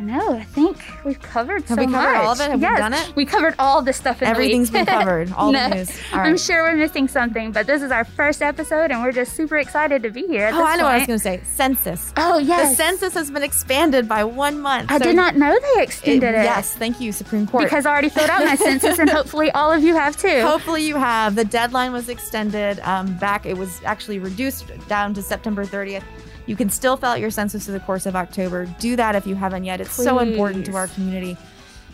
I 0.00 0.02
know, 0.02 0.32
I 0.32 0.44
think 0.44 0.78
we've 1.04 1.20
covered 1.20 1.62
Have 1.64 1.76
so 1.78 1.84
we 1.84 1.92
covered 1.92 2.12
much. 2.14 2.16
all 2.24 2.32
of 2.32 2.40
it? 2.40 2.50
Have 2.50 2.58
we 2.58 2.62
yes, 2.62 2.78
done 2.78 2.94
it? 2.94 3.14
We 3.16 3.26
covered 3.26 3.54
all 3.58 3.82
the 3.82 3.92
stuff 3.92 4.22
in 4.22 4.28
Everything's 4.28 4.70
the 4.70 4.78
week. 4.78 4.86
been 4.86 4.94
covered. 4.96 5.30
All 5.32 5.52
No, 5.52 5.68
the 5.68 5.74
news. 5.74 5.90
All 6.14 6.20
I'm 6.20 6.38
sure 6.38 6.62
we're 6.62 6.76
missing 6.76 7.06
something, 7.06 7.52
but 7.52 7.66
this 7.66 7.82
is 7.82 7.90
our 7.90 8.04
first 8.06 8.40
episode, 8.40 8.90
and 8.92 9.02
we're 9.02 9.12
just 9.12 9.34
super 9.34 9.58
excited 9.58 10.02
to 10.04 10.10
be 10.10 10.26
here. 10.26 10.48
Oh, 10.54 10.64
I 10.64 10.76
know 10.76 10.84
what 10.84 10.92
I 10.94 10.98
was 11.00 11.06
going 11.06 11.18
to 11.18 11.22
say. 11.22 11.40
Census. 11.44 12.14
Oh 12.16 12.38
yes. 12.38 12.70
The 12.70 12.76
census 12.76 13.12
has 13.12 13.30
been 13.30 13.42
expanded 13.42 14.08
by 14.08 14.24
one 14.24 14.58
month. 14.62 14.90
I 14.90 14.96
So 14.96 15.04
did 15.04 15.16
not 15.16 15.36
know 15.36 15.52
they 15.60 15.80
it- 15.82 15.88
extended 15.88 16.28
it. 16.34 16.44
Yes, 16.44 16.74
thank 16.74 16.98
you, 16.98 17.12
Supreme 17.12 17.46
Court. 17.46 17.64
because 17.64 17.84
I 17.84 17.90
already 17.92 18.08
filled 18.08 18.30
out 18.30 18.42
my 18.42 18.54
census, 18.56 18.98
and 18.98 19.10
hopefully 19.10 19.50
all 19.50 19.70
of 19.70 19.82
you 19.82 19.94
have 19.96 20.16
too. 20.16 20.40
hopefully 20.40 20.82
you 20.82 20.96
have. 20.96 21.34
The 21.34 21.44
deadline 21.44 21.92
was 21.92 22.08
extended 22.08 22.80
um, 22.84 23.18
back. 23.18 23.44
It 23.44 23.58
was 23.58 23.82
actually 23.84 24.18
reduced 24.18 24.64
down 24.88 25.12
to 25.12 25.20
September 25.22 25.66
30th. 25.66 26.04
You 26.50 26.56
can 26.56 26.68
still 26.68 26.96
fill 26.96 27.10
out 27.10 27.20
your 27.20 27.30
census 27.30 27.66
through 27.66 27.74
the 27.74 27.84
course 27.84 28.06
of 28.06 28.16
October. 28.16 28.66
Do 28.80 28.96
that 28.96 29.14
if 29.14 29.24
you 29.24 29.36
haven't 29.36 29.62
yet. 29.62 29.80
It's 29.80 29.92
so 29.92 30.18
important 30.18 30.66
to 30.66 30.74
our 30.74 30.88
community. 30.88 31.36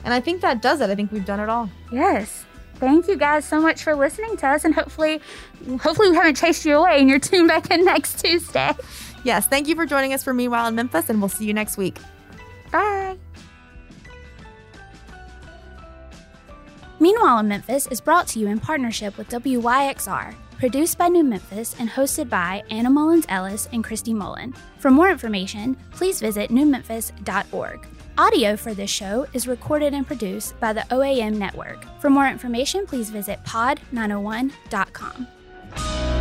And 0.03 0.15
I 0.15 0.21
think 0.21 0.41
that 0.41 0.63
does 0.63 0.81
it. 0.81 0.89
I 0.89 0.95
think 0.95 1.13
we've 1.13 1.27
done 1.27 1.41
it 1.41 1.51
all. 1.51 1.69
Yes. 1.93 2.47
Thank 2.77 3.07
you 3.07 3.19
guys 3.19 3.45
so 3.45 3.61
much 3.61 3.83
for 3.83 3.95
listening 3.95 4.39
to 4.39 4.47
us, 4.47 4.65
and 4.65 4.75
hopefully, 4.75 5.21
hopefully 5.83 6.09
we 6.09 6.17
haven't 6.17 6.37
chased 6.37 6.65
you 6.65 6.79
away, 6.79 7.01
and 7.01 7.07
you're 7.07 7.19
tuned 7.19 7.49
back 7.49 7.71
in 7.71 7.85
next 7.85 8.19
Tuesday. 8.25 8.73
Yes, 9.25 9.47
thank 9.47 9.69
you 9.69 9.75
for 9.75 9.85
joining 9.85 10.15
us 10.15 10.25
for 10.25 10.33
Meanwhile 10.33 10.69
in 10.69 10.75
Memphis, 10.75 11.11
and 11.11 11.21
we'll 11.21 11.29
see 11.29 11.45
you 11.45 11.53
next 11.53 11.77
week. 11.77 11.99
Bye. 12.73 13.19
Meanwhile 16.99 17.41
in 17.41 17.49
Memphis 17.49 17.89
is 17.89 18.01
brought 18.01 18.27
to 18.29 18.39
you 18.39 18.47
in 18.47 18.59
partnership 18.59 19.19
with 19.19 19.29
WYXR, 19.29 20.35
produced 20.59 20.99
by 20.99 21.09
New 21.09 21.25
Memphis 21.25 21.77
and 21.79 21.89
hosted 21.89 22.29
by 22.29 22.63
Anna 22.71 22.91
Mullins 22.91 23.27
Ellis 23.29 23.69
and 23.73 23.85
Christy 23.85 24.15
Mullen. 24.15 24.55
For 24.79 24.91
more 24.91 25.11
information, 25.11 25.77
please 25.93 26.21
visit 26.21 26.51
newmemphis.org. 26.51 27.87
Audio 28.19 28.57
for 28.57 28.73
this 28.73 28.89
show 28.89 29.27
is 29.35 29.47
recorded 29.47 29.93
and 29.93 30.07
produced 30.07 30.59
by 30.59 30.73
the 30.73 30.87
OAM 30.91 31.37
Network. 31.37 31.85
For 32.01 32.09
more 32.09 32.29
information, 32.29 32.87
please 32.87 33.11
visit 33.11 33.39
pod901.com. 33.45 36.16